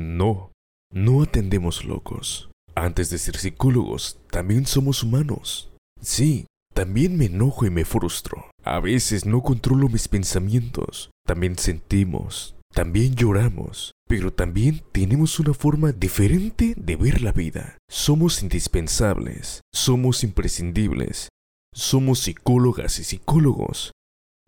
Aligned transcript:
No, 0.00 0.52
no 0.90 1.22
atendemos 1.22 1.84
locos. 1.84 2.50
Antes 2.74 3.10
de 3.10 3.18
ser 3.18 3.36
psicólogos, 3.36 4.18
también 4.30 4.64
somos 4.66 5.02
humanos. 5.02 5.70
Sí, 6.00 6.46
también 6.72 7.18
me 7.18 7.26
enojo 7.26 7.66
y 7.66 7.70
me 7.70 7.84
frustro. 7.84 8.50
A 8.64 8.80
veces 8.80 9.26
no 9.26 9.42
controlo 9.42 9.90
mis 9.90 10.08
pensamientos. 10.08 11.10
También 11.26 11.58
sentimos. 11.58 12.54
También 12.72 13.14
lloramos. 13.14 13.92
Pero 14.08 14.32
también 14.32 14.82
tenemos 14.92 15.38
una 15.38 15.52
forma 15.52 15.92
diferente 15.92 16.74
de 16.78 16.96
ver 16.96 17.20
la 17.20 17.32
vida. 17.32 17.76
Somos 17.90 18.42
indispensables. 18.42 19.60
Somos 19.74 20.24
imprescindibles. 20.24 21.28
Somos 21.74 22.20
psicólogas 22.20 22.98
y 22.98 23.04
psicólogos 23.04 23.92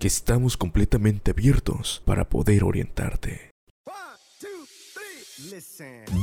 que 0.01 0.09
estamos 0.09 0.57
completamente 0.57 1.33
abiertos 1.33 2.03
para 2.07 2.29
poder 2.29 2.65
orientarte. 2.65 3.52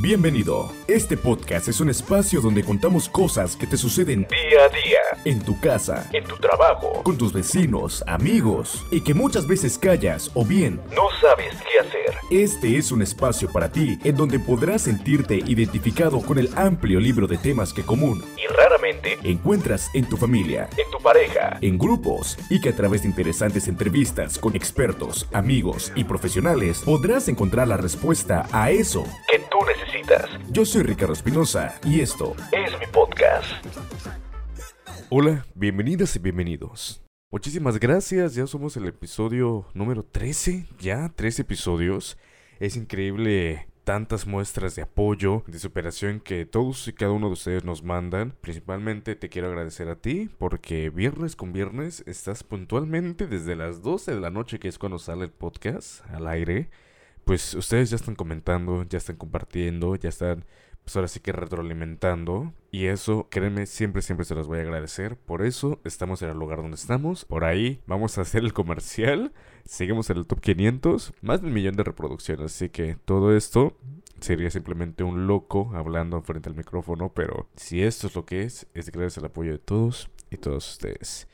Bienvenido. 0.00 0.72
Este 0.88 1.16
podcast 1.16 1.68
es 1.68 1.80
un 1.80 1.90
espacio 1.90 2.40
donde 2.40 2.64
contamos 2.64 3.08
cosas 3.08 3.54
que 3.54 3.66
te 3.66 3.76
suceden 3.76 4.26
día 4.30 4.64
a 4.64 4.68
día, 4.68 4.98
en 5.24 5.40
tu 5.42 5.60
casa, 5.60 6.08
en 6.12 6.24
tu 6.24 6.36
trabajo, 6.36 7.02
con 7.02 7.18
tus 7.18 7.32
vecinos, 7.32 8.02
amigos, 8.06 8.86
y 8.90 9.02
que 9.02 9.12
muchas 9.12 9.46
veces 9.46 9.76
callas 9.76 10.30
o 10.34 10.44
bien 10.44 10.80
no 10.94 11.08
sabes 11.20 11.54
qué 11.56 11.86
hacer. 11.86 12.14
Este 12.30 12.78
es 12.78 12.92
un 12.92 13.02
espacio 13.02 13.50
para 13.52 13.70
ti 13.70 13.98
en 14.04 14.16
donde 14.16 14.38
podrás 14.38 14.82
sentirte 14.82 15.34
identificado 15.34 16.22
con 16.22 16.38
el 16.38 16.48
amplio 16.56 16.98
libro 16.98 17.26
de 17.26 17.36
temas 17.36 17.74
que 17.74 17.82
común 17.82 18.24
y 18.36 18.46
raramente 18.54 19.18
encuentras 19.22 19.90
en 19.92 20.08
tu 20.08 20.16
familia, 20.16 20.68
en 20.78 20.90
tu 20.90 20.98
pareja, 21.02 21.58
en 21.60 21.76
grupos, 21.76 22.38
y 22.48 22.60
que 22.60 22.70
a 22.70 22.76
través 22.76 23.02
de 23.02 23.08
interesantes 23.08 23.68
entrevistas 23.68 24.38
con 24.38 24.56
expertos, 24.56 25.26
amigos 25.32 25.92
y 25.94 26.04
profesionales 26.04 26.82
podrás 26.84 27.28
encontrar 27.28 27.68
la 27.68 27.76
respuesta 27.76 28.46
a 28.52 28.70
eso 28.70 29.04
que 29.30 29.38
tú 29.50 29.58
necesitas. 29.66 30.28
Yo 30.50 30.64
soy 30.64 30.82
Ricardo 30.82 31.12
Espinosa 31.12 31.78
y 31.84 32.00
esto 32.00 32.34
es 32.52 32.78
mi 32.78 32.86
podcast. 32.86 33.46
Hola, 35.08 35.44
bienvenidas 35.54 36.14
y 36.16 36.18
bienvenidos. 36.18 37.02
Muchísimas 37.32 37.78
gracias, 37.78 38.34
ya 38.34 38.46
somos 38.46 38.76
el 38.76 38.88
episodio 38.88 39.66
número 39.74 40.04
13, 40.04 40.66
ya 40.78 41.08
13 41.14 41.42
episodios. 41.42 42.18
Es 42.58 42.76
increíble 42.76 43.68
tantas 43.84 44.26
muestras 44.26 44.76
de 44.76 44.82
apoyo, 44.82 45.42
de 45.46 45.58
superación 45.58 46.20
que 46.20 46.46
todos 46.46 46.86
y 46.88 46.92
cada 46.92 47.12
uno 47.12 47.26
de 47.28 47.32
ustedes 47.32 47.64
nos 47.64 47.82
mandan. 47.82 48.34
Principalmente 48.40 49.16
te 49.16 49.28
quiero 49.28 49.48
agradecer 49.48 49.88
a 49.88 49.96
ti 49.96 50.30
porque 50.38 50.90
viernes 50.90 51.36
con 51.36 51.52
viernes 51.52 52.04
estás 52.06 52.44
puntualmente 52.44 53.26
desde 53.26 53.56
las 53.56 53.82
12 53.82 54.14
de 54.14 54.20
la 54.20 54.30
noche 54.30 54.58
que 54.58 54.68
es 54.68 54.78
cuando 54.78 54.98
sale 54.98 55.24
el 55.24 55.32
podcast 55.32 56.04
al 56.10 56.28
aire 56.28 56.70
pues 57.30 57.54
ustedes 57.54 57.90
ya 57.90 57.94
están 57.94 58.16
comentando, 58.16 58.82
ya 58.88 58.98
están 58.98 59.14
compartiendo, 59.14 59.94
ya 59.94 60.08
están, 60.08 60.44
pues 60.82 60.96
ahora 60.96 61.06
sí 61.06 61.20
que 61.20 61.30
retroalimentando. 61.30 62.52
Y 62.72 62.86
eso, 62.86 63.28
créeme, 63.30 63.66
siempre, 63.66 64.02
siempre 64.02 64.24
se 64.24 64.34
los 64.34 64.48
voy 64.48 64.58
a 64.58 64.62
agradecer. 64.62 65.16
Por 65.16 65.46
eso 65.46 65.80
estamos 65.84 66.20
en 66.22 66.30
el 66.30 66.36
lugar 66.36 66.60
donde 66.60 66.74
estamos. 66.74 67.24
Por 67.24 67.44
ahí 67.44 67.82
vamos 67.86 68.18
a 68.18 68.22
hacer 68.22 68.42
el 68.42 68.52
comercial. 68.52 69.32
Seguimos 69.64 70.10
en 70.10 70.16
el 70.16 70.26
top 70.26 70.40
500. 70.40 71.12
Más 71.20 71.40
de 71.40 71.46
un 71.46 71.52
millón 71.52 71.76
de 71.76 71.84
reproducciones. 71.84 72.46
Así 72.46 72.68
que 72.68 72.96
todo 73.04 73.36
esto 73.36 73.76
sería 74.18 74.50
simplemente 74.50 75.04
un 75.04 75.28
loco 75.28 75.70
hablando 75.72 76.20
frente 76.22 76.48
al 76.48 76.56
micrófono. 76.56 77.12
Pero 77.14 77.48
si 77.54 77.84
esto 77.84 78.08
es 78.08 78.16
lo 78.16 78.26
que 78.26 78.42
es, 78.42 78.66
es 78.74 78.90
gracias 78.90 79.18
al 79.18 79.26
apoyo 79.26 79.52
de 79.52 79.58
todos 79.58 80.10
y 80.32 80.36
todos 80.36 80.68
ustedes. 80.68 81.28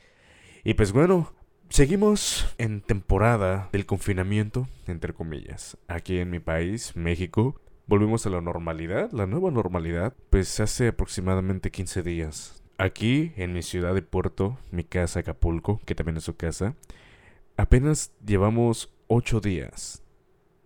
Y 0.63 0.75
pues 0.75 0.91
bueno, 0.91 1.33
Seguimos 1.69 2.55
en 2.57 2.81
temporada 2.81 3.69
del 3.71 3.85
confinamiento, 3.85 4.67
entre 4.87 5.13
comillas. 5.13 5.77
Aquí 5.87 6.17
en 6.17 6.29
mi 6.31 6.39
país, 6.39 6.95
México, 6.95 7.59
volvimos 7.85 8.25
a 8.25 8.29
la 8.29 8.41
normalidad, 8.41 9.11
la 9.11 9.27
nueva 9.27 9.51
normalidad, 9.51 10.15
pues 10.29 10.59
hace 10.59 10.87
aproximadamente 10.87 11.69
15 11.69 12.03
días. 12.03 12.63
Aquí, 12.77 13.33
en 13.35 13.53
mi 13.53 13.61
ciudad 13.61 13.93
de 13.93 14.01
Puerto, 14.01 14.57
mi 14.71 14.85
casa 14.85 15.19
Acapulco, 15.19 15.79
que 15.85 15.93
también 15.93 16.17
es 16.17 16.23
su 16.23 16.35
casa, 16.35 16.73
apenas 17.57 18.13
llevamos 18.25 18.89
8 19.07 19.41
días. 19.41 20.01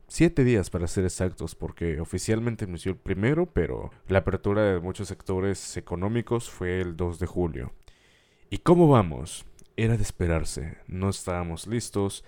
7 0.07 0.43
días 0.43 0.69
para 0.69 0.87
ser 0.87 1.03
exactos, 1.03 1.55
porque 1.55 1.99
oficialmente 1.99 2.65
inició 2.65 2.91
el 2.91 2.97
primero, 2.97 3.47
pero 3.47 3.91
la 4.07 4.19
apertura 4.19 4.63
de 4.63 4.79
muchos 4.79 5.07
sectores 5.07 5.75
económicos 5.77 6.49
fue 6.49 6.79
el 6.79 6.95
2 6.95 7.19
de 7.19 7.25
julio. 7.25 7.73
¿Y 8.49 8.59
cómo 8.59 8.87
vamos? 8.87 9.45
Era 9.83 9.97
de 9.97 10.03
esperarse. 10.03 10.77
No 10.87 11.09
estábamos 11.09 11.67
listos. 11.67 12.23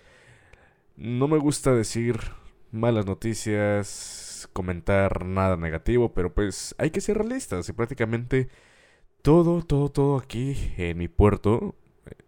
No 0.96 1.28
me 1.28 1.38
gusta 1.38 1.74
decir 1.74 2.20
malas 2.72 3.06
noticias, 3.06 4.50
comentar 4.54 5.26
nada 5.26 5.56
negativo, 5.58 6.14
pero 6.14 6.34
pues 6.34 6.76
hay 6.78 6.90
que 6.90 7.02
ser 7.02 7.18
realistas 7.18 7.70
y 7.70 7.74
prácticamente 7.74 8.50
todo, 9.22 9.64
todo, 9.64 9.90
todo 9.90 10.18
aquí 10.18 10.74
en 10.78 10.98
mi 10.98 11.08
puerto, 11.08 11.76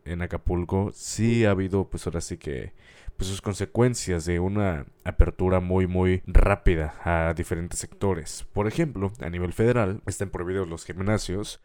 en 0.05 0.21
Acapulco, 0.21 0.91
sí 0.93 1.45
ha 1.45 1.51
habido 1.51 1.89
pues 1.89 2.05
ahora 2.05 2.21
sí 2.21 2.37
que 2.37 2.73
pues 3.17 3.29
sus 3.29 3.41
consecuencias 3.41 4.25
de 4.25 4.39
una 4.39 4.85
apertura 5.03 5.59
muy 5.59 5.87
muy 5.87 6.21
rápida 6.27 6.95
a 7.03 7.33
diferentes 7.33 7.79
sectores. 7.79 8.45
Por 8.53 8.67
ejemplo, 8.67 9.11
a 9.21 9.29
nivel 9.29 9.53
federal 9.53 10.01
están 10.05 10.29
prohibidos 10.29 10.67
los 10.67 10.85
gimnasios. 10.85 11.61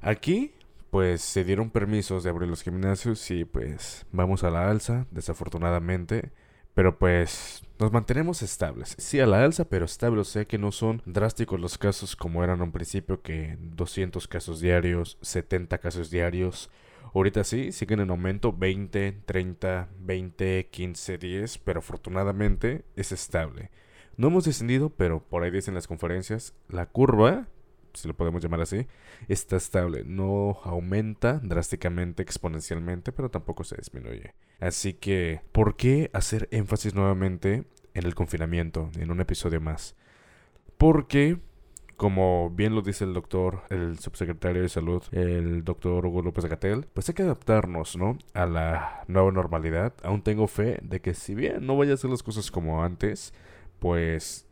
Aquí 0.00 0.54
pues 0.94 1.22
se 1.22 1.42
dieron 1.42 1.70
permisos 1.70 2.22
de 2.22 2.30
abrir 2.30 2.48
los 2.48 2.62
gimnasios 2.62 3.28
y 3.32 3.44
pues 3.44 4.06
vamos 4.12 4.44
a 4.44 4.50
la 4.50 4.70
alza, 4.70 5.08
desafortunadamente. 5.10 6.30
Pero 6.72 7.00
pues 7.00 7.64
nos 7.80 7.90
mantenemos 7.90 8.42
estables. 8.42 8.94
Sí 8.96 9.18
a 9.18 9.26
la 9.26 9.42
alza, 9.42 9.64
pero 9.64 9.86
estables. 9.86 10.28
O 10.28 10.30
sea 10.30 10.44
que 10.44 10.56
no 10.56 10.70
son 10.70 11.02
drásticos 11.04 11.58
los 11.58 11.78
casos 11.78 12.14
como 12.14 12.44
eran 12.44 12.60
a 12.60 12.62
un 12.62 12.70
principio, 12.70 13.22
que 13.22 13.58
200 13.60 14.28
casos 14.28 14.60
diarios, 14.60 15.18
70 15.20 15.78
casos 15.78 16.10
diarios. 16.10 16.70
Ahorita 17.12 17.42
sí, 17.42 17.72
siguen 17.72 17.98
en 17.98 18.10
aumento 18.10 18.52
20, 18.52 19.22
30, 19.26 19.88
20, 19.98 20.68
15, 20.70 21.18
10, 21.18 21.58
pero 21.58 21.80
afortunadamente 21.80 22.84
es 22.94 23.10
estable. 23.10 23.72
No 24.16 24.28
hemos 24.28 24.44
descendido, 24.44 24.90
pero 24.90 25.24
por 25.24 25.42
ahí 25.42 25.50
dicen 25.50 25.74
las 25.74 25.88
conferencias, 25.88 26.54
la 26.68 26.86
curva 26.86 27.48
si 27.94 28.08
lo 28.08 28.14
podemos 28.14 28.42
llamar 28.42 28.60
así, 28.60 28.86
está 29.28 29.56
estable. 29.56 30.04
No 30.04 30.58
aumenta 30.64 31.40
drásticamente, 31.42 32.22
exponencialmente, 32.22 33.12
pero 33.12 33.30
tampoco 33.30 33.64
se 33.64 33.76
disminuye. 33.76 34.34
Así 34.60 34.94
que, 34.94 35.40
¿por 35.52 35.76
qué 35.76 36.10
hacer 36.12 36.48
énfasis 36.50 36.94
nuevamente 36.94 37.64
en 37.94 38.06
el 38.06 38.14
confinamiento, 38.14 38.90
en 38.96 39.10
un 39.10 39.20
episodio 39.20 39.60
más? 39.60 39.96
Porque, 40.78 41.38
como 41.96 42.50
bien 42.50 42.74
lo 42.74 42.82
dice 42.82 43.04
el 43.04 43.14
doctor, 43.14 43.62
el 43.70 43.98
subsecretario 43.98 44.62
de 44.62 44.68
salud, 44.68 45.02
el 45.12 45.64
doctor 45.64 46.06
Hugo 46.06 46.22
López 46.22 46.46
Gatel, 46.46 46.86
pues 46.92 47.08
hay 47.08 47.14
que 47.14 47.22
adaptarnos, 47.22 47.96
¿no? 47.96 48.18
A 48.32 48.46
la 48.46 49.04
nueva 49.06 49.30
normalidad. 49.30 49.94
Aún 50.02 50.22
tengo 50.22 50.46
fe 50.46 50.78
de 50.82 51.00
que 51.00 51.14
si 51.14 51.34
bien 51.34 51.66
no 51.66 51.76
vaya 51.76 51.94
a 51.94 51.96
ser 51.96 52.10
las 52.10 52.22
cosas 52.22 52.50
como 52.50 52.82
antes, 52.82 53.32
pues 53.78 54.46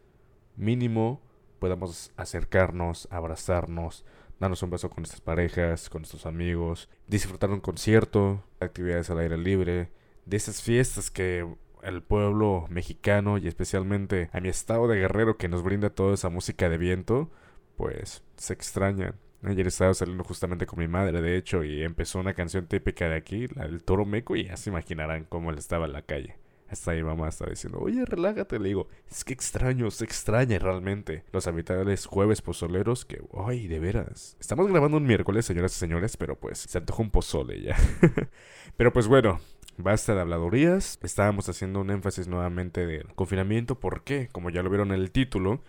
mínimo 0.56 1.20
podamos 1.62 2.10
acercarnos, 2.16 3.06
abrazarnos, 3.12 4.04
darnos 4.40 4.64
un 4.64 4.70
beso 4.70 4.90
con 4.90 5.02
nuestras 5.02 5.20
parejas, 5.20 5.88
con 5.88 6.02
nuestros 6.02 6.26
amigos, 6.26 6.88
disfrutar 7.06 7.50
un 7.50 7.60
concierto, 7.60 8.42
actividades 8.58 9.10
al 9.10 9.20
aire 9.20 9.38
libre, 9.38 9.92
de 10.26 10.36
esas 10.36 10.60
fiestas 10.60 11.12
que 11.12 11.46
el 11.84 12.02
pueblo 12.02 12.66
mexicano 12.68 13.38
y 13.38 13.46
especialmente 13.46 14.28
a 14.32 14.40
mi 14.40 14.48
estado 14.48 14.88
de 14.88 14.96
guerrero 14.96 15.36
que 15.36 15.46
nos 15.46 15.62
brinda 15.62 15.90
toda 15.90 16.14
esa 16.14 16.30
música 16.30 16.68
de 16.68 16.78
viento, 16.78 17.30
pues 17.76 18.24
se 18.36 18.54
extrañan. 18.54 19.14
Ayer 19.44 19.68
estaba 19.68 19.94
saliendo 19.94 20.24
justamente 20.24 20.66
con 20.66 20.80
mi 20.80 20.88
madre, 20.88 21.22
de 21.22 21.36
hecho, 21.36 21.62
y 21.62 21.84
empezó 21.84 22.18
una 22.18 22.34
canción 22.34 22.66
típica 22.66 23.08
de 23.08 23.14
aquí, 23.14 23.46
la 23.54 23.68
del 23.68 23.84
toro 23.84 24.04
meco, 24.04 24.34
y 24.34 24.46
ya 24.46 24.56
se 24.56 24.70
imaginarán 24.70 25.26
cómo 25.26 25.52
él 25.52 25.58
estaba 25.58 25.86
en 25.86 25.92
la 25.92 26.02
calle. 26.02 26.41
Hasta 26.72 26.92
mi 26.92 27.02
mamá 27.02 27.28
estaba 27.28 27.50
diciendo, 27.50 27.78
oye, 27.80 28.02
relájate. 28.06 28.58
Le 28.58 28.68
digo, 28.68 28.88
es 29.10 29.24
que 29.24 29.34
extraño, 29.34 29.90
se 29.90 30.06
extraña 30.06 30.58
realmente. 30.58 31.22
Los 31.30 31.46
habituales 31.46 32.06
jueves 32.06 32.40
pozoleros 32.40 33.04
que, 33.04 33.22
ay, 33.46 33.68
de 33.68 33.78
veras. 33.78 34.38
Estamos 34.40 34.66
grabando 34.68 34.96
un 34.96 35.04
miércoles, 35.04 35.44
señoras 35.44 35.76
y 35.76 35.78
señores, 35.78 36.16
pero 36.16 36.40
pues 36.40 36.60
se 36.60 36.78
antojó 36.78 37.02
un 37.02 37.10
pozole 37.10 37.60
ya. 37.60 37.76
pero 38.78 38.90
pues 38.90 39.06
bueno, 39.06 39.38
Basta 39.76 40.14
de 40.14 40.20
habladurías. 40.20 40.98
Estábamos 41.02 41.48
haciendo 41.48 41.80
un 41.80 41.90
énfasis 41.90 42.28
nuevamente 42.28 42.86
del 42.86 43.06
confinamiento. 43.14 43.80
¿Por 43.80 44.02
qué? 44.02 44.28
Como 44.30 44.50
ya 44.50 44.62
lo 44.62 44.68
vieron 44.68 44.92
en 44.92 45.00
el 45.00 45.10
título, 45.10 45.62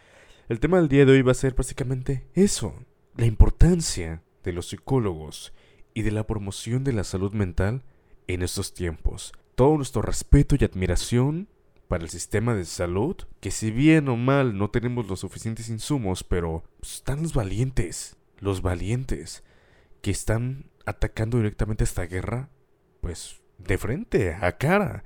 el 0.49 0.59
tema 0.59 0.77
del 0.77 0.89
día 0.89 1.05
de 1.05 1.13
hoy 1.13 1.21
va 1.21 1.31
a 1.31 1.35
ser 1.35 1.53
básicamente 1.53 2.25
eso. 2.33 2.75
La 3.15 3.25
importancia 3.25 4.21
de 4.43 4.53
los 4.53 4.67
psicólogos 4.67 5.53
y 5.93 6.01
de 6.01 6.11
la 6.11 6.27
promoción 6.27 6.83
de 6.83 6.91
la 6.91 7.05
salud 7.05 7.31
mental 7.31 7.83
en 8.27 8.41
estos 8.41 8.73
tiempos 8.73 9.33
todo 9.55 9.77
nuestro 9.77 10.01
respeto 10.01 10.55
y 10.55 10.63
admiración 10.63 11.47
para 11.87 12.03
el 12.03 12.09
sistema 12.09 12.55
de 12.55 12.65
salud, 12.65 13.17
que 13.39 13.51
si 13.51 13.71
bien 13.71 14.07
o 14.09 14.15
mal 14.15 14.57
no 14.57 14.69
tenemos 14.69 15.07
los 15.07 15.19
suficientes 15.19 15.69
insumos, 15.69 16.23
pero 16.23 16.63
están 16.81 17.21
los 17.21 17.33
valientes, 17.33 18.17
los 18.39 18.61
valientes, 18.61 19.43
que 20.01 20.11
están 20.11 20.71
atacando 20.85 21.37
directamente 21.37 21.83
esta 21.83 22.05
guerra, 22.05 22.49
pues 23.01 23.41
de 23.57 23.77
frente, 23.77 24.33
a 24.33 24.57
cara. 24.57 25.03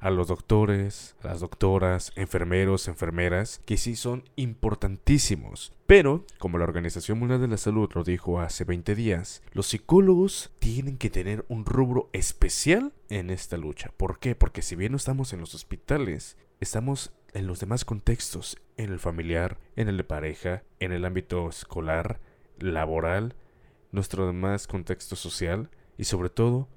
A 0.00 0.10
los 0.10 0.28
doctores, 0.28 1.14
a 1.22 1.28
las 1.28 1.40
doctoras, 1.40 2.12
enfermeros, 2.16 2.88
enfermeras, 2.88 3.60
que 3.66 3.76
sí 3.76 3.96
son 3.96 4.24
importantísimos. 4.36 5.72
Pero, 5.86 6.24
como 6.38 6.58
la 6.58 6.64
Organización 6.64 7.18
Mundial 7.18 7.40
de 7.40 7.48
la 7.48 7.56
Salud 7.56 7.90
lo 7.94 8.02
dijo 8.02 8.40
hace 8.40 8.64
20 8.64 8.94
días, 8.94 9.42
los 9.52 9.66
psicólogos 9.66 10.52
tienen 10.58 10.96
que 10.96 11.10
tener 11.10 11.44
un 11.48 11.66
rubro 11.66 12.08
especial 12.12 12.92
en 13.08 13.30
esta 13.30 13.56
lucha. 13.56 13.92
¿Por 13.96 14.18
qué? 14.18 14.34
Porque 14.34 14.62
si 14.62 14.76
bien 14.76 14.92
no 14.92 14.96
estamos 14.96 15.32
en 15.32 15.40
los 15.40 15.54
hospitales, 15.54 16.36
estamos 16.60 17.12
en 17.32 17.46
los 17.46 17.60
demás 17.60 17.84
contextos, 17.84 18.58
en 18.76 18.92
el 18.92 18.98
familiar, 18.98 19.58
en 19.76 19.88
el 19.88 19.96
de 19.96 20.04
pareja, 20.04 20.62
en 20.78 20.92
el 20.92 21.04
ámbito 21.04 21.48
escolar, 21.48 22.20
laboral, 22.58 23.34
nuestro 23.92 24.26
demás 24.26 24.66
contexto 24.66 25.16
social 25.16 25.70
y 25.98 26.04
sobre 26.04 26.30
todo 26.30 26.68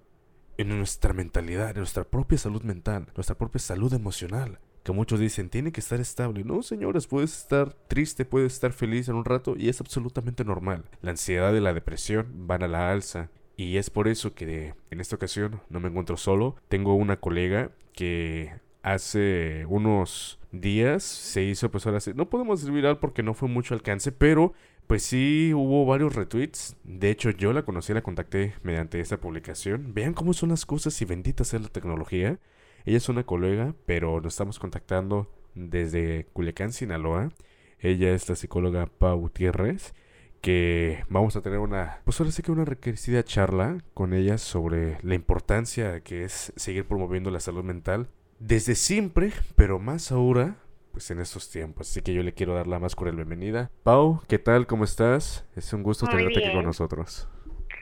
en 0.57 0.69
nuestra 0.69 1.13
mentalidad, 1.13 1.71
en 1.71 1.77
nuestra 1.77 2.03
propia 2.03 2.37
salud 2.37 2.63
mental, 2.63 3.07
nuestra 3.15 3.37
propia 3.37 3.59
salud 3.59 3.93
emocional. 3.93 4.59
Que 4.83 4.91
muchos 4.91 5.19
dicen, 5.19 5.49
tiene 5.49 5.71
que 5.71 5.79
estar 5.79 6.01
estable. 6.01 6.43
No, 6.43 6.61
señores, 6.61 7.07
puedes 7.07 7.37
estar 7.37 7.73
triste, 7.87 8.25
puedes 8.25 8.53
estar 8.53 8.73
feliz 8.73 9.07
en 9.07 9.15
un 9.15 9.23
rato 9.23 9.55
y 9.57 9.69
es 9.69 9.79
absolutamente 9.79 10.43
normal. 10.43 10.83
La 11.01 11.11
ansiedad 11.11 11.53
y 11.53 11.61
la 11.61 11.73
depresión 11.73 12.47
van 12.47 12.63
a 12.63 12.67
la 12.67 12.91
alza. 12.91 13.29
Y 13.55 13.77
es 13.77 13.89
por 13.89 14.09
eso 14.09 14.33
que 14.33 14.73
en 14.91 14.99
esta 14.99 15.15
ocasión 15.15 15.61
no 15.69 15.79
me 15.79 15.87
encuentro 15.87 16.17
solo. 16.17 16.57
Tengo 16.67 16.95
una 16.95 17.17
colega 17.17 17.71
que 17.93 18.51
hace 18.81 19.65
unos 19.69 20.39
días 20.51 21.03
se 21.03 21.43
hizo 21.43 21.71
pues 21.71 21.85
ahora. 21.85 21.99
No 22.15 22.29
podemos 22.29 22.59
decir 22.59 22.73
viral 22.73 22.99
porque 22.99 23.23
no 23.23 23.33
fue 23.33 23.47
mucho 23.47 23.73
alcance, 23.73 24.11
pero 24.11 24.53
pues 24.87 25.03
sí, 25.03 25.53
hubo 25.53 25.85
varios 25.85 26.15
retweets. 26.15 26.75
De 26.83 27.09
hecho, 27.09 27.29
yo 27.31 27.53
la 27.53 27.63
conocí, 27.63 27.93
la 27.93 28.01
contacté 28.01 28.53
mediante 28.63 28.99
esta 28.99 29.17
publicación. 29.19 29.93
Vean 29.93 30.13
cómo 30.13 30.33
son 30.33 30.49
las 30.49 30.65
cosas 30.65 31.01
y 31.01 31.05
bendita 31.05 31.43
sea 31.43 31.59
la 31.59 31.69
tecnología. 31.69 32.39
Ella 32.85 32.97
es 32.97 33.09
una 33.09 33.23
colega, 33.23 33.75
pero 33.85 34.19
nos 34.21 34.33
estamos 34.33 34.59
contactando 34.59 35.31
desde 35.55 36.25
Culiacán, 36.33 36.73
Sinaloa. 36.73 37.31
Ella 37.79 38.11
es 38.13 38.29
la 38.29 38.35
psicóloga 38.35 38.85
Pau 38.85 39.19
Gutiérrez, 39.19 39.93
que 40.41 41.03
vamos 41.09 41.35
a 41.35 41.41
tener 41.41 41.59
una, 41.59 42.01
pues 42.05 42.19
ahora 42.19 42.31
sí 42.31 42.41
que 42.41 42.51
una 42.51 42.65
requerida 42.65 43.23
charla 43.23 43.77
con 43.93 44.13
ella 44.13 44.37
sobre 44.37 44.97
la 45.01 45.15
importancia 45.15 46.01
que 46.01 46.23
es 46.23 46.53
seguir 46.55 46.85
promoviendo 46.85 47.31
la 47.31 47.39
salud 47.39 47.63
mental 47.63 48.09
desde 48.39 48.75
siempre, 48.75 49.31
pero 49.55 49.79
más 49.79 50.11
ahora 50.11 50.57
pues 50.93 51.09
en 51.09 51.19
estos 51.19 51.49
tiempos. 51.49 51.89
Así 51.89 52.01
que 52.01 52.13
yo 52.13 52.21
le 52.21 52.33
quiero 52.33 52.53
dar 52.53 52.67
la 52.67 52.79
más 52.79 52.95
cordial 52.95 53.17
bienvenida. 53.17 53.71
Pau, 53.81 54.21
¿qué 54.29 54.37
tal? 54.37 54.67
¿Cómo 54.67 54.83
estás? 54.83 55.43
Es 55.55 55.73
un 55.73 55.81
gusto 55.81 56.05
tenerte 56.05 56.39
aquí 56.39 56.53
con 56.53 56.63
nosotros. 56.63 57.27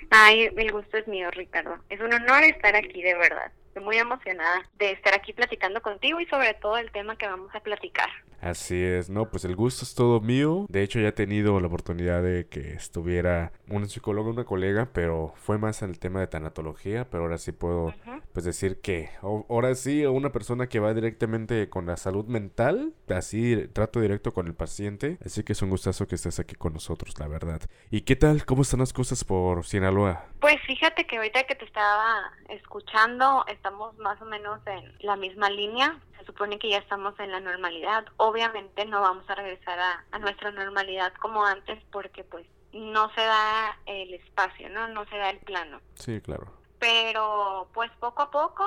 Ay, 0.10 0.50
el 0.56 0.72
gusto 0.72 0.98
es 0.98 1.08
mío, 1.08 1.30
Ricardo. 1.32 1.76
Es 1.90 2.00
un 2.00 2.14
honor 2.14 2.44
estar 2.44 2.76
aquí, 2.76 3.02
de 3.04 3.16
verdad. 3.16 3.52
Estoy 3.72 3.86
muy 3.86 3.96
emocionada 3.96 4.70
de 4.80 4.92
estar 4.92 5.14
aquí 5.14 5.32
platicando 5.32 5.82
contigo 5.82 6.20
y 6.20 6.26
sobre 6.26 6.54
todo 6.56 6.78
el 6.78 6.92
tema 6.92 7.16
que 7.16 7.26
vamos 7.26 7.56
a 7.56 7.62
platicar. 7.62 8.10
Así 8.42 8.76
es, 8.84 9.10
no, 9.10 9.30
pues 9.30 9.46
el 9.46 9.56
gusto 9.56 9.86
es 9.86 9.96
todo 9.96 10.20
mío. 10.20 10.66
De 10.68 10.84
hecho, 10.84 11.00
ya 11.00 11.10
he 11.10 11.14
tenido 11.14 11.58
la 11.62 11.68
oportunidad 11.68 12.22
de 12.22 12.48
que 12.48 12.74
estuviera 12.74 13.54
un 13.70 13.88
psicólogo, 13.88 14.32
una 14.32 14.44
colega, 14.44 14.90
pero 14.92 15.32
fue 15.38 15.58
más 15.58 15.84
en 15.84 15.92
el 15.92 16.00
tema 16.00 16.20
de 16.20 16.28
tanatología, 16.28 17.08
pero 17.10 17.24
ahora 17.24 17.38
sí 17.38 17.54
puedo 17.54 17.94
pues 18.34 18.44
decir 18.44 18.82
que 18.82 19.10
ahora 19.22 19.74
sí 19.76 20.06
una 20.06 20.34
persona 20.34 20.68
que 20.68 20.82
va 20.82 20.94
directamente 20.94 21.70
con 21.70 21.86
la 21.86 21.96
salud 21.96 22.26
mental, 22.26 22.94
así 23.08 23.70
trato 23.72 24.02
directo 24.02 24.34
con 24.34 24.48
el 24.48 24.54
paciente, 24.54 25.18
así 25.24 25.44
que 25.44 25.54
es 25.54 25.62
un 25.62 25.70
gustazo 25.70 26.08
que 26.08 26.16
estés 26.16 26.40
aquí 26.40 26.56
con 26.56 26.74
nosotros, 26.74 27.18
la 27.20 27.30
verdad. 27.30 27.62
¿Y 27.90 28.02
qué 28.02 28.18
tal? 28.18 28.44
¿Cómo 28.44 28.64
están 28.64 28.82
las 28.82 28.92
cosas 28.92 29.24
por 29.24 29.64
Sinaloa? 29.66 30.26
Pues 30.42 30.60
fíjate 30.66 31.06
que 31.06 31.18
ahorita 31.18 31.44
que 31.44 31.56
te 31.56 31.66
estaba 31.66 32.34
escuchando, 32.50 33.46
estamos 33.48 33.96
más 34.00 34.20
o 34.22 34.26
menos 34.26 34.60
en 34.66 34.92
la 35.00 35.16
misma 35.16 35.50
línea 35.50 36.02
se 36.18 36.26
supone 36.26 36.60
que 36.60 36.70
ya 36.70 36.78
estamos 36.78 37.20
en 37.20 37.32
la 37.32 37.40
normalidad. 37.40 38.06
Obviamente 38.18 38.86
no 38.86 39.02
vamos 39.02 39.28
a 39.30 39.36
regresar 39.36 39.80
a, 39.80 40.20
nuestra 40.20 40.52
normalidad 40.52 41.14
como 41.14 41.46
antes 41.46 41.80
porque 41.92 42.24
pues 42.24 42.46
no 42.74 43.14
se 43.14 43.22
da 43.22 43.78
el 43.86 44.14
espacio, 44.14 44.70
¿no? 44.70 44.88
No 44.88 45.06
se 45.06 45.18
da 45.18 45.32
el 45.32 45.40
plano. 45.40 45.82
Sí, 45.96 46.22
claro. 46.22 46.52
Pero 46.80 47.70
pues 47.74 47.92
poco 48.00 48.24
a 48.24 48.32
poco 48.32 48.66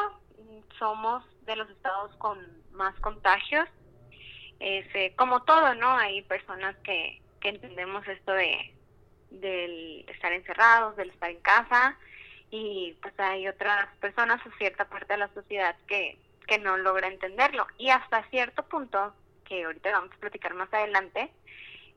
somos 0.78 1.24
de 1.42 1.56
los 1.56 1.70
estados 1.70 2.14
con 2.16 2.38
más 2.72 2.94
contagios. 3.00 3.68
Este, 4.58 5.14
como 5.16 5.42
todo, 5.42 5.74
¿no? 5.74 5.90
Hay 5.96 6.22
personas 6.22 6.76
que, 6.84 7.20
que 7.40 7.50
entendemos 7.50 8.06
esto 8.08 8.32
de 8.32 8.73
del 9.40 10.04
estar 10.08 10.32
encerrados, 10.32 10.96
del 10.96 11.10
estar 11.10 11.30
en 11.30 11.40
casa 11.40 11.96
y 12.50 12.96
pues 13.02 13.18
hay 13.18 13.48
otras 13.48 13.88
personas 13.96 14.44
o 14.46 14.50
cierta 14.58 14.88
parte 14.88 15.14
de 15.14 15.18
la 15.18 15.32
sociedad 15.34 15.76
que 15.86 16.18
que 16.46 16.58
no 16.58 16.76
logra 16.76 17.08
entenderlo. 17.08 17.66
Y 17.78 17.90
hasta 17.90 18.28
cierto 18.30 18.64
punto, 18.64 19.14
que 19.44 19.64
ahorita 19.64 19.90
vamos 19.90 20.12
a 20.12 20.20
platicar 20.20 20.54
más 20.54 20.72
adelante, 20.72 21.30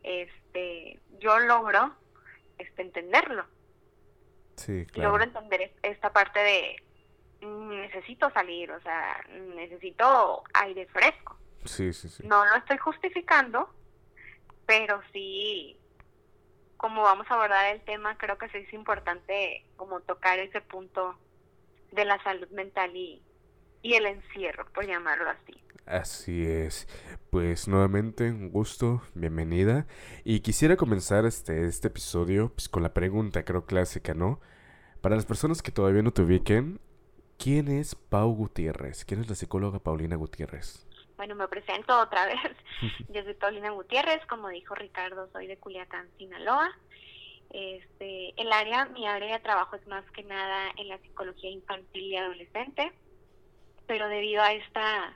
este, 0.04 1.00
yo 1.20 1.40
logro 1.40 1.96
este, 2.58 2.82
entenderlo. 2.82 3.46
Sí, 4.56 4.86
claro. 4.88 5.10
Logro 5.10 5.24
entender 5.24 5.74
esta 5.84 6.12
parte 6.12 6.40
de 6.40 6.76
mm, 7.42 7.70
necesito 7.70 8.30
salir, 8.32 8.72
o 8.72 8.82
sea, 8.82 9.24
necesito 9.56 10.44
aire 10.54 10.88
fresco. 10.88 11.38
Sí, 11.66 11.94
sí, 11.94 12.10
sí. 12.10 12.26
No 12.26 12.46
lo 12.46 12.56
estoy 12.56 12.78
justificando, 12.78 13.70
pero 14.66 15.02
sí, 15.12 15.78
como 16.78 17.02
vamos 17.04 17.28
a 17.30 17.34
abordar 17.34 17.74
el 17.76 17.82
tema, 17.82 18.18
creo 18.18 18.38
que 18.38 18.50
sí 18.50 18.60
es 18.60 18.74
importante 18.74 19.66
como 19.76 20.00
tocar 20.02 20.40
ese 20.40 20.62
punto 20.62 21.18
de 21.92 22.06
la 22.06 22.22
salud 22.24 22.48
mental 22.50 22.96
y, 22.96 23.22
y 23.82 23.94
el 23.96 24.06
encierro, 24.06 24.66
por 24.74 24.86
llamarlo 24.86 25.30
así. 25.30 25.62
Así 25.86 26.46
es. 26.46 26.88
Pues 27.30 27.68
nuevamente 27.68 28.30
un 28.30 28.52
gusto, 28.52 29.02
bienvenida. 29.14 29.88
Y 30.24 30.42
quisiera 30.42 30.76
comenzar 30.76 31.26
este, 31.26 31.66
este 31.66 31.88
episodio 31.88 32.50
pues, 32.50 32.68
con 32.68 32.84
la 32.84 32.94
pregunta, 32.94 33.46
creo 33.46 33.66
clásica, 33.66 34.14
¿no? 34.14 34.42
Para 35.02 35.16
las 35.16 35.26
personas 35.26 35.62
que 35.62 35.72
todavía 35.72 36.02
no 36.02 36.12
te 36.12 36.24
ubiquen, 36.24 36.82
¿quién 37.38 37.70
es 37.70 37.96
Pau 37.96 38.34
Gutiérrez? 38.34 39.06
¿Quién 39.06 39.22
es 39.22 39.30
la 39.30 39.36
psicóloga 39.36 39.80
Paulina 39.80 40.16
Gutiérrez? 40.16 40.87
Bueno, 41.18 41.36
me 41.36 41.48
presento 41.48 42.00
otra 42.00 42.26
vez. 42.28 42.40
Yo 43.10 43.24
soy 43.24 43.34
Paulina 43.34 43.72
Gutiérrez, 43.72 44.26
como 44.28 44.50
dijo 44.50 44.76
Ricardo, 44.76 45.30
soy 45.32 45.48
de 45.48 45.58
Culiacán, 45.58 46.08
Sinaloa. 46.18 46.72
Este, 47.50 48.34
el 48.40 48.52
área, 48.52 48.86
mi 48.86 49.08
área 49.08 49.34
de 49.34 49.44
trabajo 49.44 49.76
es 49.76 49.88
más 49.88 50.04
que 50.12 50.24
nada 50.24 50.72
en 50.78 50.90
la 50.90 50.98
psicología 51.00 51.50
infantil 51.50 52.04
y 52.04 52.16
adolescente 52.18 52.94
pero 53.88 54.10
debido 54.10 54.44
a 54.44 54.54
esta 54.54 55.14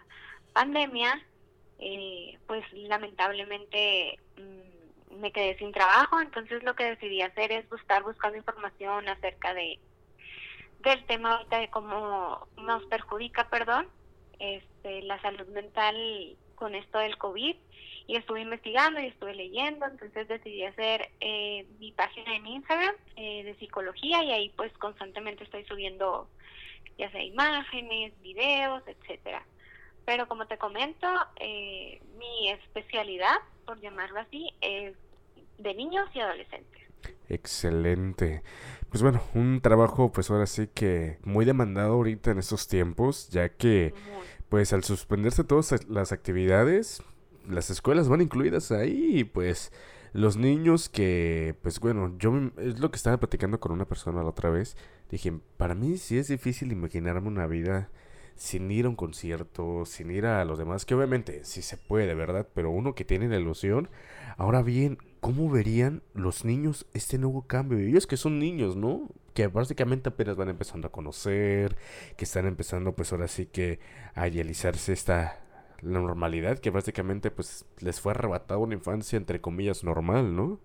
pandemia, 0.53 1.21
eh, 1.79 2.39
pues 2.47 2.63
lamentablemente 2.73 4.17
mm, 4.37 5.19
me 5.19 5.31
quedé 5.31 5.57
sin 5.57 5.71
trabajo, 5.71 6.19
entonces 6.21 6.63
lo 6.63 6.75
que 6.75 6.85
decidí 6.85 7.21
hacer 7.21 7.51
es 7.51 7.69
buscar 7.69 8.03
buscando 8.03 8.37
información 8.37 9.07
acerca 9.07 9.53
de 9.53 9.79
del 10.79 11.05
tema 11.05 11.33
ahorita 11.33 11.59
de 11.59 11.69
cómo 11.69 12.47
nos 12.57 12.83
perjudica, 12.85 13.47
perdón, 13.49 13.87
este, 14.41 15.03
la 15.03 15.21
salud 15.21 15.47
mental 15.49 15.95
con 16.55 16.75
esto 16.75 16.99
del 16.99 17.17
COVID 17.17 17.55
y 18.07 18.15
estuve 18.15 18.41
investigando 18.41 18.99
y 18.99 19.07
estuve 19.07 19.35
leyendo, 19.35 19.85
entonces 19.85 20.27
decidí 20.27 20.63
hacer 20.63 21.09
eh, 21.19 21.65
mi 21.79 21.91
página 21.91 22.35
en 22.35 22.47
Instagram 22.47 22.95
eh, 23.15 23.43
de 23.43 23.55
psicología 23.55 24.23
y 24.23 24.31
ahí 24.31 24.49
pues 24.57 24.73
constantemente 24.73 25.43
estoy 25.43 25.63
subiendo 25.65 26.27
ya 26.97 27.09
sea 27.11 27.23
imágenes, 27.23 28.13
videos, 28.21 28.83
etcétera. 28.87 29.45
Pero 30.05 30.27
como 30.27 30.47
te 30.47 30.57
comento, 30.57 31.07
eh, 31.39 32.01
mi 32.17 32.49
especialidad, 32.49 33.35
por 33.65 33.79
llamarlo 33.79 34.19
así, 34.19 34.51
es 34.61 34.95
de 35.59 35.73
niños 35.75 36.09
y 36.13 36.19
adolescentes. 36.19 36.81
Excelente. 37.29 38.43
Pues 38.89 39.01
bueno, 39.01 39.21
un 39.33 39.61
trabajo 39.61 40.11
pues 40.11 40.29
ahora 40.29 40.47
sí 40.47 40.67
que 40.67 41.17
muy 41.23 41.45
demandado 41.45 41.93
ahorita 41.93 42.31
en 42.31 42.39
estos 42.39 42.67
tiempos, 42.67 43.29
ya 43.29 43.49
que 43.49 43.93
pues 44.51 44.73
al 44.73 44.83
suspenderse 44.83 45.45
todas 45.45 45.87
las 45.87 46.11
actividades, 46.11 47.01
las 47.49 47.69
escuelas 47.69 48.09
van 48.09 48.19
incluidas 48.19 48.73
ahí 48.73 49.19
y 49.19 49.23
pues 49.23 49.71
los 50.11 50.35
niños 50.35 50.89
que, 50.89 51.55
pues 51.61 51.79
bueno, 51.79 52.13
yo 52.19 52.33
es 52.57 52.81
lo 52.81 52.91
que 52.91 52.97
estaba 52.97 53.15
platicando 53.15 53.61
con 53.61 53.71
una 53.71 53.85
persona 53.85 54.21
la 54.21 54.27
otra 54.27 54.49
vez. 54.49 54.75
Dije, 55.09 55.39
para 55.55 55.73
mí 55.73 55.97
sí 55.97 56.17
es 56.17 56.27
difícil 56.27 56.73
imaginarme 56.73 57.29
una 57.29 57.47
vida 57.47 57.91
sin 58.35 58.69
ir 58.71 58.87
a 58.87 58.89
un 58.89 58.97
concierto, 58.97 59.85
sin 59.85 60.11
ir 60.11 60.25
a 60.25 60.43
los 60.43 60.59
demás, 60.59 60.83
que 60.83 60.95
obviamente 60.95 61.45
sí 61.45 61.61
se 61.61 61.77
puede, 61.77 62.13
¿verdad? 62.13 62.45
Pero 62.53 62.71
uno 62.71 62.93
que 62.93 63.05
tiene 63.05 63.29
la 63.29 63.39
ilusión. 63.39 63.87
Ahora 64.35 64.63
bien, 64.63 64.97
¿cómo 65.21 65.49
verían 65.49 66.03
los 66.13 66.43
niños 66.43 66.85
este 66.93 67.17
nuevo 67.17 67.43
cambio? 67.43 67.77
Ellos 67.77 68.05
que 68.05 68.17
son 68.17 68.37
niños, 68.37 68.75
¿no? 68.75 69.07
Que 69.33 69.47
básicamente 69.47 70.09
apenas 70.09 70.35
van 70.35 70.49
empezando 70.49 70.87
a 70.87 70.91
conocer, 70.91 71.77
que 72.17 72.25
están 72.25 72.47
empezando 72.47 72.93
pues 72.93 73.11
ahora 73.11 73.27
sí 73.27 73.45
que 73.45 73.79
a 74.13 74.27
idealizarse 74.27 74.93
esta 74.93 75.41
normalidad 75.81 76.59
que 76.59 76.69
básicamente 76.69 77.31
pues 77.31 77.65
les 77.79 77.99
fue 77.99 78.11
arrebatado 78.11 78.59
una 78.59 78.75
infancia 78.75 79.17
entre 79.17 79.41
comillas 79.41 79.83
normal, 79.83 80.35
¿no? 80.35 80.59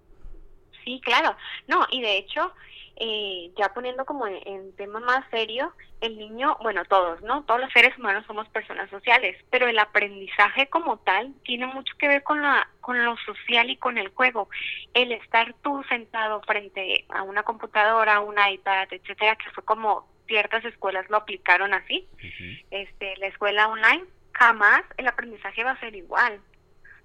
Sí, 0.84 1.00
claro. 1.04 1.36
No, 1.66 1.86
y 1.90 2.00
de 2.00 2.18
hecho, 2.18 2.52
eh, 2.96 3.50
ya 3.58 3.72
poniendo 3.74 4.04
como 4.04 4.26
en, 4.26 4.74
tema 4.76 5.00
más 5.00 5.24
serio, 5.30 5.72
el 6.00 6.16
niño, 6.18 6.56
bueno, 6.62 6.84
todos, 6.86 7.20
¿no? 7.22 7.44
Todos 7.44 7.60
los 7.60 7.72
seres 7.72 7.96
humanos 7.98 8.24
somos 8.26 8.48
personas 8.48 8.88
sociales, 8.90 9.36
pero 9.50 9.68
el 9.68 9.78
aprendizaje 9.78 10.68
como 10.68 10.98
tal 10.98 11.34
tiene 11.44 11.66
mucho 11.66 11.94
que 11.98 12.08
ver 12.08 12.22
con, 12.22 12.40
la, 12.40 12.68
con 12.80 13.04
lo 13.04 13.16
social 13.18 13.68
y 13.70 13.76
con 13.76 13.98
el 13.98 14.08
juego. 14.08 14.48
El 14.94 15.12
estar 15.12 15.54
tú 15.62 15.82
sentado 15.88 16.40
frente 16.42 17.04
a 17.10 17.22
una 17.22 17.42
computadora, 17.42 18.20
un 18.20 18.36
iPad, 18.38 18.88
etcétera, 18.90 19.36
que 19.36 19.50
fue 19.50 19.64
como 19.64 20.06
ciertas 20.26 20.64
escuelas 20.64 21.08
lo 21.08 21.18
aplicaron 21.18 21.72
así, 21.72 22.08
este, 22.70 23.16
la 23.18 23.28
escuela 23.28 23.68
online, 23.68 24.04
jamás 24.32 24.82
el 24.96 25.06
aprendizaje 25.06 25.62
va 25.62 25.72
a 25.72 25.80
ser 25.80 25.94
igual 25.94 26.40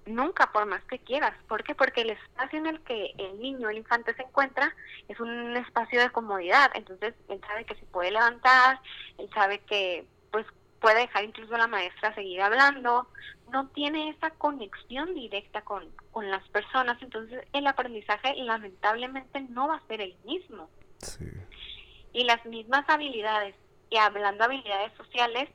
nunca 0.06 0.50
por 0.52 0.66
más 0.66 0.82
que 0.84 0.98
quieras. 0.98 1.34
¿Por 1.48 1.62
qué? 1.62 1.74
Porque 1.74 2.02
el 2.02 2.10
espacio 2.10 2.58
en 2.58 2.66
el 2.66 2.80
que 2.80 3.12
el 3.18 3.40
niño, 3.40 3.70
el 3.70 3.78
infante 3.78 4.14
se 4.14 4.22
encuentra 4.22 4.74
es 5.08 5.18
un 5.20 5.56
espacio 5.56 6.00
de 6.00 6.10
comodidad. 6.10 6.70
Entonces, 6.74 7.14
él 7.28 7.40
sabe 7.46 7.64
que 7.64 7.74
se 7.74 7.86
puede 7.86 8.10
levantar, 8.10 8.80
él 9.18 9.28
sabe 9.34 9.58
que 9.60 10.06
pues 10.30 10.46
puede 10.80 11.00
dejar 11.00 11.24
incluso 11.24 11.54
a 11.54 11.58
la 11.58 11.68
maestra 11.68 12.14
seguir 12.14 12.42
hablando, 12.42 13.06
no 13.52 13.68
tiene 13.68 14.10
esa 14.10 14.30
conexión 14.30 15.14
directa 15.14 15.62
con, 15.62 15.88
con 16.10 16.28
las 16.28 16.46
personas, 16.48 17.00
entonces 17.00 17.46
el 17.52 17.66
aprendizaje 17.68 18.34
lamentablemente 18.36 19.40
no 19.42 19.68
va 19.68 19.76
a 19.76 19.86
ser 19.86 20.00
el 20.00 20.16
mismo. 20.24 20.68
Y 22.12 22.24
las 22.24 22.44
mismas 22.44 22.84
habilidades, 22.88 23.54
y 23.90 23.96
hablando 23.96 24.38
de 24.38 24.44
habilidades 24.44 24.92
sociales, 24.96 25.48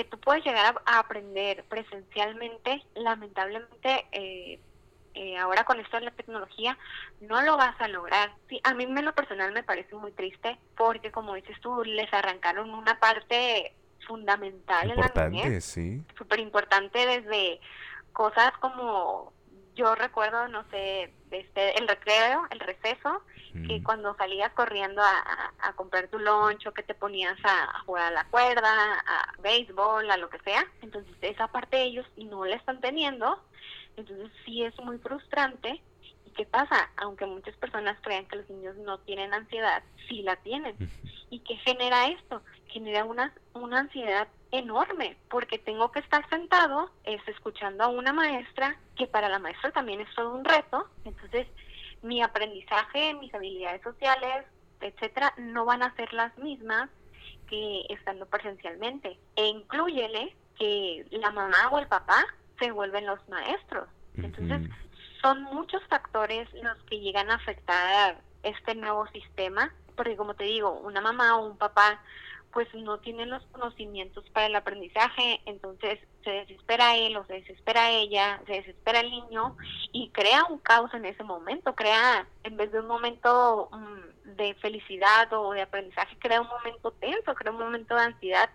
que 0.00 0.04
tú 0.04 0.18
puedes 0.18 0.42
llegar 0.44 0.80
a, 0.86 0.98
aprender 0.98 1.62
presencialmente, 1.64 2.82
lamentablemente 2.94 4.06
eh, 4.12 4.58
eh, 5.12 5.36
ahora 5.36 5.64
con 5.64 5.78
esto 5.78 5.98
de 5.98 6.06
la 6.06 6.10
tecnología 6.12 6.78
no 7.20 7.42
lo 7.42 7.58
vas 7.58 7.78
a 7.78 7.88
lograr. 7.88 8.32
Sí, 8.48 8.60
a 8.64 8.72
mí 8.72 8.84
en 8.84 9.04
lo 9.04 9.14
personal 9.14 9.52
me 9.52 9.62
parece 9.62 9.94
muy 9.94 10.12
triste 10.12 10.58
porque 10.74 11.12
como 11.12 11.34
dices 11.34 11.60
tú, 11.60 11.84
les 11.84 12.10
arrancaron 12.14 12.70
una 12.70 12.98
parte 12.98 13.74
fundamental 14.06 14.90
en 14.90 14.96
la 14.96 15.28
niñez, 15.28 15.64
sí. 15.66 16.02
súper 16.16 16.40
importante 16.40 17.04
desde 17.04 17.60
cosas 18.14 18.52
como 18.58 19.34
yo 19.80 19.94
recuerdo, 19.94 20.46
no 20.48 20.62
sé, 20.70 21.10
este, 21.30 21.78
el 21.78 21.88
recreo, 21.88 22.46
el 22.50 22.60
receso, 22.60 23.22
que 23.66 23.82
cuando 23.82 24.14
salías 24.14 24.52
corriendo 24.52 25.02
a, 25.02 25.52
a, 25.60 25.72
comprar 25.72 26.06
tu 26.06 26.20
lunch 26.20 26.66
o 26.68 26.72
que 26.72 26.84
te 26.84 26.94
ponías 26.94 27.36
a, 27.42 27.80
jugar 27.80 28.12
a 28.12 28.14
la 28.14 28.24
cuerda, 28.28 28.94
a 28.94 29.32
béisbol, 29.42 30.08
a 30.08 30.16
lo 30.18 30.28
que 30.28 30.38
sea. 30.40 30.64
Entonces 30.82 31.12
esa 31.20 31.48
parte 31.48 31.82
ellos 31.82 32.06
no 32.16 32.44
la 32.44 32.54
están 32.54 32.80
teniendo. 32.80 33.42
Entonces 33.96 34.30
sí 34.44 34.62
es 34.62 34.78
muy 34.80 34.98
frustrante. 34.98 35.82
¿Y 36.26 36.30
qué 36.30 36.46
pasa? 36.46 36.90
Aunque 36.98 37.26
muchas 37.26 37.56
personas 37.56 37.98
crean 38.02 38.26
que 38.26 38.36
los 38.36 38.48
niños 38.50 38.76
no 38.76 38.98
tienen 38.98 39.34
ansiedad, 39.34 39.82
sí 40.08 40.22
la 40.22 40.36
tienen. 40.36 40.76
¿Y 41.30 41.40
qué 41.40 41.56
genera 41.56 42.06
esto? 42.06 42.42
Genera 42.68 43.04
una, 43.04 43.34
una 43.54 43.80
ansiedad 43.80 44.28
enorme 44.52 45.16
porque 45.28 45.58
tengo 45.58 45.90
que 45.92 46.00
estar 46.00 46.28
sentado 46.28 46.90
es 47.04 47.26
escuchando 47.28 47.84
a 47.84 47.88
una 47.88 48.12
maestra 48.12 48.76
que 48.96 49.06
para 49.06 49.28
la 49.28 49.38
maestra 49.38 49.70
también 49.72 50.00
es 50.00 50.14
todo 50.14 50.34
un 50.34 50.44
reto. 50.44 50.88
Entonces 51.04 51.46
mi 52.02 52.22
aprendizaje 52.22 53.14
mis 53.14 53.32
habilidades 53.34 53.82
sociales 53.82 54.44
etcétera 54.80 55.34
no 55.36 55.64
van 55.64 55.82
a 55.82 55.94
ser 55.94 56.12
las 56.12 56.36
mismas 56.38 56.88
que 57.48 57.84
estando 57.88 58.26
presencialmente. 58.26 59.18
E 59.36 59.46
incluyele 59.46 60.34
que 60.58 61.06
la 61.10 61.30
mamá 61.30 61.68
o 61.70 61.78
el 61.78 61.86
papá 61.86 62.24
se 62.58 62.70
vuelven 62.70 63.06
los 63.06 63.26
maestros. 63.28 63.88
Entonces 64.16 64.68
son 65.20 65.42
muchos 65.42 65.82
factores 65.88 66.48
los 66.54 66.76
que 66.84 67.00
llegan 67.00 67.30
a 67.30 67.34
afectar 67.34 68.20
este 68.42 68.74
nuevo 68.74 69.06
sistema 69.08 69.72
porque 69.96 70.16
como 70.16 70.34
te 70.34 70.44
digo 70.44 70.72
una 70.80 71.02
mamá 71.02 71.36
o 71.36 71.46
un 71.46 71.58
papá 71.58 72.00
pues 72.52 72.68
no 72.74 72.98
tienen 72.98 73.30
los 73.30 73.42
conocimientos 73.52 74.28
para 74.30 74.46
el 74.46 74.56
aprendizaje, 74.56 75.40
entonces 75.46 75.98
se 76.24 76.30
desespera 76.30 76.96
él 76.96 77.16
o 77.16 77.24
se 77.26 77.34
desespera 77.34 77.90
ella, 77.90 78.40
se 78.46 78.54
desespera 78.54 79.00
el 79.00 79.10
niño 79.10 79.56
y 79.92 80.10
crea 80.10 80.44
un 80.44 80.58
caos 80.58 80.92
en 80.94 81.04
ese 81.04 81.22
momento, 81.22 81.74
crea, 81.74 82.26
en 82.42 82.56
vez 82.56 82.72
de 82.72 82.80
un 82.80 82.86
momento 82.86 83.68
mm, 83.72 84.36
de 84.36 84.54
felicidad 84.54 85.32
o 85.32 85.52
de 85.52 85.62
aprendizaje, 85.62 86.16
crea 86.18 86.40
un 86.40 86.48
momento 86.48 86.90
tenso, 86.92 87.34
crea 87.34 87.52
un 87.52 87.58
momento 87.58 87.94
de 87.94 88.02
ansiedad 88.02 88.50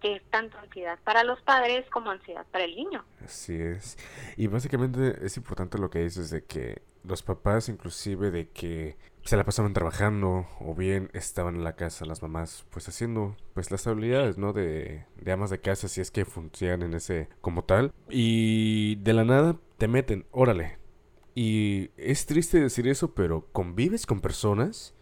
que 0.00 0.16
es 0.16 0.22
tanto 0.30 0.58
ansiedad 0.58 0.98
para 1.04 1.24
los 1.24 1.40
padres 1.42 1.88
como 1.90 2.10
ansiedad 2.10 2.44
para 2.50 2.64
el 2.64 2.76
niño. 2.76 3.04
Así 3.24 3.54
es. 3.54 3.96
Y 4.36 4.48
básicamente 4.48 5.24
es 5.24 5.36
importante 5.36 5.78
lo 5.78 5.88
que 5.88 6.00
dices 6.00 6.30
de 6.30 6.44
que 6.44 6.82
los 7.04 7.22
papás 7.22 7.68
inclusive 7.68 8.30
de 8.30 8.48
que 8.48 8.96
se 9.24 9.36
la 9.36 9.44
pasaban 9.44 9.72
trabajando 9.72 10.46
o 10.60 10.74
bien 10.74 11.10
estaban 11.14 11.56
en 11.56 11.64
la 11.64 11.76
casa 11.76 12.04
las 12.04 12.22
mamás 12.22 12.66
pues 12.70 12.88
haciendo 12.88 13.36
pues 13.54 13.70
las 13.70 13.86
habilidades 13.86 14.36
no 14.36 14.52
de, 14.52 15.04
de 15.20 15.32
amas 15.32 15.50
de 15.50 15.60
casa 15.60 15.88
si 15.88 16.00
es 16.00 16.10
que 16.10 16.24
funcionan 16.24 16.82
en 16.82 16.94
ese 16.94 17.28
como 17.40 17.64
tal. 17.64 17.92
Y 18.10 18.96
de 18.96 19.12
la 19.12 19.24
nada 19.24 19.56
te 19.78 19.88
meten 19.88 20.26
órale. 20.30 20.78
Y 21.34 21.90
es 21.96 22.26
triste 22.26 22.60
decir 22.60 22.86
eso 22.88 23.14
pero 23.14 23.48
convives 23.52 24.06
con 24.06 24.20
personas 24.20 24.94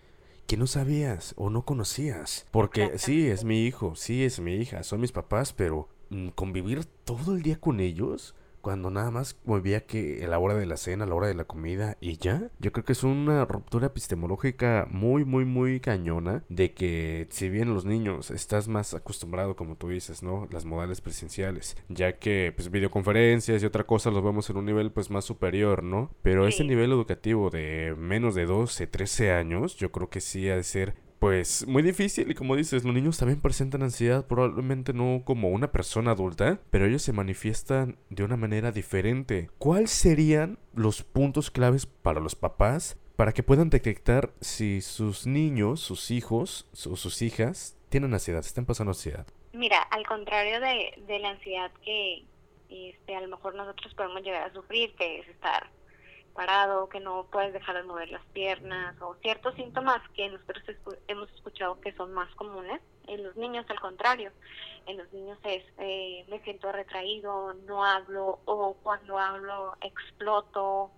que 0.46 0.56
no 0.56 0.66
sabías 0.66 1.34
o 1.36 1.50
no 1.50 1.64
conocías. 1.64 2.46
Porque 2.50 2.98
sí 2.98 3.26
es 3.28 3.44
mi 3.44 3.64
hijo 3.64 3.96
sí 3.96 4.24
es 4.24 4.40
mi 4.40 4.54
hija 4.54 4.82
son 4.82 5.00
mis 5.00 5.12
papás 5.12 5.52
pero 5.52 5.88
mm, 6.10 6.28
convivir 6.28 6.84
todo 6.84 7.34
el 7.34 7.42
día 7.42 7.58
con 7.60 7.80
ellos 7.80 8.36
cuando 8.62 8.90
nada 8.90 9.10
más 9.10 9.36
movía 9.44 9.84
que 9.84 10.24
a 10.24 10.28
la 10.28 10.38
hora 10.38 10.54
de 10.54 10.66
la 10.66 10.76
cena, 10.76 11.04
a 11.04 11.06
la 11.06 11.14
hora 11.14 11.26
de 11.26 11.34
la 11.34 11.44
comida 11.44 11.98
y 12.00 12.16
ya. 12.16 12.50
Yo 12.60 12.72
creo 12.72 12.84
que 12.84 12.92
es 12.92 13.04
una 13.04 13.44
ruptura 13.44 13.88
epistemológica 13.88 14.86
muy, 14.90 15.24
muy, 15.24 15.44
muy 15.44 15.80
cañona 15.80 16.44
de 16.48 16.72
que 16.72 17.26
si 17.30 17.48
bien 17.48 17.74
los 17.74 17.84
niños 17.84 18.30
estás 18.30 18.68
más 18.68 18.94
acostumbrado, 18.94 19.56
como 19.56 19.76
tú 19.76 19.88
dices, 19.88 20.22
¿no? 20.22 20.48
Las 20.50 20.64
modales 20.64 21.00
presenciales, 21.00 21.76
ya 21.88 22.18
que 22.18 22.52
pues 22.56 22.70
videoconferencias 22.70 23.62
y 23.62 23.66
otra 23.66 23.84
cosa 23.84 24.10
los 24.10 24.24
vemos 24.24 24.48
en 24.48 24.56
un 24.56 24.64
nivel 24.64 24.92
pues 24.92 25.10
más 25.10 25.24
superior, 25.24 25.82
¿no? 25.82 26.10
Pero 26.22 26.46
ese 26.46 26.64
nivel 26.64 26.92
educativo 26.92 27.50
de 27.50 27.94
menos 27.98 28.34
de 28.34 28.46
12, 28.46 28.86
13 28.86 29.32
años, 29.32 29.76
yo 29.76 29.90
creo 29.90 30.08
que 30.08 30.20
sí 30.20 30.48
ha 30.48 30.56
de 30.56 30.62
ser 30.62 30.94
pues 31.22 31.68
muy 31.68 31.84
difícil 31.84 32.32
y 32.32 32.34
como 32.34 32.56
dices, 32.56 32.82
los 32.82 32.92
niños 32.92 33.16
también 33.16 33.40
presentan 33.40 33.84
ansiedad, 33.84 34.26
probablemente 34.26 34.92
no 34.92 35.22
como 35.24 35.50
una 35.50 35.70
persona 35.70 36.10
adulta, 36.10 36.58
pero 36.72 36.84
ellos 36.84 37.02
se 37.02 37.12
manifiestan 37.12 37.96
de 38.10 38.24
una 38.24 38.36
manera 38.36 38.72
diferente. 38.72 39.48
¿Cuáles 39.58 39.92
serían 39.92 40.58
los 40.74 41.04
puntos 41.04 41.52
claves 41.52 41.86
para 41.86 42.18
los 42.18 42.34
papás 42.34 42.98
para 43.14 43.30
que 43.30 43.44
puedan 43.44 43.70
detectar 43.70 44.32
si 44.40 44.80
sus 44.80 45.24
niños, 45.24 45.78
sus 45.78 46.10
hijos 46.10 46.66
o 46.90 46.96
sus 46.96 47.22
hijas 47.22 47.78
tienen 47.88 48.12
ansiedad, 48.12 48.40
están 48.40 48.66
pasando 48.66 48.90
ansiedad? 48.90 49.24
Mira, 49.52 49.80
al 49.80 50.04
contrario 50.04 50.58
de, 50.58 51.04
de 51.06 51.20
la 51.20 51.30
ansiedad 51.30 51.70
que 51.84 52.24
este, 52.68 53.14
a 53.14 53.20
lo 53.20 53.28
mejor 53.28 53.54
nosotros 53.54 53.94
podemos 53.94 54.24
llegar 54.24 54.50
a 54.50 54.52
sufrir, 54.52 54.92
que 54.96 55.20
es 55.20 55.28
estar 55.28 55.70
parado, 56.32 56.88
que 56.88 57.00
no 57.00 57.26
puedes 57.30 57.52
dejar 57.52 57.76
de 57.76 57.82
mover 57.82 58.10
las 58.10 58.24
piernas 58.26 59.00
o 59.00 59.14
ciertos 59.16 59.54
síntomas 59.54 60.00
que 60.14 60.28
nosotros 60.28 60.62
hemos 61.08 61.30
escuchado 61.32 61.80
que 61.80 61.92
son 61.92 62.12
más 62.12 62.32
comunes. 62.34 62.80
En 63.06 63.22
los 63.22 63.36
niños 63.36 63.66
al 63.68 63.80
contrario, 63.80 64.30
en 64.86 64.98
los 64.98 65.12
niños 65.12 65.38
es 65.44 65.64
eh, 65.78 66.24
me 66.28 66.40
siento 66.40 66.70
retraído, 66.72 67.54
no 67.66 67.84
hablo 67.84 68.40
o 68.44 68.74
cuando 68.82 69.18
hablo 69.18 69.76
exploto 69.80 70.90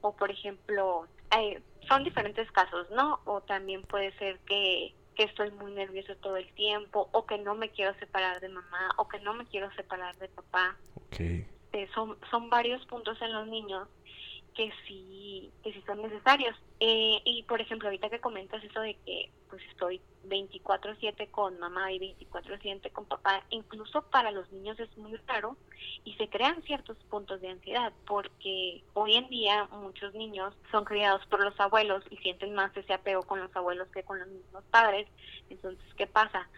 o 0.00 0.16
por 0.16 0.30
ejemplo 0.30 1.06
eh, 1.38 1.60
son 1.88 2.04
diferentes 2.04 2.50
casos, 2.52 2.90
¿no? 2.90 3.20
O 3.24 3.40
también 3.42 3.82
puede 3.82 4.12
ser 4.18 4.38
que 4.40 4.94
que 5.14 5.24
estoy 5.24 5.50
muy 5.50 5.72
nervioso 5.72 6.16
todo 6.16 6.36
el 6.36 6.50
tiempo 6.54 7.08
o 7.12 7.26
que 7.26 7.38
no 7.38 7.54
me 7.54 7.70
quiero 7.70 7.94
separar 7.98 8.40
de 8.40 8.48
mamá 8.48 8.90
o 8.96 9.08
que 9.08 9.20
no 9.20 9.34
me 9.34 9.44
quiero 9.46 9.70
separar 9.74 10.16
de 10.16 10.28
papá. 10.28 10.76
Okay. 11.08 11.46
Eh, 11.72 11.88
son, 11.94 12.18
son 12.30 12.50
varios 12.50 12.84
puntos 12.86 13.20
en 13.22 13.32
los 13.32 13.46
niños 13.46 13.88
que 14.54 14.70
sí, 14.86 15.52
que 15.62 15.72
sí 15.72 15.82
son 15.86 16.02
necesarios. 16.02 16.56
Eh, 16.80 17.20
y 17.24 17.42
por 17.44 17.60
ejemplo, 17.60 17.88
ahorita 17.88 18.10
que 18.10 18.20
comentas 18.20 18.62
eso 18.62 18.80
de 18.80 18.94
que 19.04 19.30
pues 19.48 19.62
estoy 19.70 20.00
24/7 20.24 21.30
con 21.30 21.58
mamá 21.58 21.92
y 21.92 21.98
24/7 21.98 22.90
con 22.90 23.06
papá, 23.06 23.44
incluso 23.50 24.02
para 24.10 24.30
los 24.30 24.50
niños 24.52 24.78
es 24.80 24.96
muy 24.96 25.16
raro 25.26 25.56
y 26.04 26.14
se 26.14 26.28
crean 26.28 26.62
ciertos 26.62 26.96
puntos 27.10 27.40
de 27.40 27.48
ansiedad 27.48 27.92
porque 28.06 28.82
hoy 28.94 29.16
en 29.16 29.28
día 29.28 29.68
muchos 29.72 30.14
niños 30.14 30.54
son 30.70 30.84
criados 30.84 31.24
por 31.26 31.44
los 31.44 31.58
abuelos 31.60 32.02
y 32.10 32.16
sienten 32.18 32.54
más 32.54 32.76
ese 32.76 32.94
apego 32.94 33.22
con 33.22 33.40
los 33.40 33.54
abuelos 33.54 33.88
que 33.90 34.04
con 34.04 34.18
los 34.18 34.28
mismos 34.28 34.64
padres. 34.70 35.08
Entonces, 35.50 35.84
¿qué 35.96 36.06
pasa? 36.06 36.48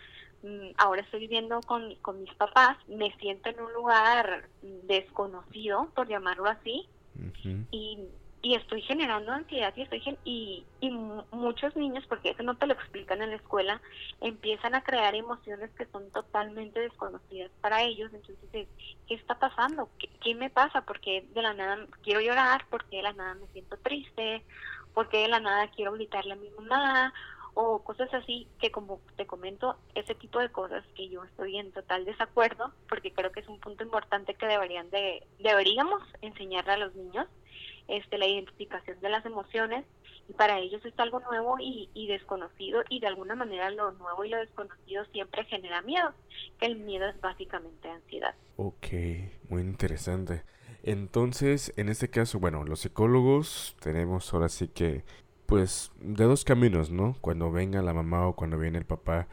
Mm, 0.43 0.73
ahora 0.77 1.01
estoy 1.03 1.21
viviendo 1.21 1.61
con, 1.63 1.95
con 1.97 2.21
mis 2.21 2.35
papás, 2.35 2.77
me 2.87 3.15
siento 3.17 3.49
en 3.49 3.61
un 3.61 3.73
lugar 3.73 4.49
desconocido, 4.61 5.91
por 5.95 6.07
llamarlo 6.07 6.47
así, 6.49 6.87
y, 7.71 8.09
y 8.43 8.55
estoy 8.55 8.83
generando 8.83 9.33
ansiedad 9.33 9.73
y 9.75 9.83
estoy 9.83 10.03
y, 10.25 10.65
y 10.81 10.91
muchos 10.91 11.75
niños 11.77 12.05
porque 12.09 12.31
eso 12.31 12.43
no 12.43 12.57
te 12.57 12.67
lo 12.67 12.75
explican 12.75 13.23
en 13.23 13.31
la 13.31 13.37
escuela 13.37 13.81
empiezan 14.21 14.75
a 14.75 14.83
crear 14.83 15.15
emociones 15.15 15.71
que 15.73 15.87
son 15.87 16.11
totalmente 16.11 16.79
desconocidas 16.81 17.51
para 17.61 17.83
ellos. 17.83 18.13
Entonces 18.13 18.69
qué 19.07 19.15
está 19.15 19.39
pasando 19.39 19.89
¿Qué, 20.23 20.35
me 20.35 20.51
pasa 20.51 20.83
porque 20.83 21.27
de 21.35 21.43
la 21.43 21.55
nada 21.55 21.87
quiero 22.03 22.21
llorar 22.21 22.67
porque 22.71 22.97
de 22.97 23.03
la 23.03 23.13
nada 23.13 23.35
me 23.35 23.47
siento 23.49 23.77
triste 23.79 24.45
porque 24.93 25.19
de 25.23 25.29
la 25.29 25.41
nada 25.41 25.71
quiero 25.75 25.93
gritarle 25.93 26.35
a 26.35 26.37
mi 26.37 26.51
mamá 26.51 27.13
o 27.55 27.83
cosas 27.83 28.13
así 28.13 28.49
que 28.61 28.71
como 28.71 29.01
te 29.17 29.27
comento, 29.27 29.77
ese 29.95 30.15
tipo 30.15 30.41
de 30.41 30.51
cosas 30.51 30.85
que 30.95 31.09
yo 31.09 31.25
estoy 31.25 31.59
en 31.59 31.73
total 31.73 32.05
desacuerdo, 32.05 32.73
porque 32.89 33.13
creo 33.13 33.33
que 33.33 33.41
es 33.41 33.49
un 33.49 33.61
punto 33.61 33.85
importante 33.85 34.35
que 34.35 34.47
deberían 34.47 34.91
de, 34.91 35.27
deberíamos 35.39 36.03
enseñarle 36.21 36.73
a 36.73 36.79
los 36.79 36.95
niños, 36.95 37.27
este, 37.87 38.19
la 38.19 38.27
identificación 38.27 39.01
de 39.01 39.09
las 39.09 39.25
emociones, 39.25 39.85
y 40.29 40.33
para 40.33 40.59
ellos 40.59 40.85
es 40.85 40.99
algo 40.99 41.21
nuevo 41.21 41.57
y, 41.61 41.91
y 41.95 42.09
desconocido, 42.09 42.83
y 42.89 43.01
de 43.01 43.07
alguna 43.07 43.35
manera 43.35 43.71
lo 43.71 43.93
nuevo 43.93 44.25
y 44.25 44.31
lo 44.31 44.39
desconocido 44.39 45.05
siempre 45.13 45.45
genera 45.45 45.83
miedo, 45.83 46.13
que 46.59 46.67
el 46.67 46.77
miedo 46.77 47.07
es 47.07 47.21
básicamente 47.21 47.89
ansiedad. 47.89 48.35
Ok, 48.57 48.87
muy 49.49 49.63
interesante. 49.63 50.43
Entonces, 50.83 51.73
en 51.77 51.89
este 51.89 52.11
caso, 52.11 52.39
bueno, 52.39 52.65
los 52.65 52.81
psicólogos 52.81 53.75
tenemos 53.81 54.33
ahora 54.35 54.51
sí 54.51 54.69
que 54.69 55.05
pues 55.55 55.93
de 56.01 56.25
dos 56.25 56.45
caminos, 56.45 56.91
¿no? 56.91 57.17
Cuando 57.21 57.53
venga 57.53 57.81
la 57.81 57.95
mamá 57.95 58.27
o 58.27 58.35
cuando 58.35 58.59
viene 58.59 58.77
el 58.77 58.85
papá, 58.85 59.29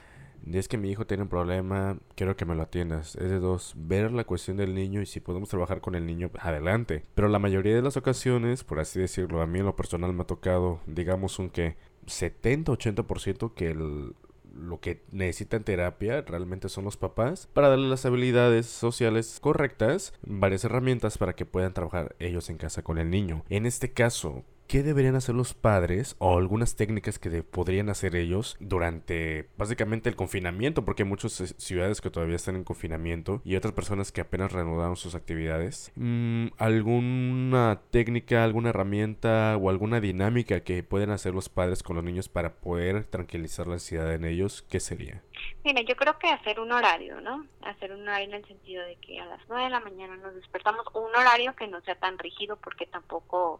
es 0.54 0.68
que 0.68 0.78
mi 0.78 0.92
hijo 0.92 1.08
tiene 1.08 1.24
un 1.24 1.30
problema, 1.30 1.98
quiero 2.14 2.36
que 2.36 2.46
me 2.46 2.54
lo 2.54 2.62
atiendas. 2.62 3.16
Es 3.16 3.32
de 3.32 3.40
dos, 3.40 3.74
ver 3.76 4.12
la 4.12 4.24
cuestión 4.24 4.58
del 4.58 4.76
niño 4.76 5.02
y 5.02 5.08
si 5.08 5.20
podemos 5.20 5.50
trabajar 5.50 5.82
con 5.82 5.96
el 5.96 6.06
niño, 6.06 6.30
adelante. 6.40 7.06
Pero 7.16 7.28
la 7.28 7.40
mayoría 7.40 7.74
de 7.74 7.82
las 7.82 7.98
ocasiones, 7.98 8.64
por 8.64 8.80
así 8.80 9.00
decirlo, 9.00 9.42
a 9.42 9.48
mí 9.48 9.58
en 9.58 9.66
lo 9.66 9.76
personal 9.76 10.14
me 10.14 10.22
ha 10.22 10.28
tocado, 10.28 10.80
digamos 10.86 11.40
un 11.40 11.50
que 11.50 11.76
70-80% 12.06 13.56
que 13.56 13.74
lo 13.74 14.80
que 14.80 15.02
necesitan 15.12 15.64
terapia 15.64 16.22
realmente 16.22 16.70
son 16.70 16.84
los 16.84 16.98
papás 16.98 17.48
para 17.52 17.70
darle 17.70 17.90
las 17.90 18.06
habilidades 18.06 18.68
sociales 18.68 19.40
correctas, 19.42 20.14
varias 20.22 20.66
herramientas 20.66 21.18
para 21.18 21.34
que 21.34 21.48
puedan 21.48 21.74
trabajar 21.74 22.16
ellos 22.20 22.52
en 22.52 22.58
casa 22.58 22.84
con 22.84 23.00
el 23.00 23.10
niño. 23.10 23.44
En 23.50 23.66
este 23.66 23.92
caso, 23.92 24.44
¿Qué 24.72 24.84
deberían 24.84 25.18
hacer 25.18 25.36
los 25.36 25.54
padres 25.54 26.16
o 26.18 26.38
algunas 26.38 26.78
técnicas 26.78 27.20
que 27.20 27.44
podrían 27.44 27.90
hacer 27.90 28.16
ellos 28.16 28.56
durante 28.62 29.50
básicamente 29.58 30.08
el 30.08 30.16
confinamiento? 30.16 30.86
Porque 30.86 31.04
hay 31.04 31.10
muchas 31.10 31.42
eh, 31.42 31.48
ciudades 31.58 32.00
que 32.00 32.10
todavía 32.10 32.38
están 32.38 32.56
en 32.56 32.64
confinamiento 32.64 33.42
y 33.44 33.58
otras 33.58 33.74
personas 33.74 34.14
que 34.14 34.22
apenas 34.22 34.54
reanudaron 34.54 34.96
sus 34.96 35.14
actividades. 35.14 35.92
Mm, 35.96 36.52
¿Alguna 36.58 37.82
técnica, 37.92 38.46
alguna 38.46 38.70
herramienta 38.70 39.58
o 39.58 39.70
alguna 39.70 40.00
dinámica 40.00 40.62
que 40.62 40.84
pueden 40.84 41.10
hacer 41.10 41.34
los 41.34 41.50
padres 41.50 41.84
con 41.84 41.98
los 41.98 42.06
niños 42.06 42.30
para 42.30 42.54
poder 42.54 43.04
tranquilizar 43.04 43.68
la 43.68 43.74
ansiedad 43.74 44.14
en 44.14 44.24
ellos? 44.24 44.62
¿Qué 44.70 44.80
sería? 44.80 45.22
Mira, 45.66 45.82
yo 45.82 45.98
creo 45.98 46.18
que 46.18 46.30
hacer 46.30 46.62
un 46.62 46.72
horario, 46.72 47.20
¿no? 47.20 47.46
Hacer 47.64 47.92
un 47.92 48.04
horario 48.04 48.30
en 48.30 48.36
el 48.36 48.48
sentido 48.48 48.86
de 48.86 48.96
que 48.96 49.20
a 49.20 49.26
las 49.26 49.42
9 49.50 49.66
de 49.66 49.70
la 49.70 49.82
mañana 49.82 50.16
nos 50.16 50.34
despertamos, 50.34 50.86
un 50.94 51.14
horario 51.14 51.54
que 51.58 51.68
no 51.68 51.82
sea 51.82 51.96
tan 51.96 52.18
rígido 52.18 52.56
porque 52.56 52.86
tampoco 52.86 53.60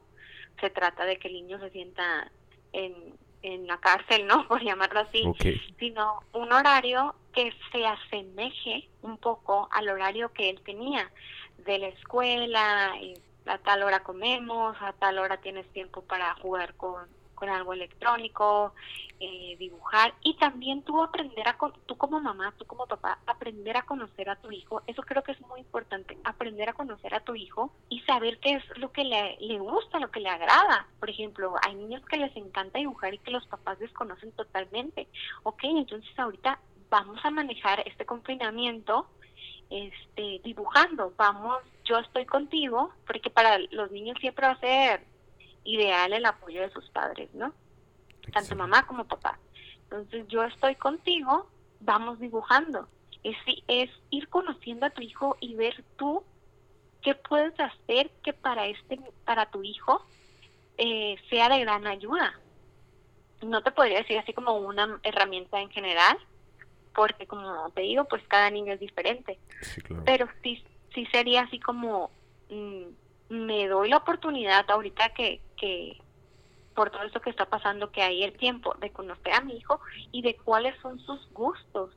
se 0.60 0.70
trata 0.70 1.06
de 1.06 1.18
que 1.18 1.28
el 1.28 1.36
niño 1.36 1.60
se 1.60 1.70
sienta 1.70 2.32
en, 2.74 3.16
en 3.42 3.68
la 3.68 3.78
cárcel, 3.80 4.28
¿no? 4.28 4.48
Por 4.48 4.64
llamarlo 4.64 5.02
así, 5.02 5.24
sino 5.80 6.24
un 6.34 6.52
horario 6.52 7.16
que 7.34 7.54
se 7.72 7.86
asemeje 7.86 8.90
un 9.02 9.18
poco 9.18 9.70
al 9.72 9.90
horario 9.90 10.34
que 10.34 10.50
él 10.50 10.62
tenía 10.64 11.10
de 11.60 11.78
la 11.80 11.88
escuela, 11.88 12.94
a 13.46 13.58
tal 13.60 13.84
hora 13.84 14.04
comemos, 14.04 14.76
a 14.82 14.94
tal 14.94 15.20
hora 15.20 15.38
tienes 15.38 15.68
tiempo 15.72 16.02
para 16.02 16.34
jugar 16.36 16.76
con 16.76 17.08
con 17.42 17.50
algo 17.50 17.74
electrónico, 17.74 18.72
eh, 19.20 19.56
dibujar 19.58 20.14
y 20.22 20.36
también 20.36 20.84
tú 20.84 21.02
aprender 21.02 21.48
a, 21.48 21.58
tú 21.88 21.98
como 21.98 22.20
mamá, 22.20 22.54
tú 22.60 22.66
como 22.66 22.86
papá, 22.86 23.18
aprender 23.26 23.76
a 23.78 23.82
conocer 23.82 24.30
a 24.30 24.36
tu 24.36 24.52
hijo. 24.52 24.84
Eso 24.86 25.02
creo 25.02 25.24
que 25.24 25.32
es 25.32 25.42
muy 25.42 25.62
importante, 25.62 26.20
aprender 26.24 26.70
a 26.70 26.74
conocer 26.74 27.16
a 27.16 27.22
tu 27.22 27.34
hijo 27.34 27.74
y 27.90 28.02
saber 28.02 28.38
qué 28.38 28.54
es 28.54 28.78
lo 28.78 28.92
que 28.92 29.04
le, 29.04 29.38
le 29.40 29.58
gusta, 29.58 29.98
lo 29.98 30.12
que 30.12 30.20
le 30.20 30.30
agrada. 30.30 30.86
Por 31.00 31.10
ejemplo, 31.10 31.56
hay 31.66 31.74
niños 31.74 32.06
que 32.06 32.18
les 32.18 32.36
encanta 32.38 32.78
dibujar 32.78 33.16
y 33.16 33.18
que 33.18 33.32
los 33.32 33.48
papás 33.48 33.80
desconocen 33.80 34.32
totalmente. 34.34 35.08
Ok, 35.42 35.64
entonces 35.64 36.20
ahorita 36.20 36.60
vamos 36.92 37.20
a 37.24 37.32
manejar 37.32 37.82
este 37.88 38.06
confinamiento 38.06 39.08
este, 39.72 40.42
dibujando, 40.44 41.12
vamos, 41.18 41.64
yo 41.86 41.98
estoy 41.98 42.26
contigo, 42.28 42.94
porque 43.08 43.32
para 43.32 43.58
los 43.72 43.90
niños 43.90 44.16
siempre 44.20 44.46
va 44.46 44.54
a 44.54 44.60
ser 44.60 45.11
ideal 45.64 46.14
el 46.14 46.26
apoyo 46.26 46.62
de 46.62 46.72
sus 46.72 46.90
padres, 46.90 47.34
¿no? 47.34 47.54
Tanto 48.34 48.56
mamá 48.56 48.86
como 48.86 49.06
papá. 49.06 49.40
Entonces 49.84 50.28
yo 50.28 50.44
estoy 50.44 50.76
contigo, 50.76 51.50
vamos 51.80 52.20
dibujando. 52.20 52.88
Es, 53.24 53.38
es 53.68 53.90
ir 54.10 54.30
conociendo 54.30 54.86
a 54.86 54.90
tu 54.90 55.02
hijo 55.02 55.38
y 55.40 55.56
ver 55.56 55.84
tú 55.98 56.24
qué 57.02 57.16
puedes 57.16 57.60
hacer 57.60 58.10
que 58.24 58.34
para 58.34 58.68
este 58.68 59.00
para 59.26 59.48
tu 59.48 59.64
hijo 59.64 60.06
eh, 60.78 61.18
sea 61.30 61.50
de 61.50 61.60
gran 61.60 61.86
ayuda. 61.88 62.34
No 63.42 63.62
te 63.64 63.72
podría 63.72 64.00
decir 64.00 64.18
así 64.18 64.34
como 64.34 64.58
una 64.58 65.00
herramienta 65.04 65.60
en 65.60 65.70
general, 65.70 66.18
porque 66.94 67.28
como 67.28 67.70
te 67.72 67.82
digo, 67.82 68.06
pues 68.06 68.24
cada 68.28 68.50
niño 68.50 68.74
es 68.74 68.80
diferente. 68.80 69.40
Pero 70.06 70.28
sí, 70.44 70.64
sí 70.94 71.06
sería 71.08 71.42
así 71.44 71.60
como 71.60 72.12
mm, 72.50 72.84
me 73.30 73.68
doy 73.68 73.90
la 73.90 73.98
oportunidad 73.98 74.70
ahorita 74.70 75.14
que, 75.14 75.42
por 76.76 76.90
todo 76.90 77.04
esto 77.04 77.22
que 77.22 77.30
está 77.30 77.46
pasando, 77.46 77.92
que 77.92 78.02
hay 78.02 78.24
el 78.24 78.38
tiempo 78.38 78.74
de 78.80 78.92
conocer 78.92 79.34
a 79.34 79.42
mi 79.42 79.58
hijo 79.58 79.80
y 80.12 80.22
de 80.22 80.36
cuáles 80.36 80.80
son 80.82 81.00
sus 81.00 81.30
gustos. 81.34 81.92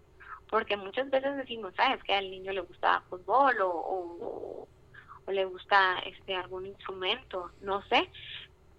Porque 0.50 0.77
muchas 0.77 1.11
veces 1.11 1.37
decimos, 1.37 1.72
sabes 1.77 2.03
que 2.05 2.14
al 2.14 2.31
niño 2.31 2.53
le 2.53 2.61
gusta 2.61 3.03
fútbol 3.09 3.57
o 3.61 4.68
le 5.27 5.44
gusta 5.46 5.98
este 6.00 6.35
algún 6.35 6.66
instrumento, 6.66 7.50
no 7.62 7.83
sé, 7.83 8.11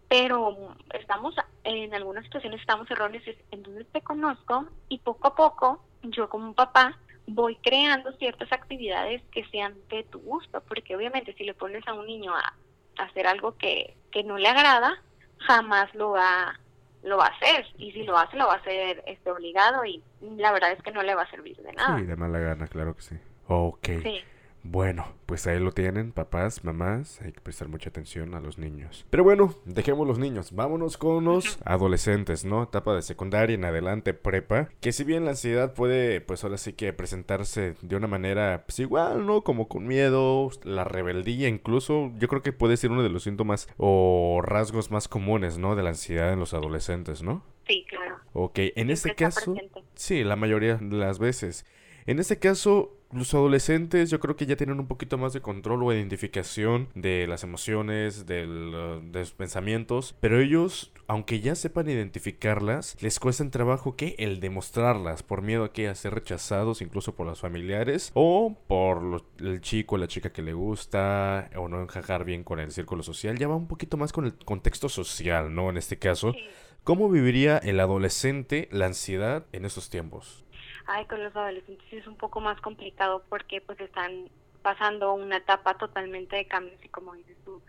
pero 0.07 0.75
estamos 0.93 1.35
en 1.63 1.93
algunas 1.93 2.23
situaciones 2.25 2.61
estamos 2.61 2.89
erróneos 2.91 3.23
entonces 3.51 3.87
te 3.91 4.01
conozco 4.01 4.67
y 4.87 4.99
poco 4.99 5.27
a 5.27 5.35
poco 5.35 5.83
yo 6.03 6.29
como 6.29 6.53
papá 6.53 6.97
voy 7.27 7.55
creando 7.55 8.11
ciertas 8.13 8.51
actividades 8.51 9.21
que 9.31 9.45
sean 9.45 9.75
de 9.89 10.03
tu 10.03 10.19
gusto, 10.19 10.61
porque 10.67 10.95
obviamente 10.95 11.33
si 11.33 11.43
le 11.43 11.55
pones 11.55 11.85
a 11.87 11.93
un 11.93 12.05
niño 12.05 12.35
a, 12.35 12.53
hacer 12.97 13.27
algo 13.27 13.57
que, 13.57 13.95
que 14.11 14.23
no 14.23 14.37
le 14.37 14.47
agrada, 14.47 15.01
jamás 15.39 15.93
lo 15.95 16.11
va 16.11 16.59
lo 17.03 17.17
va 17.17 17.27
a 17.27 17.29
hacer 17.29 17.67
y 17.77 17.91
si 17.91 18.01
lo 18.01 18.17
hace 18.17 18.35
lo 18.35 18.47
va 18.47 18.53
a 18.53 18.57
hacer 18.57 19.03
este 19.05 19.29
obligado 19.29 19.85
y 19.85 20.01
la 20.21 20.51
verdad 20.51 20.71
es 20.71 20.81
que 20.81 20.91
no 20.91 21.03
le 21.03 21.13
va 21.13 21.21
a 21.21 21.29
servir 21.29 21.55
de 21.57 21.71
nada. 21.71 21.99
Sí, 21.99 22.05
de 22.05 22.15
mala 22.15 22.39
gana, 22.39 22.67
claro 22.67 22.95
que 22.95 23.01
sí. 23.03 23.15
Ok. 23.47 23.87
Sí. 24.01 24.23
Bueno, 24.67 25.05
pues 25.27 25.45
ahí 25.45 25.59
lo 25.59 25.71
tienen, 25.71 26.11
papás, 26.11 26.63
mamás, 26.63 27.21
hay 27.21 27.31
que 27.31 27.39
prestar 27.39 27.67
mucha 27.67 27.89
atención 27.89 28.33
a 28.33 28.39
los 28.39 28.57
niños. 28.57 29.05
Pero 29.11 29.23
bueno, 29.23 29.53
dejemos 29.63 30.07
los 30.07 30.17
niños, 30.17 30.53
vámonos 30.53 30.97
con 30.97 31.23
los 31.23 31.59
adolescentes, 31.65 32.45
¿no? 32.45 32.63
Etapa 32.63 32.95
de 32.95 33.03
secundaria 33.03 33.53
en 33.53 33.63
adelante, 33.63 34.15
prepa, 34.15 34.69
que 34.81 34.91
si 34.91 35.03
bien 35.03 35.23
la 35.23 35.31
ansiedad 35.31 35.75
puede, 35.75 36.19
pues 36.19 36.43
ahora 36.43 36.57
sí 36.57 36.73
que 36.73 36.93
presentarse 36.93 37.75
de 37.83 37.95
una 37.95 38.07
manera, 38.07 38.63
pues 38.65 38.79
igual, 38.79 39.27
¿no? 39.27 39.43
Como 39.43 39.67
con 39.67 39.85
miedo, 39.85 40.49
la 40.63 40.83
rebeldía, 40.83 41.47
incluso, 41.47 42.11
yo 42.17 42.27
creo 42.27 42.41
que 42.41 42.51
puede 42.51 42.75
ser 42.75 42.89
uno 42.89 43.03
de 43.03 43.09
los 43.09 43.21
síntomas 43.21 43.69
o 43.77 44.41
rasgos 44.43 44.89
más 44.89 45.07
comunes, 45.07 45.59
¿no? 45.59 45.75
De 45.75 45.83
la 45.83 45.89
ansiedad 45.89 46.33
en 46.33 46.39
los 46.39 46.55
adolescentes, 46.55 47.21
¿no? 47.21 47.43
Sí, 47.67 47.85
claro. 47.87 48.15
Ok, 48.33 48.57
en 48.75 48.89
este 48.89 49.13
caso, 49.13 49.53
sí, 49.93 50.23
la 50.23 50.35
mayoría 50.35 50.77
de 50.77 50.97
las 50.97 51.19
veces. 51.19 51.65
En 52.07 52.19
este 52.19 52.37
caso, 52.37 52.95
los 53.11 53.33
adolescentes 53.33 54.11
yo 54.11 54.19
creo 54.19 54.35
que 54.35 54.45
ya 54.45 54.55
tienen 54.55 54.79
un 54.79 54.85
poquito 54.85 55.17
más 55.17 55.33
de 55.33 55.41
control 55.41 55.81
o 55.81 55.91
identificación 55.91 56.87
de 56.93 57.25
las 57.25 57.43
emociones, 57.43 58.27
del, 58.27 58.75
uh, 58.75 59.11
de 59.11 59.21
los 59.21 59.31
pensamientos, 59.31 60.15
pero 60.19 60.39
ellos, 60.39 60.91
aunque 61.07 61.39
ya 61.39 61.55
sepan 61.55 61.89
identificarlas, 61.89 62.95
les 63.01 63.19
cuesta 63.19 63.49
trabajo 63.49 63.95
que 63.95 64.13
el 64.19 64.39
demostrarlas 64.39 65.23
por 65.23 65.41
miedo 65.41 65.63
a 65.63 65.73
que 65.73 65.87
a 65.87 65.95
ser 65.95 66.13
rechazados 66.13 66.83
incluso 66.83 67.15
por 67.15 67.25
los 67.25 67.39
familiares 67.39 68.11
o 68.13 68.55
por 68.67 69.23
el 69.39 69.61
chico 69.61 69.95
o 69.95 69.97
la 69.97 70.07
chica 70.07 70.31
que 70.31 70.43
le 70.43 70.53
gusta 70.53 71.49
o 71.55 71.67
no 71.67 71.81
encajar 71.81 72.23
bien 72.23 72.43
con 72.43 72.59
el 72.59 72.71
círculo 72.71 73.01
social, 73.01 73.39
ya 73.39 73.47
va 73.47 73.55
un 73.55 73.67
poquito 73.67 73.97
más 73.97 74.13
con 74.13 74.25
el 74.25 74.35
contexto 74.35 74.89
social, 74.89 75.55
¿no? 75.55 75.71
En 75.71 75.77
este 75.77 75.97
caso, 75.97 76.35
¿cómo 76.83 77.09
viviría 77.09 77.57
el 77.57 77.79
adolescente 77.79 78.69
la 78.71 78.85
ansiedad 78.85 79.47
en 79.53 79.65
esos 79.65 79.89
tiempos? 79.89 80.44
Ay, 80.87 81.05
con 81.05 81.23
los 81.23 81.35
adolescentes 81.35 81.91
es 81.91 82.07
un 82.07 82.15
poco 82.15 82.41
más 82.41 82.59
complicado 82.61 83.23
porque 83.29 83.61
pues 83.61 83.79
están 83.79 84.29
pasando 84.61 85.13
una 85.13 85.37
etapa 85.37 85.77
totalmente 85.77 86.35
de 86.35 86.47
cambios 86.47 86.83
y 86.83 86.89
como 86.89 87.13
dices 87.13 87.37
tú, 87.45 87.61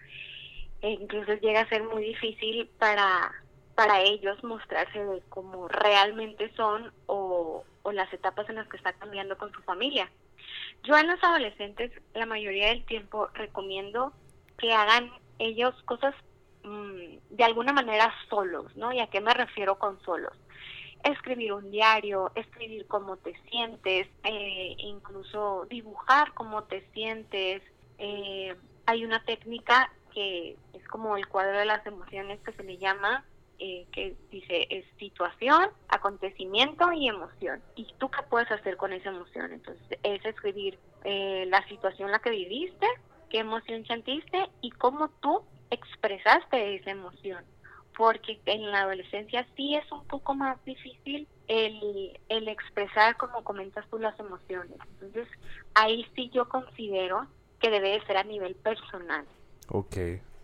e 0.81 0.91
incluso 0.91 1.35
llega 1.35 1.61
a 1.61 1.69
ser 1.69 1.83
muy 1.83 2.05
difícil 2.05 2.69
para, 2.79 3.33
para 3.75 4.01
ellos 4.01 4.43
mostrarse 4.43 5.05
de 5.05 5.23
cómo 5.29 5.69
realmente 5.69 6.51
son 6.55 6.93
o, 7.07 7.65
o 7.83 7.93
las 7.93 8.13
etapas 8.13 8.49
en 8.49 8.57
las 8.57 8.69
que 8.69 8.79
están 8.79 8.95
cambiando 8.99 9.37
con 9.37 9.53
su 9.53 9.61
familia. 9.63 10.11
Yo 10.85 10.95
a 10.95 11.03
los 11.03 11.23
adolescentes 11.23 11.93
la 12.15 12.27
mayoría 12.27 12.69
del 12.69 12.85
tiempo 12.85 13.29
recomiendo 13.35 14.13
que 14.59 14.73
hagan 14.73 15.11
ellos 15.39 15.75
cosas 15.85 16.15
mm, 16.63 17.19
de 17.31 17.45
alguna 17.45 17.73
manera 17.73 18.13
solos, 18.29 18.75
¿no? 18.77 18.93
¿Y 18.93 19.01
a 19.01 19.09
qué 19.09 19.21
me 19.21 19.35
refiero 19.35 19.79
con 19.79 20.01
solos? 20.03 20.33
Escribir 21.05 21.53
un 21.53 21.71
diario, 21.71 22.33
escribir 22.35 22.87
cómo 22.87 23.17
te 23.17 23.35
sientes, 23.51 24.09
eh, 24.25 24.75
incluso 24.79 25.67
dibujar 25.71 26.33
cómo 26.35 26.65
te 26.65 26.87
sientes. 26.93 27.63
Eh, 27.99 28.55
hay 28.87 29.05
una 29.05 29.25
técnica 29.25 29.93
que 30.13 30.57
es 30.73 30.89
como 30.89 31.17
el 31.17 31.29
cuadro 31.29 31.59
de 31.59 31.67
las 31.67 31.87
emociones 31.87 32.41
que 32.41 32.53
se 32.53 32.63
le 32.63 32.79
llama, 32.79 33.25
eh, 33.59 33.87
que 33.91 34.15
dice 34.31 34.67
es 34.71 34.85
situación, 34.99 35.71
acontecimiento 35.89 36.93
y 36.93 37.09
emoción. 37.09 37.63
¿Y 37.75 37.87
tú 37.99 38.11
qué 38.11 38.23
puedes 38.29 38.51
hacer 38.51 38.77
con 38.77 38.93
esa 38.93 39.09
emoción? 39.09 39.53
Entonces 39.53 39.99
es 40.03 40.25
escribir 40.25 40.79
eh, 41.05 41.47
la 41.49 41.67
situación 41.69 42.11
la 42.11 42.19
que 42.19 42.31
viviste, 42.31 42.87
qué 43.31 43.39
emoción 43.39 43.87
sentiste 43.87 44.51
y 44.61 44.71
cómo 44.73 45.09
tú 45.21 45.43
expresaste 45.71 46.77
esa 46.77 46.91
emoción. 46.91 47.45
Porque 47.97 48.41
en 48.47 48.71
la 48.71 48.83
adolescencia 48.83 49.47
sí 49.57 49.75
es 49.75 49.91
un 49.91 50.05
poco 50.07 50.35
más 50.35 50.63
difícil 50.65 51.27
el, 51.49 52.19
el 52.29 52.49
expresar, 52.49 53.17
como 53.17 53.43
comentas 53.43 53.87
tú, 53.89 53.99
las 53.99 54.19
emociones. 54.21 54.77
Entonces 54.93 55.29
ahí 55.75 56.07
sí 56.15 56.31
yo 56.35 56.49
considero 56.49 57.27
que 57.61 57.71
debe 57.71 57.91
de 57.91 58.07
ser 58.07 58.19
a 58.19 58.25
nivel 58.25 58.55
personal. 58.57 59.25
Ok 59.69 59.97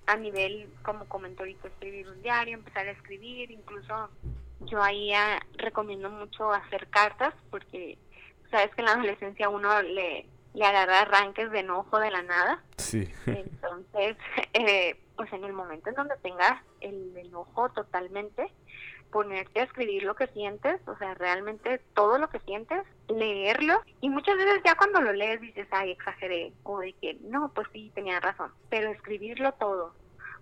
a 0.06 0.16
nivel, 0.16 0.68
como 0.82 1.06
comentó 1.06 1.42
ahorita, 1.42 1.68
escribir 1.68 2.08
un 2.08 2.20
diario, 2.22 2.54
empezar 2.54 2.86
a 2.86 2.92
escribir, 2.92 3.50
incluso 3.50 4.10
yo 4.60 4.82
ahí 4.82 5.12
ah, 5.12 5.40
recomiendo 5.56 6.10
mucho 6.10 6.52
hacer 6.52 6.88
cartas 6.88 7.34
porque 7.50 7.98
sabes 8.50 8.74
que 8.74 8.82
en 8.82 8.86
la 8.86 8.92
adolescencia 8.92 9.48
uno 9.48 9.82
le, 9.82 10.26
le 10.54 10.64
agarra 10.64 11.00
arranques 11.00 11.50
de 11.50 11.60
enojo 11.60 11.98
de 11.98 12.10
la 12.10 12.22
nada. 12.22 12.62
Sí. 12.76 13.08
Entonces, 13.26 14.16
eh, 14.52 14.96
pues 15.16 15.32
en 15.32 15.44
el 15.44 15.52
momento 15.52 15.90
en 15.90 15.96
donde 15.96 16.16
tengas 16.22 16.62
el 16.80 17.16
enojo 17.16 17.68
totalmente, 17.70 18.52
ponerte 19.10 19.60
a 19.60 19.64
escribir 19.64 20.02
lo 20.04 20.16
que 20.16 20.26
sientes, 20.28 20.80
o 20.88 20.96
sea, 20.96 21.14
realmente 21.14 21.78
todo 21.94 22.18
lo 22.18 22.28
que 22.30 22.40
sientes, 22.40 22.82
leerlo. 23.08 23.80
Y 24.00 24.08
muchas 24.08 24.36
veces 24.36 24.62
ya 24.64 24.74
cuando 24.74 25.00
lo 25.00 25.12
lees 25.12 25.40
dices, 25.40 25.68
ay, 25.70 25.92
exageré, 25.92 26.52
o 26.64 26.80
de 26.80 26.94
que 26.94 27.18
no, 27.20 27.52
pues 27.54 27.68
sí, 27.72 27.92
tenía 27.94 28.18
razón, 28.20 28.50
pero 28.70 28.90
escribirlo 28.90 29.52
todo, 29.52 29.94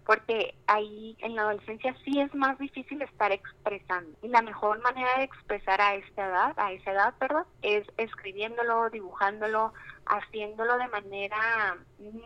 porque 0.07 0.55
ahí 0.67 1.17
en 1.21 1.37
la 1.37 1.43
adolescencia 1.43 1.95
sí 2.05 2.21
es 2.21 2.35
más 2.35 2.59
difícil 2.59 3.01
estar 3.03 3.33
expresando 3.33 4.19
y 4.23 4.29
la 4.29 4.43
mejor 4.43 4.81
manera 4.81 5.19
de 5.19 5.25
expresar 5.25 5.81
a 5.81 5.95
esta 5.95 6.27
edad, 6.27 6.53
a 6.57 6.73
esa 6.73 6.93
edad, 6.93 7.15
perdón, 7.19 7.45
es 7.63 7.87
escribiéndolo, 7.97 8.91
dibujándolo, 8.91 9.73
haciéndolo 10.07 10.79
de 10.79 10.89
manera, 10.89 11.77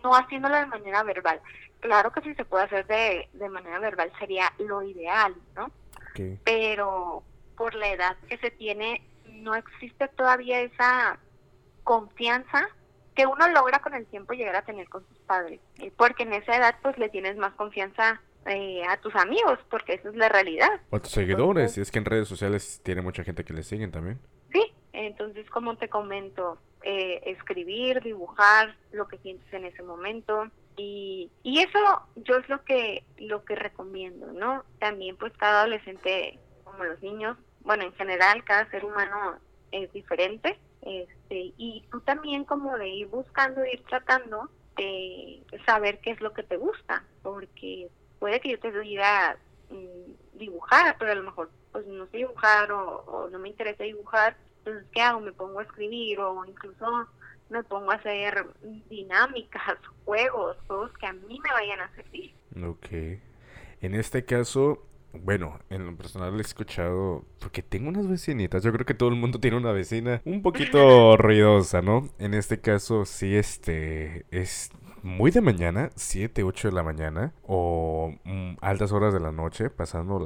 no 0.02 0.14
haciéndolo 0.14 0.56
de 0.56 0.66
manera 0.66 1.02
verbal. 1.02 1.40
Claro 1.80 2.12
que 2.12 2.22
si 2.22 2.34
se 2.34 2.44
puede 2.44 2.64
hacer 2.64 2.86
de, 2.86 3.28
de 3.32 3.48
manera 3.48 3.78
verbal 3.78 4.10
sería 4.18 4.52
lo 4.58 4.82
ideal, 4.82 5.34
¿no? 5.54 5.70
Pero 6.44 7.22
por 7.56 7.74
la 7.74 7.88
edad 7.88 8.16
que 8.28 8.38
se 8.38 8.50
tiene, 8.50 9.02
no 9.26 9.54
existe 9.54 10.08
todavía 10.08 10.60
esa 10.60 11.18
confianza 11.82 12.68
que 13.14 13.26
uno 13.26 13.48
logra 13.48 13.80
con 13.80 13.94
el 13.94 14.06
tiempo 14.06 14.32
llegar 14.32 14.56
a 14.56 14.62
tener 14.62 14.88
con 14.88 15.04
Eh, 15.78 15.92
porque 15.96 16.24
en 16.24 16.32
esa 16.32 16.56
edad 16.56 16.76
pues 16.82 16.98
le 16.98 17.08
tienes 17.08 17.36
más 17.36 17.54
confianza 17.54 18.20
eh, 18.46 18.82
a 18.88 18.98
tus 18.98 19.14
amigos, 19.16 19.58
porque 19.70 19.94
esa 19.94 20.10
es 20.10 20.16
la 20.16 20.28
realidad. 20.28 20.80
O 20.90 20.96
a 20.96 21.00
tus 21.00 21.12
seguidores, 21.12 21.78
y 21.78 21.80
es 21.80 21.90
que 21.90 21.98
en 21.98 22.04
redes 22.04 22.28
sociales 22.28 22.80
tiene 22.84 23.00
mucha 23.00 23.24
gente 23.24 23.44
que 23.44 23.54
le 23.54 23.62
siguen 23.62 23.90
también. 23.90 24.20
Sí, 24.52 24.72
entonces 24.92 25.48
como 25.50 25.76
te 25.76 25.88
comento, 25.88 26.58
eh, 26.82 27.22
escribir, 27.24 28.02
dibujar 28.02 28.76
lo 28.92 29.08
que 29.08 29.18
sientes 29.18 29.50
en 29.52 29.64
ese 29.64 29.82
momento, 29.82 30.50
y, 30.76 31.30
y 31.42 31.60
eso 31.60 31.78
yo 32.16 32.36
es 32.36 32.48
lo 32.48 32.64
que 32.64 33.04
lo 33.16 33.44
que 33.44 33.54
recomiendo 33.54 34.32
no 34.32 34.64
también 34.80 35.16
pues 35.16 35.32
cada 35.36 35.60
adolescente 35.60 36.38
como 36.64 36.82
los 36.82 37.00
niños 37.00 37.36
bueno 37.60 37.84
en 37.84 37.92
general 37.92 38.42
cada 38.42 38.68
ser 38.70 38.84
humano 38.84 39.36
es 39.70 39.92
diferente 39.92 40.58
este 40.82 41.52
y 41.56 41.84
tú 41.92 42.00
también 42.00 42.44
como 42.44 42.76
de 42.76 42.88
ir 42.88 43.06
buscando 43.06 43.64
ir 43.64 43.84
tratando 43.84 44.50
de 44.76 45.42
saber 45.66 46.00
qué 46.00 46.10
es 46.10 46.20
lo 46.20 46.32
que 46.32 46.42
te 46.42 46.56
gusta 46.56 47.04
porque 47.22 47.88
puede 48.18 48.40
que 48.40 48.50
yo 48.50 48.58
te 48.58 48.72
diga 48.80 49.36
mm, 49.70 50.38
dibujar 50.38 50.96
pero 50.98 51.12
a 51.12 51.14
lo 51.14 51.22
mejor 51.22 51.50
pues 51.72 51.86
no 51.86 52.06
sé 52.06 52.18
dibujar 52.18 52.70
o, 52.72 53.00
o 53.06 53.30
no 53.30 53.38
me 53.38 53.48
interesa 53.48 53.84
dibujar 53.84 54.36
entonces 54.58 54.86
qué 54.92 55.02
hago 55.02 55.20
me 55.20 55.32
pongo 55.32 55.60
a 55.60 55.64
escribir 55.64 56.20
o 56.20 56.44
incluso 56.44 57.08
me 57.50 57.62
pongo 57.62 57.90
a 57.90 57.96
hacer 57.96 58.46
dinámicas, 58.88 59.62
juegos, 60.04 60.56
juegos 60.66 60.90
que 60.98 61.06
a 61.06 61.12
mí 61.12 61.38
me 61.40 61.50
vayan 61.50 61.80
a 61.80 61.94
servir. 61.94 62.34
Ok. 62.64 63.20
En 63.80 63.94
este 63.94 64.24
caso, 64.24 64.86
bueno, 65.22 65.58
en 65.70 65.86
lo 65.86 65.96
personal 65.96 66.36
he 66.38 66.40
escuchado, 66.40 67.24
porque 67.38 67.62
tengo 67.62 67.88
unas 67.88 68.08
vecinitas, 68.08 68.62
yo 68.62 68.72
creo 68.72 68.86
que 68.86 68.94
todo 68.94 69.08
el 69.08 69.16
mundo 69.16 69.38
tiene 69.40 69.56
una 69.56 69.72
vecina 69.72 70.20
un 70.24 70.42
poquito 70.42 71.16
ruidosa, 71.18 71.82
¿no? 71.82 72.08
En 72.18 72.34
este 72.34 72.60
caso, 72.60 73.04
sí, 73.04 73.34
este, 73.34 74.26
es 74.30 74.70
muy 75.02 75.30
de 75.30 75.40
mañana, 75.40 75.90
7, 75.96 76.42
8 76.42 76.68
de 76.68 76.74
la 76.74 76.82
mañana, 76.82 77.34
o 77.42 78.14
mm, 78.24 78.54
altas 78.60 78.92
horas 78.92 79.12
de 79.12 79.20
la 79.20 79.32
noche, 79.32 79.70
pasando 79.70 80.18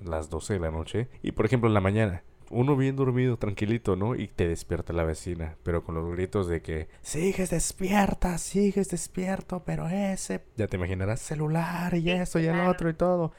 las 0.00 0.30
12 0.30 0.54
de 0.54 0.60
la 0.60 0.70
noche, 0.70 1.08
y 1.22 1.32
por 1.32 1.46
ejemplo 1.46 1.68
en 1.68 1.74
la 1.74 1.80
mañana 1.80 2.22
uno 2.50 2.76
bien 2.76 2.96
dormido, 2.96 3.36
tranquilito, 3.36 3.96
¿no? 3.96 4.14
Y 4.14 4.28
te 4.28 4.48
despierta 4.48 4.92
la 4.92 5.04
vecina, 5.04 5.56
pero 5.62 5.84
con 5.84 5.94
los 5.94 6.10
gritos 6.12 6.46
de 6.48 6.62
que 6.62 6.88
sigues 7.02 7.50
despierta, 7.50 8.38
sigues 8.38 8.88
despierto, 8.90 9.62
pero 9.64 9.88
ese, 9.88 10.44
ya 10.56 10.66
te 10.66 10.76
imaginarás, 10.76 11.20
celular 11.20 11.94
y 11.94 12.10
eso 12.10 12.38
y 12.38 12.46
el 12.46 12.60
otro 12.60 12.88
y 12.88 12.94
todo. 12.94 13.32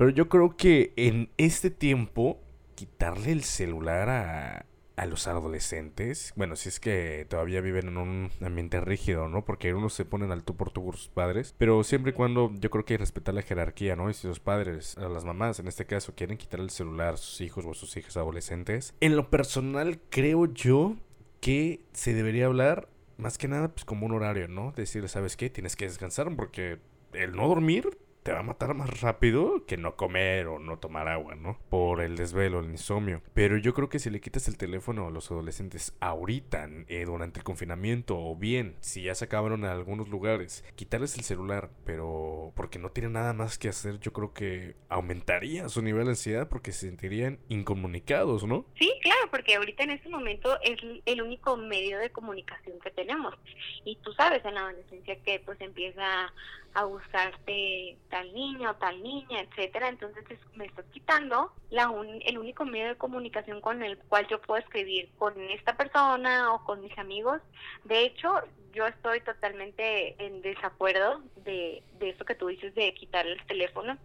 Pero 0.00 0.12
yo 0.12 0.30
creo 0.30 0.56
que 0.56 0.94
en 0.96 1.28
este 1.36 1.68
tiempo, 1.68 2.40
quitarle 2.74 3.32
el 3.32 3.44
celular 3.44 4.08
a, 4.08 4.64
a 4.96 5.04
los 5.04 5.28
adolescentes, 5.28 6.32
bueno, 6.36 6.56
si 6.56 6.70
es 6.70 6.80
que 6.80 7.26
todavía 7.28 7.60
viven 7.60 7.88
en 7.88 7.98
un 7.98 8.30
ambiente 8.40 8.80
rígido, 8.80 9.28
¿no? 9.28 9.44
Porque 9.44 9.74
unos 9.74 9.92
se 9.92 10.06
ponen 10.06 10.32
al 10.32 10.42
tú 10.42 10.56
por 10.56 10.70
tú 10.70 10.86
por 10.86 10.96
sus 10.96 11.08
padres, 11.08 11.54
pero 11.58 11.84
siempre 11.84 12.12
y 12.12 12.14
cuando 12.14 12.50
yo 12.54 12.70
creo 12.70 12.86
que 12.86 12.94
hay 12.94 12.96
que 12.96 13.02
respetar 13.02 13.34
la 13.34 13.42
jerarquía, 13.42 13.94
¿no? 13.94 14.08
Y 14.08 14.14
si 14.14 14.26
los 14.26 14.40
padres, 14.40 14.96
a 14.96 15.10
las 15.10 15.26
mamás 15.26 15.60
en 15.60 15.68
este 15.68 15.84
caso, 15.84 16.14
quieren 16.14 16.38
quitar 16.38 16.60
el 16.60 16.70
celular 16.70 17.12
a 17.12 17.16
sus 17.18 17.42
hijos 17.42 17.66
o 17.66 17.72
a 17.72 17.74
sus 17.74 17.94
hijas 17.98 18.16
adolescentes, 18.16 18.94
en 19.02 19.16
lo 19.16 19.28
personal 19.28 20.00
creo 20.08 20.46
yo 20.46 20.96
que 21.42 21.84
se 21.92 22.14
debería 22.14 22.46
hablar 22.46 22.88
más 23.18 23.36
que 23.36 23.48
nada 23.48 23.68
pues 23.68 23.84
como 23.84 24.06
un 24.06 24.12
horario, 24.12 24.48
¿no? 24.48 24.72
Decirle, 24.74 25.08
¿sabes 25.08 25.36
qué? 25.36 25.50
Tienes 25.50 25.76
que 25.76 25.84
descansar 25.84 26.34
porque 26.36 26.78
el 27.12 27.32
no 27.32 27.48
dormir 27.48 27.98
te 28.22 28.32
va 28.32 28.40
a 28.40 28.42
matar 28.42 28.74
más 28.74 29.00
rápido 29.00 29.64
que 29.66 29.76
no 29.76 29.96
comer 29.96 30.46
o 30.46 30.58
no 30.58 30.78
tomar 30.78 31.08
agua, 31.08 31.34
¿no? 31.34 31.58
Por 31.70 32.00
el 32.00 32.16
desvelo, 32.16 32.60
el 32.60 32.70
insomnio. 32.70 33.22
Pero 33.34 33.56
yo 33.56 33.74
creo 33.74 33.88
que 33.88 33.98
si 33.98 34.10
le 34.10 34.20
quitas 34.20 34.48
el 34.48 34.58
teléfono 34.58 35.06
a 35.06 35.10
los 35.10 35.30
adolescentes 35.30 35.96
ahorita, 36.00 36.68
eh, 36.88 37.04
durante 37.04 37.40
el 37.40 37.44
confinamiento, 37.44 38.18
o 38.18 38.36
bien, 38.36 38.76
si 38.80 39.02
ya 39.02 39.14
se 39.14 39.24
acabaron 39.24 39.64
en 39.64 39.70
algunos 39.70 40.08
lugares, 40.08 40.64
quitarles 40.76 41.16
el 41.16 41.24
celular, 41.24 41.70
pero 41.84 42.52
porque 42.54 42.78
no 42.78 42.90
tienen 42.90 43.12
nada 43.12 43.32
más 43.32 43.58
que 43.58 43.68
hacer, 43.68 43.98
yo 44.00 44.12
creo 44.12 44.34
que 44.34 44.76
aumentaría 44.88 45.68
su 45.68 45.82
nivel 45.82 46.04
de 46.04 46.10
ansiedad 46.10 46.48
porque 46.48 46.72
se 46.72 46.86
sentirían 46.86 47.38
incomunicados, 47.48 48.44
¿no? 48.44 48.66
Sí, 48.78 48.92
claro, 49.02 49.30
porque 49.30 49.56
ahorita 49.56 49.84
en 49.84 49.90
este 49.90 50.08
momento 50.08 50.58
es 50.62 50.78
el 51.06 51.22
único 51.22 51.56
medio 51.56 51.98
de 51.98 52.10
comunicación 52.10 52.78
que 52.80 52.90
tenemos. 52.90 53.34
Y 53.84 53.96
tú 53.96 54.12
sabes 54.12 54.44
en 54.44 54.54
la 54.54 54.62
adolescencia 54.62 55.16
que 55.22 55.40
pues 55.40 55.60
empieza 55.60 56.32
a 56.74 56.84
gustarte 56.84 57.96
tal 58.08 58.32
niño, 58.32 58.74
tal 58.76 59.02
niña, 59.02 59.40
etcétera, 59.40 59.88
entonces 59.88 60.24
me 60.54 60.66
estás 60.66 60.84
quitando 60.92 61.52
la 61.70 61.92
el 62.24 62.38
único 62.38 62.64
medio 62.64 62.88
de 62.88 62.96
comunicación 62.96 63.60
con 63.60 63.82
el 63.82 63.98
cual 63.98 64.26
yo 64.28 64.40
puedo 64.40 64.60
escribir 64.60 65.10
con 65.18 65.38
esta 65.50 65.76
persona 65.76 66.52
o 66.52 66.64
con 66.64 66.80
mis 66.80 66.96
amigos. 66.98 67.40
De 67.84 68.04
hecho, 68.04 68.34
yo 68.72 68.86
estoy 68.86 69.20
totalmente 69.20 70.14
en 70.24 70.42
desacuerdo 70.42 71.22
de, 71.44 71.82
de 71.98 72.10
eso 72.10 72.24
que 72.24 72.34
tú 72.34 72.48
dices 72.48 72.74
de 72.74 72.94
quitar 72.94 73.26
el 73.26 73.44
teléfono, 73.46 73.98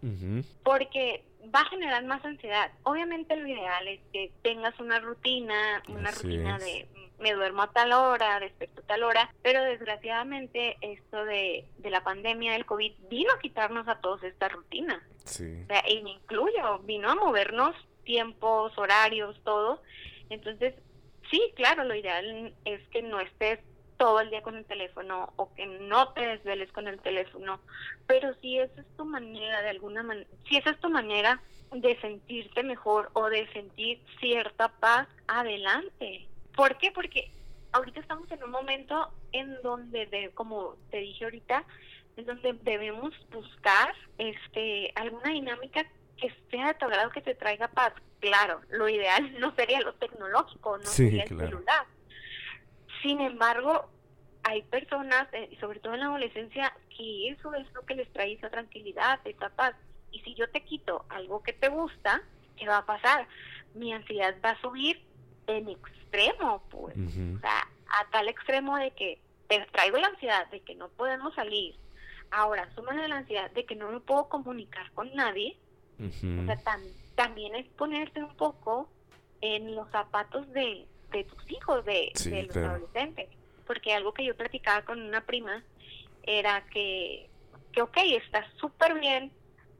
porque 0.62 1.24
va 1.54 1.60
a 1.60 1.68
generar 1.68 2.04
más 2.04 2.24
ansiedad. 2.24 2.72
Obviamente 2.82 3.36
lo 3.36 3.46
ideal 3.46 3.88
es 3.88 4.00
que 4.12 4.32
tengas 4.42 4.78
una 4.80 4.98
rutina, 5.00 5.82
una 5.88 6.10
rutina 6.10 6.58
de 6.58 6.88
me 7.18 7.32
duermo 7.32 7.62
a 7.62 7.72
tal 7.72 7.92
hora, 7.92 8.38
respecto 8.38 8.80
a 8.80 8.86
tal 8.86 9.02
hora, 9.02 9.32
pero 9.42 9.62
desgraciadamente 9.62 10.76
esto 10.80 11.24
de, 11.24 11.64
de 11.78 11.90
la 11.90 12.04
pandemia 12.04 12.52
del 12.52 12.66
COVID 12.66 12.92
vino 13.08 13.32
a 13.32 13.38
quitarnos 13.38 13.88
a 13.88 14.00
todos 14.00 14.22
esta 14.22 14.48
rutina. 14.48 15.02
Sí. 15.24 15.62
O 15.64 15.66
sea, 15.66 15.82
y 15.88 16.02
me 16.02 16.10
incluyo, 16.10 16.78
vino 16.80 17.10
a 17.10 17.14
movernos 17.14 17.74
tiempos, 18.04 18.76
horarios, 18.78 19.38
todo. 19.44 19.82
Entonces, 20.30 20.74
sí, 21.30 21.52
claro, 21.56 21.84
lo 21.84 21.94
ideal 21.94 22.54
es 22.64 22.86
que 22.88 23.02
no 23.02 23.20
estés 23.20 23.60
todo 23.96 24.20
el 24.20 24.30
día 24.30 24.42
con 24.42 24.56
el 24.56 24.64
teléfono 24.64 25.32
o 25.36 25.52
que 25.54 25.66
no 25.66 26.12
te 26.12 26.26
desveles 26.26 26.70
con 26.72 26.86
el 26.86 27.00
teléfono, 27.00 27.60
pero 28.06 28.34
si 28.40 28.58
esa 28.58 28.80
es 28.80 28.86
tu 28.96 29.04
manera 29.04 29.62
de 29.62 29.70
alguna 29.70 30.02
manera, 30.02 30.28
si 30.48 30.56
esa 30.56 30.70
es 30.70 30.80
tu 30.80 30.90
manera 30.90 31.40
de 31.72 31.98
sentirte 32.00 32.62
mejor 32.62 33.10
o 33.14 33.28
de 33.28 33.46
sentir 33.52 34.00
cierta 34.20 34.68
paz, 34.68 35.08
adelante. 35.26 36.28
¿Por 36.56 36.78
qué? 36.78 36.90
Porque 36.90 37.30
ahorita 37.72 38.00
estamos 38.00 38.30
en 38.32 38.42
un 38.42 38.50
momento 38.50 39.12
en 39.32 39.60
donde, 39.62 40.06
de, 40.06 40.30
como 40.30 40.76
te 40.90 40.98
dije 40.98 41.24
ahorita, 41.24 41.64
en 42.16 42.24
donde 42.24 42.54
debemos 42.62 43.12
buscar 43.30 43.94
este 44.18 44.90
alguna 44.96 45.30
dinámica 45.30 45.86
que 46.16 46.34
sea 46.50 46.68
de 46.68 46.74
tu 46.74 46.86
grado 46.86 47.10
que 47.10 47.20
te 47.20 47.34
traiga 47.34 47.68
paz. 47.68 47.92
Claro, 48.20 48.62
lo 48.70 48.88
ideal 48.88 49.34
no 49.38 49.54
sería 49.54 49.80
lo 49.82 49.94
tecnológico, 49.94 50.78
no 50.78 50.84
sería 50.84 51.24
el 51.24 51.28
celular. 51.28 51.86
Sin 53.02 53.20
embargo, 53.20 53.90
hay 54.42 54.62
personas, 54.62 55.28
eh, 55.32 55.54
sobre 55.60 55.80
todo 55.80 55.94
en 55.94 56.00
la 56.00 56.06
adolescencia, 56.06 56.72
que 56.96 57.28
eso 57.28 57.52
es 57.54 57.70
lo 57.74 57.84
que 57.84 57.94
les 57.94 58.10
trae 58.12 58.32
esa 58.32 58.48
tranquilidad, 58.48 59.20
esa 59.24 59.50
paz. 59.50 59.74
Y 60.10 60.20
si 60.20 60.34
yo 60.34 60.48
te 60.48 60.62
quito 60.62 61.04
algo 61.10 61.42
que 61.42 61.52
te 61.52 61.68
gusta, 61.68 62.22
¿qué 62.56 62.66
va 62.66 62.78
a 62.78 62.86
pasar? 62.86 63.28
Mi 63.74 63.92
ansiedad 63.92 64.34
va 64.42 64.50
a 64.50 64.60
subir 64.62 65.05
en 65.46 65.68
extremo, 65.68 66.62
pues. 66.70 66.96
O 66.96 67.40
sea, 67.40 67.68
a 67.88 68.10
tal 68.10 68.28
extremo 68.28 68.76
de 68.76 68.90
que 68.92 69.18
te 69.48 69.60
traigo 69.72 69.98
la 69.98 70.08
ansiedad 70.08 70.48
de 70.50 70.60
que 70.60 70.74
no 70.74 70.88
podemos 70.88 71.34
salir. 71.34 71.74
Ahora, 72.30 72.68
súmale 72.74 73.08
la 73.08 73.18
ansiedad 73.18 73.50
de 73.52 73.64
que 73.64 73.76
no 73.76 73.90
me 73.90 74.00
puedo 74.00 74.28
comunicar 74.28 74.90
con 74.92 75.14
nadie. 75.14 75.56
O 75.98 76.46
sea, 76.46 76.58
también 77.14 77.54
es 77.54 77.66
ponerte 77.68 78.22
un 78.22 78.34
poco 78.36 78.88
en 79.40 79.74
los 79.74 79.88
zapatos 79.90 80.50
de, 80.52 80.86
de 81.12 81.24
tus 81.24 81.50
hijos, 81.50 81.84
de, 81.84 82.12
los 82.46 82.56
adolescentes. 82.56 83.28
Porque 83.66 83.94
algo 83.94 84.12
que 84.12 84.24
yo 84.24 84.36
platicaba 84.36 84.82
con 84.84 85.00
una 85.00 85.24
prima 85.24 85.62
era 86.22 86.64
que, 86.66 87.28
que 87.72 87.82
ok, 87.82 87.96
está 88.22 88.46
súper 88.56 88.98
bien, 88.98 89.32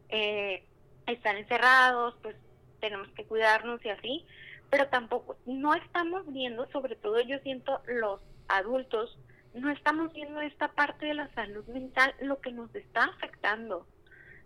eh, 0.09 0.65
están 1.07 1.37
encerrados, 1.37 2.15
pues 2.23 2.37
tenemos 2.81 3.09
que 3.09 3.25
cuidarnos 3.25 3.85
y 3.85 3.89
así, 3.89 4.27
pero 4.71 4.89
tampoco, 4.89 5.37
no 5.47 5.75
estamos 5.75 6.31
viendo, 6.33 6.67
sobre 6.71 6.97
todo 6.97 7.21
yo 7.21 7.39
siento 7.41 7.81
los 7.87 8.21
adultos, 8.49 9.19
no 9.55 9.71
estamos 9.71 10.13
viendo 10.13 10.41
esta 10.41 10.69
parte 10.69 11.07
de 11.07 11.15
la 11.15 11.33
salud 11.35 11.65
mental, 11.67 12.15
lo 12.21 12.41
que 12.41 12.53
nos 12.53 12.75
está 12.75 13.05
afectando. 13.05 13.87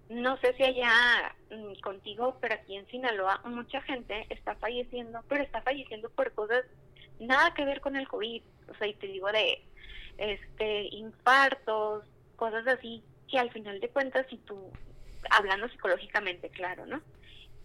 No 0.08 0.36
sé 0.38 0.54
si 0.54 0.64
allá 0.64 0.92
mm, 1.50 1.80
contigo, 1.82 2.36
pero 2.40 2.54
aquí 2.54 2.76
en 2.76 2.86
Sinaloa 2.88 3.40
mucha 3.44 3.80
gente 3.82 4.26
está 4.28 4.56
falleciendo, 4.56 5.20
pero 5.28 5.42
está 5.42 5.62
falleciendo 5.62 6.10
por 6.10 6.32
cosas 6.32 6.64
nada 7.20 7.54
que 7.54 7.64
ver 7.64 7.80
con 7.80 7.96
el 7.96 8.08
COVID. 8.08 8.42
O 8.68 8.74
sea, 8.74 8.88
y 8.88 8.94
te 8.94 9.06
digo 9.06 9.30
de 9.30 9.62
este 10.18 10.94
infartos, 10.94 12.04
cosas 12.36 12.66
así, 12.66 13.02
que 13.28 13.38
al 13.38 13.50
final 13.50 13.80
de 13.80 13.88
cuentas, 13.88 14.26
si 14.28 14.36
tú, 14.38 14.70
hablando 15.30 15.68
psicológicamente, 15.68 16.50
claro, 16.50 16.86
¿no? 16.86 17.00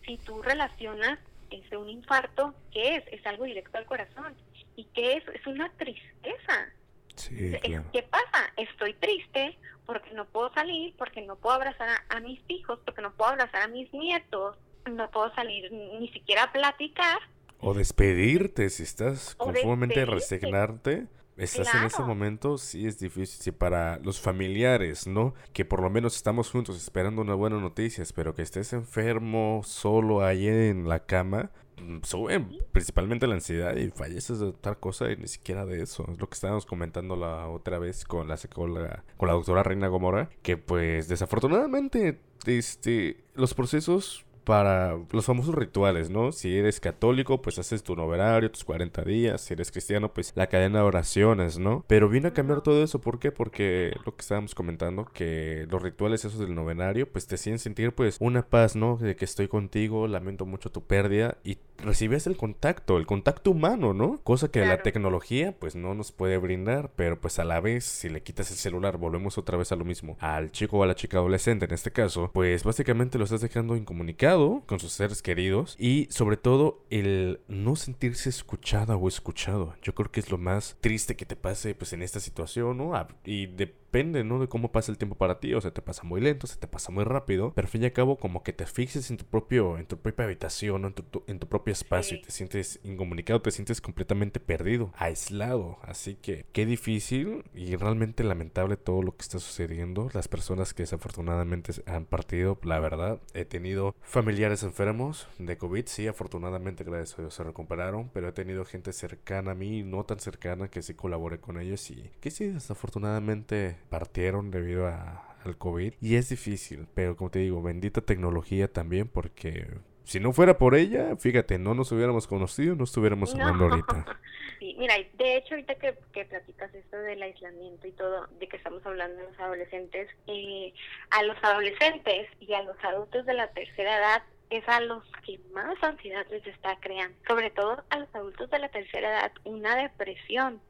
Si 0.05 0.17
tú 0.17 0.41
relacionas 0.41 1.19
ese 1.55 1.77
un 1.77 1.89
infarto, 1.89 2.53
¿qué 2.71 2.97
es? 2.97 3.03
Es 3.11 3.25
algo 3.25 3.45
directo 3.45 3.77
al 3.77 3.85
corazón. 3.85 4.33
¿Y 4.75 4.85
qué 4.93 5.17
es? 5.17 5.27
Es 5.29 5.45
una 5.47 5.71
tristeza. 5.77 6.69
¿Qué 7.15 8.03
pasa? 8.09 8.53
Estoy 8.57 8.93
triste 8.95 9.57
porque 9.85 10.13
no 10.13 10.25
puedo 10.25 10.51
salir, 10.53 10.93
porque 10.97 11.21
no 11.21 11.35
puedo 11.35 11.55
abrazar 11.55 11.89
a, 12.09 12.19
mis 12.19 12.41
hijos, 12.47 12.79
porque 12.83 13.01
no 13.01 13.13
puedo 13.13 13.31
abrazar 13.31 13.61
a 13.61 13.67
mis 13.67 13.91
nietos, 13.93 14.57
no 14.89 15.09
puedo 15.11 15.33
salir 15.35 15.71
ni 15.71 16.09
siquiera 16.09 16.43
a 16.43 16.51
platicar. 16.51 17.19
O 17.59 17.73
despedirte, 17.73 18.69
si 18.69 18.83
estás 18.83 19.35
conformemente 19.35 20.05
resignarte. 20.05 21.07
Estás 21.37 21.73
en 21.75 21.83
ese 21.83 22.01
momento, 22.01 22.57
sí 22.57 22.87
es 22.87 22.99
difícil. 22.99 23.41
Sí, 23.41 23.51
para 23.51 23.99
los 23.99 24.21
familiares, 24.21 25.05
¿no? 25.05 25.33
Que 25.53 25.65
por 25.65 25.81
lo 25.81 25.89
menos 25.89 26.15
estamos 26.15 26.49
juntos 26.49 26.77
esperando 26.77 27.21
una 27.21 27.33
buena 27.33 27.59
noticia, 27.59 28.03
pero 28.15 28.33
que 28.33 28.41
estés 28.41 28.73
enfermo, 28.73 29.61
solo 29.65 30.23
ahí 30.23 30.47
en 30.47 30.87
la 30.87 31.05
cama, 31.05 31.51
Mm, 31.81 31.99
suben 32.03 32.57
principalmente 32.71 33.27
la 33.27 33.35
ansiedad 33.35 33.75
y 33.75 33.89
falleces 33.89 34.39
de 34.39 34.47
otra 34.47 34.75
cosa 34.75 35.11
y 35.11 35.17
ni 35.17 35.27
siquiera 35.27 35.65
de 35.65 35.81
eso. 35.81 36.05
Es 36.11 36.19
lo 36.19 36.29
que 36.29 36.35
estábamos 36.35 36.65
comentando 36.65 37.15
la 37.15 37.47
otra 37.49 37.79
vez 37.79 38.05
con 38.05 38.27
la 38.27 38.37
psicóloga, 38.37 39.03
con 39.17 39.27
la 39.27 39.33
doctora 39.33 39.63
Reina 39.63 39.87
Gomora, 39.87 40.29
que 40.41 40.57
pues 40.57 41.07
desafortunadamente 41.07 42.19
este, 42.45 43.23
los 43.33 43.53
procesos 43.53 44.25
para 44.45 44.97
los 45.11 45.25
famosos 45.25 45.55
rituales, 45.55 46.09
¿no? 46.09 46.31
Si 46.31 46.55
eres 46.57 46.79
católico, 46.79 47.41
pues 47.41 47.59
haces 47.59 47.83
tu 47.83 47.95
noverario, 47.95 48.51
tus 48.51 48.63
40 48.63 49.01
días. 49.03 49.41
Si 49.41 49.53
eres 49.53 49.71
cristiano, 49.71 50.13
pues 50.13 50.31
la 50.35 50.47
cadena 50.47 50.79
de 50.79 50.85
oraciones, 50.85 51.57
¿no? 51.59 51.83
Pero 51.87 52.07
viene 52.07 52.29
a 52.29 52.33
cambiar 52.33 52.61
todo 52.61 52.83
eso. 52.83 53.01
¿Por 53.01 53.19
qué? 53.19 53.31
Porque 53.31 53.93
lo 54.05 54.15
que 54.15 54.21
estábamos 54.21 54.55
comentando, 54.55 55.05
que 55.05 55.67
los 55.69 55.81
rituales 55.81 56.23
esos 56.23 56.39
del 56.39 56.55
novenario, 56.55 57.11
pues 57.11 57.27
te 57.27 57.35
hacían 57.35 57.59
sentir, 57.59 57.93
pues, 57.93 58.17
una 58.19 58.43
paz, 58.47 58.75
¿no? 58.75 58.97
De 58.97 59.15
que 59.15 59.25
estoy 59.25 59.47
contigo, 59.47 60.07
lamento 60.07 60.45
mucho 60.45 60.71
tu 60.71 60.83
pérdida 60.83 61.37
y 61.43 61.57
recibes 61.77 62.27
el 62.27 62.37
contacto, 62.37 62.97
el 62.97 63.05
contacto 63.05 63.51
humano, 63.51 63.93
¿no? 63.93 64.19
Cosa 64.23 64.49
que 64.49 64.65
la 64.65 64.81
tecnología, 64.81 65.55
pues, 65.57 65.75
no 65.75 65.93
nos 65.93 66.11
puede 66.11 66.37
brindar. 66.37 66.91
Pero, 66.95 67.19
pues, 67.19 67.39
a 67.39 67.43
la 67.43 67.59
vez, 67.59 67.85
si 67.85 68.09
le 68.09 68.23
quitas 68.23 68.51
el 68.51 68.57
celular, 68.57 68.97
volvemos 68.97 69.37
otra 69.37 69.57
vez 69.57 69.71
a 69.71 69.75
lo 69.75 69.85
mismo. 69.85 70.17
Al 70.19 70.51
chico 70.51 70.79
o 70.79 70.83
a 70.83 70.87
la 70.87 70.95
chica 70.95 71.17
adolescente, 71.17 71.65
en 71.65 71.73
este 71.73 71.91
caso, 71.91 72.31
pues, 72.33 72.63
básicamente 72.63 73.17
lo 73.17 73.25
estás 73.25 73.41
dejando 73.41 73.75
incomunicado 73.75 74.63
con 74.65 74.79
sus 74.79 74.93
seres 74.93 75.21
queridos 75.21 75.75
y 75.79 76.07
sobre 76.09 76.37
todo 76.37 76.85
el 76.89 77.39
no 77.47 77.75
sentirse 77.75 78.29
escuchada 78.29 78.95
o 78.95 79.07
escuchado. 79.07 79.75
Yo 79.81 79.93
creo 79.93 80.11
que 80.11 80.19
es 80.19 80.31
lo 80.31 80.37
más 80.37 80.77
triste 80.81 81.15
que 81.15 81.25
te 81.25 81.35
pase 81.35 81.75
pues 81.75 81.93
en 81.93 82.01
esta 82.01 82.19
situación, 82.19 82.77
¿no? 82.77 82.93
Y 83.23 83.47
de 83.47 83.73
depende, 83.85 84.23
¿no? 84.23 84.39
De 84.39 84.47
cómo 84.47 84.71
pasa 84.71 84.91
el 84.91 84.97
tiempo 84.97 85.15
para 85.15 85.39
ti. 85.39 85.53
O 85.53 85.61
sea, 85.61 85.71
te 85.71 85.81
pasa 85.81 86.03
muy 86.03 86.19
lento, 86.19 86.47
se 86.47 86.57
te 86.57 86.67
pasa 86.67 86.91
muy 86.91 87.03
rápido. 87.03 87.53
Pero 87.55 87.65
al 87.65 87.71
fin 87.71 87.83
y 87.83 87.85
al 87.85 87.93
cabo, 87.93 88.17
como 88.17 88.43
que 88.43 88.51
te 88.51 88.65
fixes 88.65 89.09
en 89.09 89.17
tu 89.17 89.25
propio, 89.25 89.77
en 89.77 89.85
tu 89.85 89.97
propia 89.97 90.25
habitación, 90.25 90.85
en, 90.85 90.93
tu, 90.93 91.23
en 91.27 91.39
tu 91.39 91.47
propio 91.47 91.71
espacio 91.71 92.17
y 92.17 92.21
te 92.21 92.31
sientes 92.31 92.79
incomunicado, 92.83 93.41
te 93.41 93.51
sientes 93.51 93.79
completamente 93.79 94.39
perdido, 94.39 94.91
aislado. 94.97 95.77
Así 95.83 96.15
que 96.15 96.45
qué 96.51 96.65
difícil 96.65 97.45
y 97.53 97.75
realmente 97.75 98.23
lamentable 98.23 98.75
todo 98.75 99.01
lo 99.01 99.15
que 99.15 99.21
está 99.21 99.39
sucediendo. 99.39 100.09
Las 100.13 100.27
personas 100.27 100.73
que 100.73 100.83
desafortunadamente 100.83 101.71
han 101.85 102.05
partido, 102.05 102.59
la 102.63 102.79
verdad, 102.79 103.21
he 103.33 103.45
tenido 103.45 103.95
familiares 104.01 104.63
enfermos 104.63 105.27
de 105.39 105.57
COVID. 105.57 105.85
Sí, 105.85 106.07
afortunadamente, 106.07 106.83
gracias 106.83 107.17
a 107.17 107.21
Dios 107.21 107.33
se 107.33 107.43
recuperaron. 107.43 108.09
Pero 108.13 108.27
he 108.27 108.33
tenido 108.33 108.65
gente 108.65 108.91
cercana 108.91 109.51
a 109.51 109.55
mí, 109.55 109.83
no 109.83 110.03
tan 110.03 110.19
cercana, 110.19 110.67
que 110.67 110.81
sí 110.81 110.93
colaboré 110.93 111.39
con 111.39 111.59
ellos 111.59 111.89
y 111.91 112.11
que 112.19 112.31
sí, 112.31 112.47
desafortunadamente 112.47 113.77
partieron 113.89 114.51
debido 114.51 114.87
a, 114.87 115.35
al 115.45 115.57
COVID. 115.57 115.93
Y 116.01 116.15
es 116.15 116.29
difícil, 116.29 116.87
pero 116.93 117.15
como 117.15 117.29
te 117.31 117.39
digo, 117.39 117.61
bendita 117.61 118.01
tecnología 118.01 118.71
también 118.71 119.07
porque 119.07 119.67
si 120.05 120.19
no 120.19 120.31
fuera 120.33 120.57
por 120.57 120.75
ella, 120.75 121.15
fíjate, 121.17 121.57
no 121.57 121.73
nos 121.73 121.91
hubiéramos 121.91 122.27
conocido, 122.27 122.75
no 122.75 122.83
estuviéramos 122.83 123.33
hablando 123.33 123.65
ahorita. 123.65 124.05
Sí, 124.59 124.73
mira, 124.79 124.95
de 125.15 125.35
hecho, 125.35 125.55
ahorita 125.55 125.75
que, 125.75 125.95
que, 126.13 126.23
platicas 126.23 126.73
esto 126.73 126.97
del 126.97 127.21
aislamiento 127.21 127.87
y 127.87 127.91
todo, 127.91 128.25
de 128.39 128.47
que 128.47 128.55
estamos 128.55 128.83
hablando 128.85 129.17
de 129.17 129.29
los 129.29 129.39
adolescentes, 129.39 130.07
eh, 130.27 130.73
a 131.09 131.23
los 131.23 131.35
adolescentes 131.43 132.29
y 132.39 132.53
a 132.53 132.63
los 132.63 132.81
adultos 132.81 133.25
de 133.25 133.33
la 133.33 133.49
tercera 133.49 133.97
edad 133.97 134.23
es 134.49 134.63
a 134.69 134.79
los 134.79 135.03
que 135.25 135.39
más 135.51 135.75
ansiedad 135.83 136.25
les 136.29 136.47
está 136.47 136.79
creando, 136.79 137.17
sobre 137.27 137.49
todo 137.49 137.83
a 137.89 137.99
los 137.99 138.15
adultos 138.15 138.49
de 138.49 138.59
la 138.59 138.69
tercera 138.69 139.09
edad, 139.09 139.31
una 139.43 139.75
depresión 139.75 140.61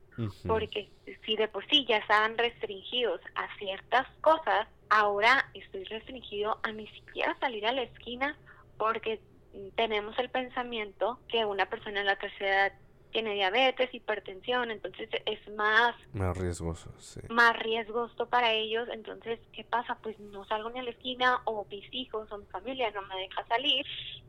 porque 0.48 0.90
si 1.26 1.36
de 1.36 1.48
por 1.48 1.68
sí 1.68 1.86
ya 1.88 1.98
estaban 1.98 2.38
restringidos 2.38 3.22
a 3.36 3.48
ciertas 3.58 4.08
cosas, 4.22 4.68
ahora 4.90 5.50
estoy 5.54 5.84
restringido 5.86 6.60
a 6.64 6.72
ni 6.72 6.88
siquiera 6.88 7.38
salir 7.40 7.66
a 7.66 7.74
la 7.74 7.84
esquina 7.84 8.38
porque 8.78 9.20
tenemos 9.76 10.18
el 10.20 10.30
pensamiento 10.30 11.20
que 11.30 11.46
una 11.46 11.66
persona 11.68 12.02
en 12.02 12.06
la 12.06 12.18
tercera 12.18 12.68
edad 12.68 12.74
tiene 13.16 13.34
diabetes, 13.34 13.94
hipertensión, 13.94 14.72
entonces 14.72 15.08
es 15.26 15.56
más... 15.56 15.96
Más 16.12 16.38
riesgoso, 16.38 16.92
sí. 17.00 17.22
Más 17.30 17.58
riesgoso 17.60 18.26
para 18.26 18.52
ellos, 18.52 18.90
entonces, 18.92 19.40
¿qué 19.54 19.64
pasa? 19.64 19.98
Pues 20.04 20.20
no 20.20 20.44
salgo 20.44 20.70
ni 20.70 20.80
a 20.82 20.84
la 20.84 20.90
esquina 20.90 21.40
o 21.46 21.66
mis 21.72 21.86
hijos 21.94 22.30
o 22.30 22.38
mi 22.38 22.46
familia 22.48 22.92
no 22.92 23.04
me 23.04 23.16
deja 23.16 23.48
salir. 23.48 23.86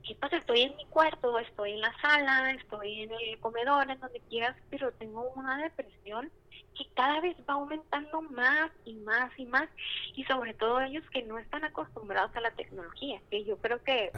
¿Qué 0.06 0.14
pasa? 0.14 0.36
Estoy 0.36 0.60
en 0.62 0.76
mi 0.76 0.84
cuarto, 0.84 1.36
estoy 1.40 1.72
en 1.72 1.80
la 1.80 1.92
sala, 2.00 2.52
estoy 2.52 3.00
en 3.00 3.10
el 3.10 3.40
comedor, 3.40 3.90
en 3.90 3.98
donde 3.98 4.20
quieras, 4.28 4.54
pero 4.70 4.92
tengo 4.92 5.32
una 5.34 5.60
depresión 5.60 6.30
que 6.78 6.86
cada 6.94 7.20
vez 7.20 7.36
va 7.50 7.54
aumentando 7.54 8.22
más 8.22 8.70
y 8.84 8.94
más 8.94 9.32
y 9.36 9.46
más 9.46 9.68
y 10.14 10.22
sobre 10.24 10.54
todo 10.54 10.80
ellos 10.80 11.02
que 11.10 11.22
no 11.22 11.38
están 11.38 11.64
acostumbrados 11.64 12.36
a 12.36 12.40
la 12.40 12.50
tecnología 12.50 13.18
que 13.30 13.44
yo 13.44 13.56
creo 13.56 13.82
que 13.82 14.10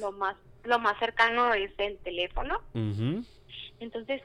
lo 0.00 0.10
más 0.10 0.36
lo 0.64 0.78
más 0.78 0.98
cercano 0.98 1.52
es 1.52 1.70
el 1.76 1.98
teléfono 1.98 2.62
entonces, 3.82 4.22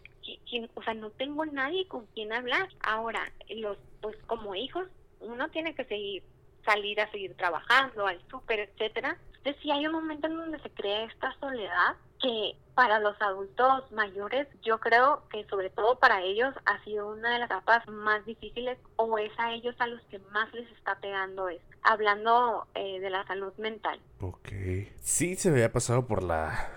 o 0.76 0.84
sea, 0.84 0.94
no 0.94 1.10
tengo 1.12 1.46
nadie 1.46 1.88
con 1.88 2.06
quien 2.08 2.34
hablar. 2.34 2.70
Ahora, 2.82 3.32
los, 3.50 3.78
pues 4.02 4.16
como 4.28 4.56
hijos, 4.56 4.88
uno 5.20 5.50
tiene 5.50 5.76
que 5.76 5.86
seguir, 5.86 6.24
salir 6.66 7.00
a 7.02 7.12
seguir 7.12 7.36
trabajando, 7.36 8.08
al 8.08 8.22
súper, 8.30 8.60
etcétera. 8.60 9.18
Entonces, 9.38 9.62
sí 9.62 9.72
hay 9.72 9.86
un 9.88 9.94
momento 9.94 10.28
en 10.28 10.38
donde 10.38 10.60
se 10.60 10.70
crea 10.70 11.06
esta 11.06 11.34
soledad 11.40 11.96
que 12.22 12.56
para 12.76 13.00
los 13.00 13.20
adultos 13.22 13.92
mayores, 13.92 14.48
yo 14.64 14.80
creo 14.80 15.24
que 15.30 15.46
sobre 15.46 15.70
todo 15.70 15.98
para 15.98 16.22
ellos 16.22 16.54
ha 16.66 16.84
sido 16.84 17.08
una 17.08 17.34
de 17.34 17.40
las 17.40 17.48
etapas 17.48 17.88
más 17.88 18.24
difíciles 18.26 18.78
o 18.98 19.18
es 19.18 19.32
a 19.38 19.54
ellos 19.54 19.76
a 19.80 19.88
los 19.88 20.02
que 20.04 20.20
más 20.32 20.52
les 20.54 20.70
está 20.72 21.00
pegando 21.00 21.50
esto. 21.50 21.66
Hablando 21.84 22.68
eh, 22.76 23.00
de 23.00 23.10
la 23.10 23.26
salud 23.26 23.54
mental. 23.58 24.00
Ok. 24.20 24.50
Sí, 25.00 25.36
se 25.36 25.50
había 25.50 25.72
pasado 25.72 26.06
por 26.06 26.22
la 26.22 26.70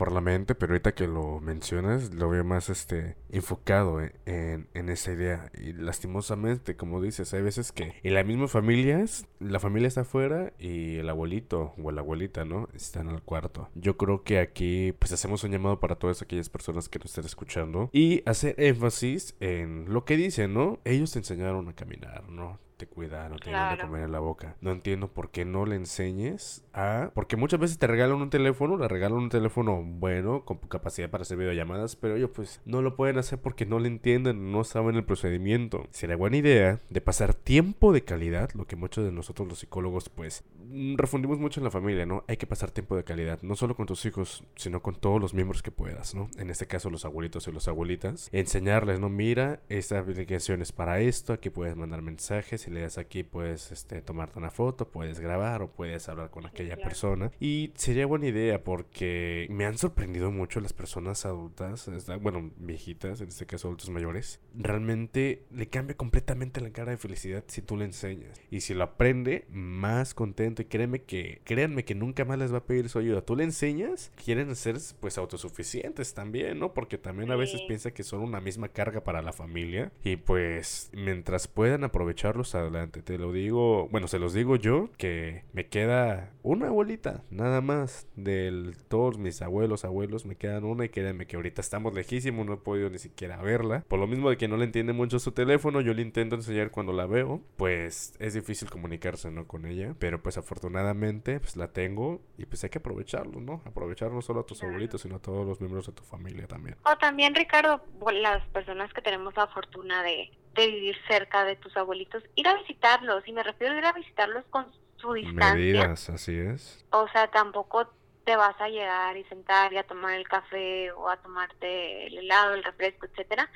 por 0.00 0.12
la 0.12 0.22
mente, 0.22 0.54
pero 0.54 0.72
ahorita 0.72 0.94
que 0.94 1.06
lo 1.06 1.40
mencionas, 1.40 2.14
lo 2.14 2.30
veo 2.30 2.42
más 2.42 2.70
este 2.70 3.16
enfocado 3.28 4.00
en, 4.00 4.66
en, 4.72 4.88
esa 4.88 5.12
idea. 5.12 5.52
Y 5.52 5.74
lastimosamente, 5.74 6.74
como 6.74 7.02
dices, 7.02 7.34
hay 7.34 7.42
veces 7.42 7.70
que 7.70 7.92
en 8.02 8.14
las 8.14 8.24
mismas 8.24 8.50
familias, 8.50 9.26
la 9.40 9.60
familia 9.60 9.88
está 9.88 10.00
afuera 10.00 10.54
y 10.58 10.96
el 10.96 11.10
abuelito 11.10 11.74
o 11.76 11.90
la 11.90 12.00
abuelita, 12.00 12.46
¿no? 12.46 12.70
Están 12.72 13.10
al 13.10 13.20
cuarto. 13.20 13.68
Yo 13.74 13.98
creo 13.98 14.22
que 14.22 14.38
aquí, 14.38 14.94
pues 14.98 15.12
hacemos 15.12 15.44
un 15.44 15.50
llamado 15.50 15.80
para 15.80 15.96
todas 15.96 16.22
aquellas 16.22 16.48
personas 16.48 16.88
que 16.88 16.98
nos 16.98 17.10
estén 17.10 17.26
escuchando 17.26 17.90
y 17.92 18.22
hacer 18.24 18.54
énfasis 18.56 19.36
en 19.38 19.92
lo 19.92 20.06
que 20.06 20.16
dicen, 20.16 20.54
¿no? 20.54 20.78
Ellos 20.86 21.12
te 21.12 21.18
enseñaron 21.18 21.68
a 21.68 21.74
caminar, 21.74 22.26
¿no? 22.26 22.58
Te 22.80 22.86
cuida, 22.86 23.28
no 23.28 23.36
te 23.36 23.50
de 23.50 23.78
comer 23.78 24.04
en 24.04 24.12
la 24.12 24.20
boca. 24.20 24.56
No 24.62 24.70
entiendo 24.70 25.08
por 25.08 25.30
qué 25.30 25.44
no 25.44 25.66
le 25.66 25.76
enseñes 25.76 26.64
a... 26.72 27.10
Porque 27.14 27.36
muchas 27.36 27.60
veces 27.60 27.78
te 27.78 27.86
regalan 27.86 28.22
un 28.22 28.30
teléfono, 28.30 28.78
le 28.78 28.88
regalan 28.88 29.18
un 29.18 29.28
teléfono 29.28 29.82
bueno, 29.84 30.46
con 30.46 30.56
capacidad 30.56 31.10
para 31.10 31.22
hacer 31.22 31.36
videollamadas, 31.36 31.94
pero 31.96 32.16
ellos 32.16 32.30
pues 32.34 32.62
no 32.64 32.80
lo 32.80 32.96
pueden 32.96 33.18
hacer 33.18 33.38
porque 33.38 33.66
no 33.66 33.78
le 33.80 33.88
entienden, 33.88 34.50
no 34.50 34.64
saben 34.64 34.96
el 34.96 35.04
procedimiento. 35.04 35.86
Sería 35.90 36.16
buena 36.16 36.38
idea 36.38 36.80
de 36.88 37.00
pasar 37.02 37.34
tiempo 37.34 37.92
de 37.92 38.02
calidad, 38.02 38.50
lo 38.54 38.66
que 38.66 38.76
muchos 38.76 39.04
de 39.04 39.12
nosotros 39.12 39.46
los 39.46 39.58
psicólogos 39.58 40.08
pues 40.08 40.42
mm, 40.70 40.96
refundimos 40.96 41.38
mucho 41.38 41.60
en 41.60 41.64
la 41.64 41.70
familia, 41.70 42.06
¿no? 42.06 42.24
Hay 42.28 42.38
que 42.38 42.46
pasar 42.46 42.70
tiempo 42.70 42.96
de 42.96 43.04
calidad, 43.04 43.42
no 43.42 43.56
solo 43.56 43.76
con 43.76 43.84
tus 43.84 44.06
hijos, 44.06 44.42
sino 44.56 44.80
con 44.80 44.94
todos 44.94 45.20
los 45.20 45.34
miembros 45.34 45.62
que 45.62 45.70
puedas, 45.70 46.14
¿no? 46.14 46.30
En 46.38 46.48
este 46.48 46.66
caso 46.66 46.88
los 46.88 47.04
abuelitos 47.04 47.46
y 47.46 47.52
las 47.52 47.68
abuelitas. 47.68 48.30
Enseñarles, 48.32 49.00
¿no? 49.00 49.10
Mira, 49.10 49.60
esta 49.68 49.98
aplicación 49.98 50.62
es 50.62 50.72
para 50.72 51.00
esto, 51.00 51.34
aquí 51.34 51.50
puedes 51.50 51.76
mandar 51.76 52.00
mensajes, 52.00 52.66
si 52.70 52.74
le 52.74 52.82
das 52.82 52.98
aquí 52.98 53.24
puedes 53.24 53.72
este, 53.72 54.00
tomarte 54.00 54.38
una 54.38 54.50
foto, 54.50 54.88
puedes 54.88 55.18
grabar 55.18 55.60
o 55.60 55.72
puedes 55.72 56.08
hablar 56.08 56.30
con 56.30 56.46
aquella 56.46 56.76
persona. 56.76 57.32
Y 57.40 57.72
sería 57.74 58.06
buena 58.06 58.28
idea 58.28 58.62
porque 58.62 59.48
me 59.50 59.66
han 59.66 59.76
sorprendido 59.76 60.30
mucho 60.30 60.60
las 60.60 60.72
personas 60.72 61.26
adultas, 61.26 61.90
bueno, 62.20 62.52
viejitas, 62.58 63.20
en 63.20 63.28
este 63.28 63.46
caso 63.46 63.66
adultos 63.66 63.90
mayores. 63.90 64.40
Realmente 64.54 65.42
le 65.50 65.68
cambia 65.68 65.96
completamente 65.96 66.60
la 66.60 66.70
cara 66.70 66.92
de 66.92 66.96
felicidad 66.96 67.42
si 67.48 67.60
tú 67.60 67.76
le 67.76 67.86
enseñas. 67.86 68.40
Y 68.52 68.60
si 68.60 68.74
lo 68.74 68.84
aprende, 68.84 69.46
más 69.50 70.14
contento. 70.14 70.62
Y 70.62 70.66
créeme 70.66 71.02
que, 71.02 71.40
créanme 71.42 71.84
que 71.84 71.96
nunca 71.96 72.24
más 72.24 72.38
les 72.38 72.52
va 72.52 72.58
a 72.58 72.64
pedir 72.64 72.88
su 72.88 73.00
ayuda. 73.00 73.22
Tú 73.22 73.34
le 73.34 73.42
enseñas, 73.42 74.12
quieren 74.24 74.54
ser 74.54 74.76
pues 75.00 75.18
autosuficientes 75.18 76.14
también, 76.14 76.60
¿no? 76.60 76.72
Porque 76.72 76.98
también 76.98 77.32
a 77.32 77.36
veces 77.36 77.62
piensa 77.66 77.90
que 77.90 78.04
son 78.04 78.20
una 78.20 78.40
misma 78.40 78.68
carga 78.68 79.02
para 79.02 79.22
la 79.22 79.32
familia. 79.32 79.90
Y 80.04 80.16
pues 80.16 80.90
mientras 80.92 81.48
puedan 81.48 81.82
aprovecharlos 81.82 82.54
adelante, 82.60 83.02
te 83.02 83.18
lo 83.18 83.32
digo, 83.32 83.88
bueno, 83.88 84.08
se 84.08 84.18
los 84.18 84.32
digo 84.32 84.56
yo, 84.56 84.90
que 84.96 85.44
me 85.52 85.68
queda 85.68 86.32
una 86.42 86.68
abuelita, 86.68 87.22
nada 87.30 87.60
más, 87.60 88.06
de 88.16 88.74
todos 88.88 89.18
mis 89.18 89.42
abuelos, 89.42 89.84
abuelos, 89.84 90.24
me 90.24 90.36
quedan 90.36 90.64
una 90.64 90.84
y 90.84 90.88
créanme 90.88 91.26
que 91.26 91.36
ahorita 91.36 91.60
estamos 91.60 91.94
lejísimos, 91.94 92.46
no 92.46 92.54
he 92.54 92.58
podido 92.58 92.90
ni 92.90 92.98
siquiera 92.98 93.40
verla. 93.42 93.84
Por 93.88 93.98
lo 93.98 94.06
mismo 94.06 94.30
de 94.30 94.36
que 94.36 94.48
no 94.48 94.56
le 94.56 94.64
entiende 94.64 94.92
mucho 94.92 95.18
su 95.18 95.32
teléfono, 95.32 95.80
yo 95.80 95.94
le 95.94 96.02
intento 96.02 96.36
enseñar 96.36 96.70
cuando 96.70 96.92
la 96.92 97.06
veo, 97.06 97.42
pues 97.56 98.14
es 98.18 98.34
difícil 98.34 98.70
comunicarse, 98.70 99.30
¿no? 99.30 99.46
Con 99.46 99.66
ella, 99.66 99.94
pero 99.98 100.22
pues 100.22 100.38
afortunadamente, 100.38 101.40
pues 101.40 101.56
la 101.56 101.68
tengo 101.68 102.20
y 102.38 102.46
pues 102.46 102.64
hay 102.64 102.70
que 102.70 102.78
aprovecharlo, 102.78 103.40
¿no? 103.40 103.62
Aprovechar 103.64 104.10
no 104.10 104.22
solo 104.22 104.40
a 104.40 104.46
tus 104.46 104.62
abuelitos, 104.62 105.02
sino 105.02 105.16
a 105.16 105.22
todos 105.22 105.46
los 105.46 105.60
miembros 105.60 105.86
de 105.86 105.92
tu 105.92 106.02
familia 106.02 106.46
también. 106.46 106.76
O 106.84 106.96
también, 106.96 107.34
Ricardo, 107.34 107.82
las 108.12 108.46
personas 108.48 108.92
que 108.92 109.02
tenemos 109.02 109.34
la 109.36 109.46
fortuna 109.48 110.02
de, 110.02 110.30
de 110.54 110.66
vivir 110.66 110.96
cerca 111.08 111.44
de 111.44 111.56
tus 111.56 111.76
abuelitos, 111.76 112.22
ir 112.34 112.48
a 112.48 112.54
visitarlos, 112.54 113.26
y 113.26 113.32
me 113.32 113.42
refiero 113.42 113.74
a 113.74 113.78
ir 113.78 113.84
a 113.84 113.92
visitarlos 113.92 114.44
con 114.50 114.66
su 114.96 115.12
distancia. 115.12 115.54
Medidas, 115.54 116.10
así 116.10 116.38
es. 116.38 116.84
O 116.90 117.08
sea, 117.08 117.28
tampoco 117.28 117.88
te 118.24 118.36
vas 118.36 118.60
a 118.60 118.68
llegar 118.68 119.16
y 119.16 119.24
sentar 119.24 119.72
y 119.72 119.78
a 119.78 119.86
tomar 119.86 120.14
el 120.14 120.28
café 120.28 120.92
o 120.92 121.08
a 121.08 121.16
tomarte 121.16 122.06
el 122.06 122.18
helado, 122.18 122.54
el 122.54 122.64
refresco, 122.64 123.06
etcétera. 123.06 123.48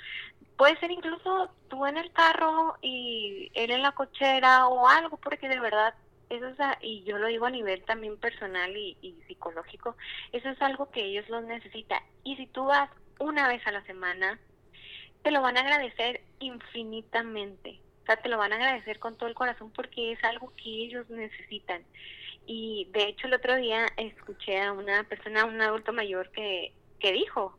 Puede 0.56 0.78
ser 0.78 0.90
incluso 0.90 1.50
tú 1.68 1.84
en 1.86 1.96
el 1.96 2.12
carro 2.12 2.76
y 2.80 3.50
él 3.54 3.72
en 3.72 3.82
la 3.82 3.92
cochera 3.92 4.68
o 4.68 4.88
algo, 4.88 5.16
porque 5.16 5.48
de 5.48 5.60
verdad 5.60 5.94
eso 6.30 6.48
es, 6.48 6.56
y 6.80 7.04
yo 7.04 7.18
lo 7.18 7.26
digo 7.26 7.46
a 7.46 7.50
nivel 7.50 7.84
también 7.84 8.16
personal 8.16 8.74
y, 8.76 8.96
y 9.02 9.12
psicológico, 9.26 9.96
eso 10.32 10.48
es 10.48 10.60
algo 10.62 10.90
que 10.90 11.04
ellos 11.04 11.28
lo 11.28 11.40
necesitan. 11.42 12.02
Y 12.22 12.36
si 12.36 12.46
tú 12.46 12.64
vas 12.64 12.88
una 13.18 13.48
vez 13.48 13.66
a 13.66 13.72
la 13.72 13.84
semana, 13.84 14.38
te 15.24 15.30
lo 15.30 15.40
van 15.42 15.56
a 15.56 15.62
agradecer 15.62 16.20
infinitamente. 16.38 17.80
O 18.02 18.06
sea, 18.06 18.16
te 18.16 18.28
lo 18.28 18.36
van 18.36 18.52
a 18.52 18.56
agradecer 18.56 18.98
con 18.98 19.16
todo 19.16 19.28
el 19.28 19.34
corazón 19.34 19.72
porque 19.72 20.12
es 20.12 20.22
algo 20.22 20.52
que 20.54 20.68
ellos 20.68 21.08
necesitan. 21.08 21.82
Y 22.46 22.88
de 22.92 23.04
hecho 23.08 23.26
el 23.26 23.34
otro 23.34 23.56
día 23.56 23.86
escuché 23.96 24.60
a 24.60 24.72
una 24.72 25.02
persona, 25.04 25.46
un 25.46 25.60
adulto 25.62 25.94
mayor 25.94 26.30
que, 26.30 26.74
que 27.00 27.12
dijo, 27.12 27.56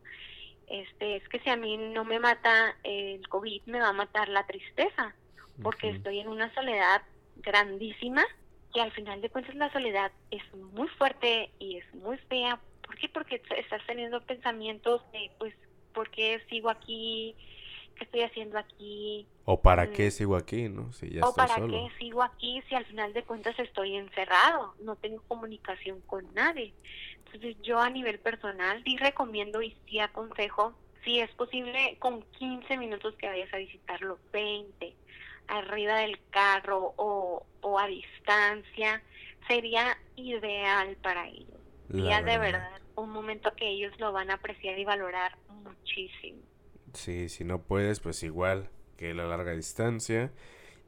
este, 0.68 1.16
es 1.16 1.28
que 1.28 1.40
si 1.40 1.50
a 1.50 1.56
mí 1.56 1.76
no 1.76 2.06
me 2.06 2.20
mata 2.20 2.76
el 2.84 3.28
COVID, 3.28 3.64
me 3.66 3.80
va 3.80 3.90
a 3.90 3.94
matar 3.94 4.30
la 4.30 4.46
tristeza, 4.46 5.16
porque 5.64 5.90
estoy 5.90 6.20
en 6.20 6.28
una 6.28 6.54
soledad 6.54 7.02
grandísima, 7.38 8.24
que 8.72 8.82
al 8.82 8.92
final 8.92 9.22
de 9.22 9.30
cuentas 9.30 9.56
la 9.56 9.72
soledad 9.72 10.12
es 10.30 10.44
muy 10.54 10.88
fuerte 10.90 11.50
y 11.58 11.78
es 11.78 11.96
muy 11.96 12.18
fea. 12.30 12.60
¿Por 12.84 12.96
qué? 12.98 13.10
Porque 13.10 13.42
estás 13.58 13.82
teniendo 13.88 14.22
pensamientos 14.22 15.02
de, 15.12 15.32
pues, 15.40 15.56
¿por 15.96 16.12
qué 16.12 16.42
sigo 16.50 16.70
aquí? 16.70 17.36
¿Qué 17.96 18.04
estoy 18.04 18.22
haciendo 18.22 18.60
aquí? 18.60 19.26
¿O 19.46 19.62
para 19.62 19.90
qué 19.90 20.08
mm. 20.08 20.12
sigo 20.12 20.36
aquí, 20.36 20.68
no? 20.68 20.92
Si 20.92 21.10
ya 21.10 21.26
¿O 21.26 21.34
para 21.34 21.56
qué 21.56 21.88
sigo 21.98 22.22
aquí 22.22 22.62
si 22.68 22.76
al 22.76 22.86
final 22.86 23.14
de 23.14 23.24
cuentas 23.24 23.58
estoy 23.58 23.96
encerrado? 23.96 24.76
No 24.82 24.98
tengo 24.98 25.24
comunicación 25.28 26.02
con 26.02 26.32
nadie. 26.34 26.74
Entonces 27.26 27.56
yo 27.64 27.80
a 27.80 27.90
nivel 27.90 28.20
personal 28.20 28.84
sí 28.84 28.98
recomiendo 28.98 29.62
y 29.62 29.76
sí 29.88 30.00
aconsejo, 30.00 30.74
si 31.06 31.20
es 31.20 31.32
posible, 31.32 31.96
con 32.00 32.22
15 32.24 32.78
minutos 32.78 33.16
que 33.16 33.28
vayas 33.28 33.54
a 33.54 33.58
visitarlo, 33.58 34.20
20, 34.34 34.94
arriba 35.48 36.00
del 36.00 36.20
carro 36.32 36.94
o, 36.98 37.46
o 37.62 37.80
a 37.80 37.88
distancia, 37.88 39.02
sería 39.48 39.98
ideal 40.16 40.98
para 41.02 41.28
ellos. 41.28 41.65
Sería 41.90 42.22
de 42.22 42.38
verdad 42.38 42.82
un 42.96 43.10
momento 43.10 43.52
que 43.56 43.70
ellos 43.70 43.94
lo 44.00 44.12
van 44.12 44.32
a 44.32 44.36
apreciar 44.36 44.78
y 44.80 44.86
valorar 44.86 45.38
muchísimo. 45.64 46.40
Sí, 46.94 47.30
si 47.30 47.44
no 47.44 47.62
puedes, 47.62 48.00
pues 48.00 48.24
igual 48.24 48.70
que 48.98 49.14
la 49.14 49.26
larga 49.26 49.52
distancia. 49.52 50.32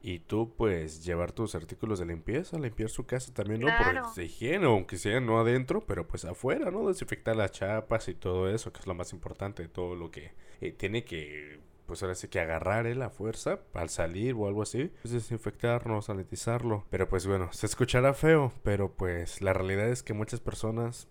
Y 0.00 0.20
tú, 0.20 0.54
pues, 0.56 1.04
llevar 1.04 1.32
tus 1.32 1.56
artículos 1.56 1.98
de 1.98 2.06
limpieza, 2.06 2.56
limpiar 2.58 2.88
su 2.88 3.04
casa 3.04 3.34
también, 3.34 3.60
¿no? 3.60 3.66
Por 3.66 4.22
higiene, 4.22 4.66
aunque 4.66 4.96
sea 4.96 5.20
no 5.20 5.40
adentro, 5.40 5.84
pero 5.84 6.06
pues 6.06 6.24
afuera, 6.24 6.70
¿no? 6.70 6.86
Desinfectar 6.86 7.34
las 7.34 7.50
chapas 7.50 8.08
y 8.08 8.14
todo 8.14 8.48
eso, 8.48 8.72
que 8.72 8.78
es 8.78 8.86
lo 8.86 8.94
más 8.94 9.12
importante 9.12 9.64
de 9.64 9.68
todo 9.68 9.96
lo 9.96 10.12
que 10.12 10.32
eh, 10.60 10.70
tiene 10.70 11.04
que, 11.04 11.58
pues 11.88 12.02
ahora 12.02 12.14
sí 12.14 12.28
que 12.28 12.38
agarrar 12.38 12.86
¿eh? 12.86 12.94
la 12.94 13.08
fuerza 13.08 13.60
al 13.72 13.88
salir 13.88 14.34
o 14.34 14.46
algo 14.46 14.62
así. 14.62 14.92
Pues 15.00 15.12
desinfectarlo, 15.12 16.02
sanitizarlo. 16.02 16.86
Pero 16.90 17.08
pues 17.08 17.26
bueno, 17.26 17.50
se 17.52 17.64
escuchará 17.64 18.12
feo, 18.12 18.52
pero 18.62 18.94
pues 18.94 19.40
la 19.40 19.54
realidad 19.54 19.88
es 19.88 20.02
que 20.02 20.12
muchas 20.12 20.40
personas 20.40 21.08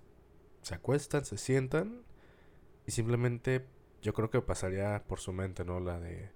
se 0.61 0.75
acuestan, 0.75 1.25
se 1.25 1.39
sientan 1.39 2.03
y 2.85 2.91
simplemente 2.91 3.65
yo 4.03 4.13
creo 4.13 4.29
que 4.29 4.39
pasaría 4.39 5.03
por 5.07 5.19
su 5.19 5.33
mente, 5.33 5.65
¿no? 5.65 5.79
La 5.79 5.99
de 5.99 6.29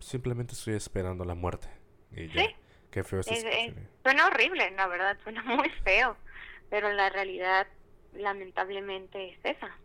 simplemente 0.00 0.54
estoy 0.54 0.74
esperando 0.74 1.26
la 1.26 1.34
muerte. 1.34 1.68
Y 2.10 2.28
ya. 2.28 2.46
Sí. 2.46 2.56
Qué 2.90 3.04
feo 3.04 3.20
es, 3.20 3.44
Suena 4.02 4.26
horrible, 4.28 4.70
la 4.70 4.86
verdad, 4.86 5.18
suena 5.24 5.42
muy 5.42 5.68
feo. 5.84 6.16
Pero 6.70 6.90
la 6.90 7.10
realidad, 7.10 7.66
lamentablemente, 8.14 9.34
es 9.34 9.38
esa. 9.44 9.76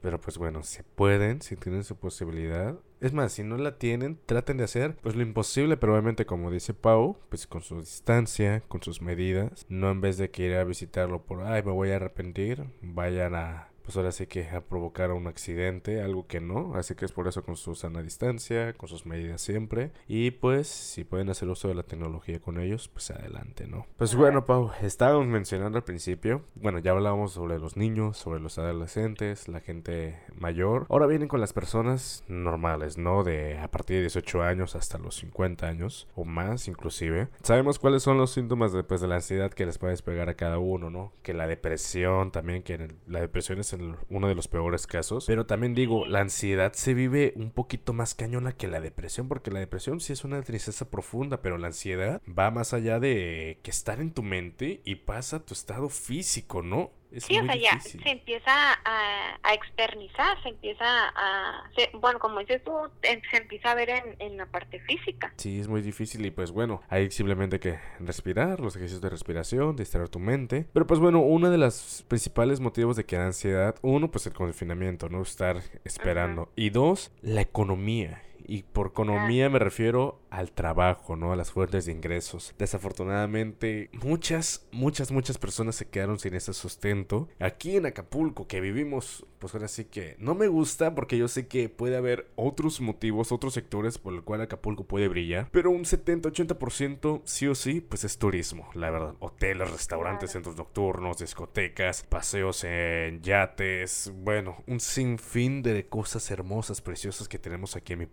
Pero 0.00 0.20
pues 0.20 0.38
bueno, 0.38 0.62
si 0.62 0.82
pueden, 0.82 1.42
si 1.42 1.56
tienen 1.56 1.84
su 1.84 1.96
posibilidad. 1.96 2.78
Es 3.00 3.12
más, 3.12 3.32
si 3.32 3.42
no 3.42 3.56
la 3.56 3.78
tienen, 3.78 4.18
traten 4.26 4.58
de 4.58 4.64
hacer 4.64 4.96
pues 4.96 5.16
lo 5.16 5.22
imposible, 5.22 5.76
pero 5.76 5.92
obviamente 5.92 6.26
como 6.26 6.50
dice 6.50 6.74
Pau, 6.74 7.16
pues 7.28 7.46
con 7.46 7.62
su 7.62 7.80
distancia, 7.80 8.62
con 8.68 8.82
sus 8.82 9.00
medidas. 9.00 9.64
No 9.68 9.90
en 9.90 10.00
vez 10.00 10.18
de 10.18 10.30
que 10.30 10.46
ir 10.46 10.54
a 10.54 10.64
visitarlo 10.64 11.22
por, 11.22 11.42
ay, 11.42 11.62
me 11.62 11.72
voy 11.72 11.90
a 11.90 11.96
arrepentir, 11.96 12.64
vayan 12.82 13.34
a 13.34 13.69
pues 13.90 13.96
ahora 13.96 14.12
sí 14.12 14.28
que 14.28 14.48
a 14.48 14.60
provocar 14.60 15.10
un 15.10 15.26
accidente, 15.26 16.00
algo 16.00 16.28
que 16.28 16.38
no, 16.38 16.76
así 16.76 16.94
que 16.94 17.04
es 17.04 17.10
por 17.10 17.26
eso 17.26 17.42
con 17.42 17.56
su 17.56 17.74
sana 17.74 18.02
distancia, 18.02 18.72
con 18.74 18.88
sus 18.88 19.04
medidas 19.04 19.40
siempre, 19.40 19.90
y 20.06 20.30
pues 20.30 20.68
si 20.68 21.02
pueden 21.02 21.28
hacer 21.28 21.48
uso 21.48 21.66
de 21.66 21.74
la 21.74 21.82
tecnología 21.82 22.38
con 22.38 22.60
ellos, 22.60 22.86
pues 22.86 23.10
adelante, 23.10 23.66
¿no? 23.66 23.88
Pues 23.96 24.14
bueno, 24.14 24.44
Pau, 24.44 24.70
estábamos 24.80 25.26
mencionando 25.26 25.76
al 25.76 25.82
principio, 25.82 26.44
bueno, 26.54 26.78
ya 26.78 26.92
hablábamos 26.92 27.32
sobre 27.32 27.58
los 27.58 27.76
niños, 27.76 28.16
sobre 28.16 28.38
los 28.38 28.58
adolescentes, 28.58 29.48
la 29.48 29.58
gente 29.58 30.20
mayor, 30.38 30.86
ahora 30.88 31.08
vienen 31.08 31.26
con 31.26 31.40
las 31.40 31.52
personas 31.52 32.22
normales, 32.28 32.96
¿no? 32.96 33.24
De 33.24 33.58
a 33.58 33.72
partir 33.72 33.96
de 33.96 34.02
18 34.02 34.42
años 34.44 34.76
hasta 34.76 34.98
los 34.98 35.16
50 35.16 35.66
años, 35.66 36.06
o 36.14 36.24
más 36.24 36.68
inclusive. 36.68 37.26
Sabemos 37.42 37.80
cuáles 37.80 38.04
son 38.04 38.18
los 38.18 38.30
síntomas 38.30 38.72
después 38.72 39.00
de 39.00 39.08
la 39.08 39.16
ansiedad 39.16 39.50
que 39.50 39.66
les 39.66 39.78
puede 39.78 39.94
despegar 39.94 40.28
a 40.28 40.34
cada 40.34 40.58
uno, 40.58 40.90
¿no? 40.90 41.12
Que 41.24 41.34
la 41.34 41.48
depresión 41.48 42.30
también, 42.30 42.62
que 42.62 42.94
la 43.08 43.20
depresión 43.20 43.58
es 43.58 43.72
el 43.72 43.79
uno 44.08 44.28
de 44.28 44.34
los 44.34 44.48
peores 44.48 44.86
casos. 44.86 45.24
Pero 45.26 45.46
también 45.46 45.74
digo, 45.74 46.06
la 46.06 46.20
ansiedad 46.20 46.72
se 46.72 46.94
vive 46.94 47.32
un 47.36 47.50
poquito 47.50 47.92
más 47.92 48.14
cañona 48.14 48.52
que 48.52 48.68
la 48.68 48.80
depresión, 48.80 49.28
porque 49.28 49.50
la 49.50 49.60
depresión 49.60 50.00
sí 50.00 50.12
es 50.12 50.24
una 50.24 50.42
tristeza 50.42 50.90
profunda, 50.90 51.42
pero 51.42 51.58
la 51.58 51.68
ansiedad 51.68 52.22
va 52.26 52.50
más 52.50 52.72
allá 52.72 53.00
de 53.00 53.58
que 53.62 53.70
estar 53.70 54.00
en 54.00 54.12
tu 54.12 54.22
mente 54.22 54.80
y 54.84 54.96
pasa 54.96 55.36
a 55.36 55.44
tu 55.44 55.54
estado 55.54 55.88
físico, 55.88 56.62
¿no? 56.62 56.90
Sí, 57.16 57.38
o 57.38 57.44
sea, 57.44 57.56
ya 57.56 57.80
se 57.80 57.98
empieza 58.10 58.72
a, 58.84 59.38
a, 59.42 59.54
externizar, 59.54 60.42
se 60.42 60.50
empieza 60.50 60.84
a, 60.84 61.70
bueno, 61.94 62.18
como 62.18 62.40
dices 62.40 62.62
tú, 62.64 62.72
se 63.02 63.36
empieza 63.36 63.72
a 63.72 63.74
ver 63.74 63.90
en, 63.90 64.16
en, 64.18 64.36
la 64.36 64.46
parte 64.46 64.80
física. 64.80 65.32
Sí, 65.36 65.60
es 65.60 65.68
muy 65.68 65.82
difícil 65.82 66.24
y 66.24 66.30
pues 66.30 66.52
bueno, 66.52 66.82
hay 66.88 67.10
simplemente 67.10 67.60
que 67.60 67.78
respirar, 67.98 68.60
los 68.60 68.76
ejercicios 68.76 69.02
de 69.02 69.10
respiración, 69.10 69.76
distraer 69.76 70.08
tu 70.08 70.18
mente. 70.18 70.66
Pero 70.72 70.86
pues 70.86 71.00
bueno, 71.00 71.20
uno 71.20 71.50
de 71.50 71.58
los 71.58 72.04
principales 72.08 72.60
motivos 72.60 72.96
de 72.96 73.04
que 73.04 73.16
da 73.16 73.26
ansiedad, 73.26 73.76
uno, 73.82 74.10
pues 74.10 74.26
el 74.26 74.32
confinamiento, 74.32 75.08
¿no? 75.08 75.22
Estar 75.22 75.60
esperando. 75.84 76.50
Y 76.56 76.70
dos, 76.70 77.12
la 77.22 77.42
economía 77.42 78.22
Y 78.46 78.62
por 78.62 78.88
economía 78.88 79.48
me 79.48 79.58
refiero 79.58 80.20
al 80.30 80.52
trabajo, 80.52 81.16
¿no? 81.16 81.32
A 81.32 81.36
las 81.36 81.52
fuentes 81.52 81.86
de 81.86 81.92
ingresos. 81.92 82.54
Desafortunadamente, 82.58 83.90
muchas, 84.02 84.66
muchas, 84.72 85.10
muchas 85.10 85.38
personas 85.38 85.76
se 85.76 85.88
quedaron 85.88 86.18
sin 86.18 86.34
ese 86.34 86.52
sustento. 86.52 87.28
Aquí 87.38 87.76
en 87.76 87.86
Acapulco, 87.86 88.46
que 88.46 88.60
vivimos, 88.60 89.26
pues 89.38 89.54
ahora 89.54 89.68
sí 89.68 89.86
que 89.86 90.16
no 90.18 90.34
me 90.34 90.48
gusta 90.48 90.94
porque 90.94 91.18
yo 91.18 91.28
sé 91.28 91.48
que 91.48 91.68
puede 91.68 91.96
haber 91.96 92.30
otros 92.36 92.80
motivos, 92.80 93.32
otros 93.32 93.54
sectores 93.54 93.98
por 93.98 94.14
el 94.14 94.22
cual 94.22 94.42
Acapulco 94.42 94.84
puede 94.84 95.08
brillar. 95.08 95.48
Pero 95.50 95.70
un 95.70 95.84
70-80% 95.84 97.22
sí 97.24 97.46
o 97.46 97.54
sí, 97.54 97.80
pues 97.80 98.04
es 98.04 98.18
turismo, 98.18 98.68
la 98.74 98.90
verdad. 98.90 99.14
Hoteles, 99.18 99.70
restaurantes, 99.70 100.32
centros 100.32 100.56
nocturnos, 100.56 101.18
discotecas, 101.18 102.04
paseos 102.04 102.64
en 102.64 103.22
yates, 103.22 104.12
bueno, 104.14 104.62
un 104.66 104.80
sinfín 104.80 105.62
de 105.62 105.86
cosas 105.86 106.30
hermosas, 106.30 106.80
preciosas 106.80 107.28
que 107.28 107.38
tenemos 107.38 107.76
aquí 107.76 107.94
en 107.94 108.00
mi 108.00 108.06